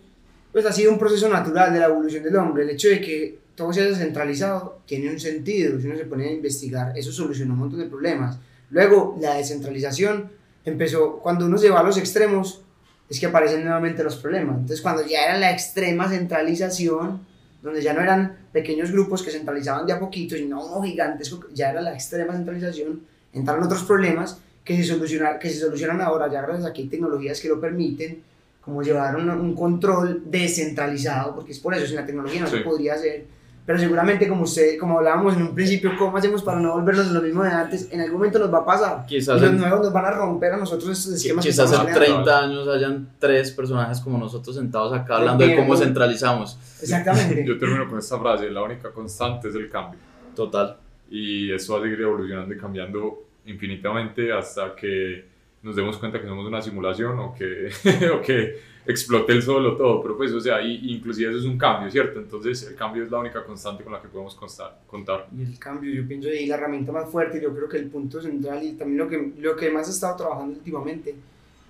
pues 0.51 0.65
ha 0.65 0.71
sido 0.71 0.91
un 0.91 0.99
proceso 0.99 1.30
natural 1.30 1.71
de 1.71 1.80
la 1.80 1.86
evolución 1.86 2.24
del 2.24 2.36
hombre. 2.36 2.63
El 2.63 2.71
hecho 2.71 2.89
de 2.89 2.99
que 3.01 3.39
todo 3.55 3.71
sea 3.71 3.86
descentralizado 3.86 4.80
tiene 4.86 5.11
un 5.11 5.19
sentido, 5.19 5.80
si 5.80 5.88
uno 5.88 5.95
se 5.95 6.05
pone 6.05 6.28
a 6.28 6.32
investigar, 6.32 6.97
eso 6.97 7.11
soluciona 7.11 7.53
un 7.53 7.59
montón 7.59 7.80
de 7.80 7.86
problemas. 7.86 8.39
Luego, 8.71 9.17
la 9.21 9.36
descentralización 9.36 10.32
empezó, 10.65 11.19
cuando 11.19 11.45
uno 11.45 11.57
se 11.57 11.69
va 11.69 11.82
a 11.82 11.84
los 11.84 11.97
extremos, 11.97 12.61
es 13.09 13.19
que 13.19 13.28
aparecen 13.28 13.63
nuevamente 13.63 14.03
los 14.03 14.15
problemas. 14.15 14.55
Entonces, 14.55 14.82
cuando 14.82 15.05
ya 15.05 15.26
era 15.26 15.38
la 15.38 15.51
extrema 15.51 16.09
centralización, 16.09 17.21
donde 17.64 17.82
ya 17.82 17.93
no 17.93 18.01
eran 18.01 18.38
pequeños 18.51 18.91
grupos 18.91 19.24
que 19.24 19.32
centralizaban 19.32 19.88
de 19.88 19.93
a 19.93 19.99
poquito, 19.99 20.36
sino 20.36 20.64
uno 20.64 20.84
gigantesco, 20.84 21.47
ya 21.53 21.72
era 21.72 21.82
la 21.82 21.93
extrema 21.93 22.34
centralización, 22.34 23.01
entraron 23.32 23.64
otros 23.64 23.84
problemas 23.84 24.38
que 24.66 24.76
se, 24.78 24.84
solucionan, 24.84 25.39
que 25.39 25.49
se 25.49 25.59
solucionan 25.59 26.01
ahora, 26.01 26.30
ya 26.30 26.41
gracias 26.41 26.66
a 26.66 26.74
que 26.74 26.82
hay 26.82 26.88
tecnologías 26.89 27.39
que 27.39 27.47
lo 27.47 27.59
permiten, 27.59 28.22
como 28.61 28.84
llevar 28.84 29.16
un, 29.16 29.30
un 29.30 29.55
control 29.55 30.24
descentralizado, 30.26 31.36
porque 31.36 31.53
es 31.53 31.59
por 31.59 31.74
eso, 31.74 31.88
sin 31.88 31.95
la 31.95 32.05
tecnología 32.05 32.41
no 32.41 32.47
se 32.47 32.59
podría 32.59 32.93
hacer. 32.93 33.26
Pero 33.66 33.80
seguramente, 33.80 34.28
como 34.28 34.43
usted, 34.43 34.78
como 34.78 34.97
hablábamos 34.97 35.36
en 35.36 35.43
un 35.43 35.55
principio, 35.55 35.91
¿cómo 35.97 36.18
hacemos 36.18 36.43
para 36.43 36.59
no 36.59 36.74
volvernos 36.74 37.07
lo 37.11 37.22
mismo 37.22 37.43
de 37.43 37.49
antes? 37.49 37.88
En 37.91 38.01
algún 38.01 38.18
momento 38.18 38.39
nos 38.39 38.53
va 38.53 38.59
a 38.59 38.66
pasar. 38.66 39.05
Quizás 39.05 39.41
y 39.41 39.45
los 39.45 39.53
nuevos 39.53 39.80
nos 39.80 39.93
van 39.93 40.05
a 40.05 40.11
romper 40.11 40.53
a 40.53 40.57
nosotros 40.57 40.89
estos 40.89 41.14
esquemas. 41.14 41.45
Quizás 41.45 41.72
en 41.72 41.93
30 41.93 42.39
años 42.39 42.68
hayan 42.68 43.07
tres 43.20 43.51
personajes 43.51 44.01
como 44.01 44.18
nosotros 44.18 44.55
sentados 44.55 44.91
acá 44.91 45.16
hablando 45.16 45.45
de 45.45 45.55
cómo 45.55 45.78
centralizamos. 45.78 46.57
Exactamente. 46.82 47.43
Yo 47.47 47.57
termino 47.57 47.89
con 47.89 47.99
esta 47.99 48.20
frase, 48.20 48.49
la 48.49 48.64
única 48.64 48.91
constante 48.91 49.47
es 49.47 49.55
el 49.55 49.70
cambio. 49.70 49.99
Total 50.36 50.78
y 51.16 51.53
eso 51.53 51.74
va 51.74 51.80
a 51.80 51.84
seguir 51.84 52.01
evolucionando 52.01 52.51
y 52.55 52.57
cambiando 52.57 53.24
infinitamente 53.45 54.34
hasta 54.34 54.76
que 54.76 55.26
nos 55.61 55.76
demos 55.76 55.97
cuenta 55.97 56.20
que 56.20 56.28
somos 56.28 56.43
una 56.47 56.59
simulación 56.59 57.20
o 57.20 57.36
que, 57.36 57.70
o 58.11 58.20
que 58.20 58.59
explote 58.86 59.31
el 59.31 59.41
sol 59.41 59.65
o 59.65 59.75
todo, 59.75 60.01
pero 60.01 60.17
pues, 60.17 60.31
o 60.34 60.39
sea, 60.39 60.61
y, 60.61 60.93
inclusive 60.93 61.29
eso 61.29 61.39
es 61.39 61.45
un 61.45 61.57
cambio, 61.57 61.89
¿cierto? 61.89 62.19
Entonces 62.19 62.67
el 62.67 62.75
cambio 62.75 63.03
es 63.03 63.11
la 63.11 63.19
única 63.19 63.43
constante 63.43 63.84
con 63.84 63.93
la 63.93 64.01
que 64.01 64.07
podemos 64.07 64.36
constar, 64.36 64.79
contar. 64.88 65.27
Y 65.36 65.41
el 65.43 65.57
cambio, 65.59 65.93
yo 65.93 66.07
pienso 66.07 66.29
ahí 66.29 66.45
la 66.45 66.55
herramienta 66.55 66.91
más 66.91 67.09
fuerte, 67.09 67.41
yo 67.41 67.53
creo 67.55 67.69
que 67.69 67.77
el 67.77 67.89
punto 67.89 68.21
central 68.21 68.63
y 68.63 68.73
también 68.73 68.97
lo 68.97 69.07
que, 69.07 69.34
lo 69.39 69.55
que 69.55 69.71
más 69.71 69.88
he 69.88 69.91
estado 69.91 70.17
trabajando 70.17 70.57
últimamente, 70.57 71.15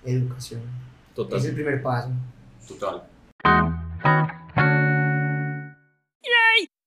educación. 0.04 0.60
Total. 1.14 1.38
Es 1.38 1.44
el 1.46 1.54
primer 1.54 1.82
paso. 1.82 2.10
Total. 2.66 3.04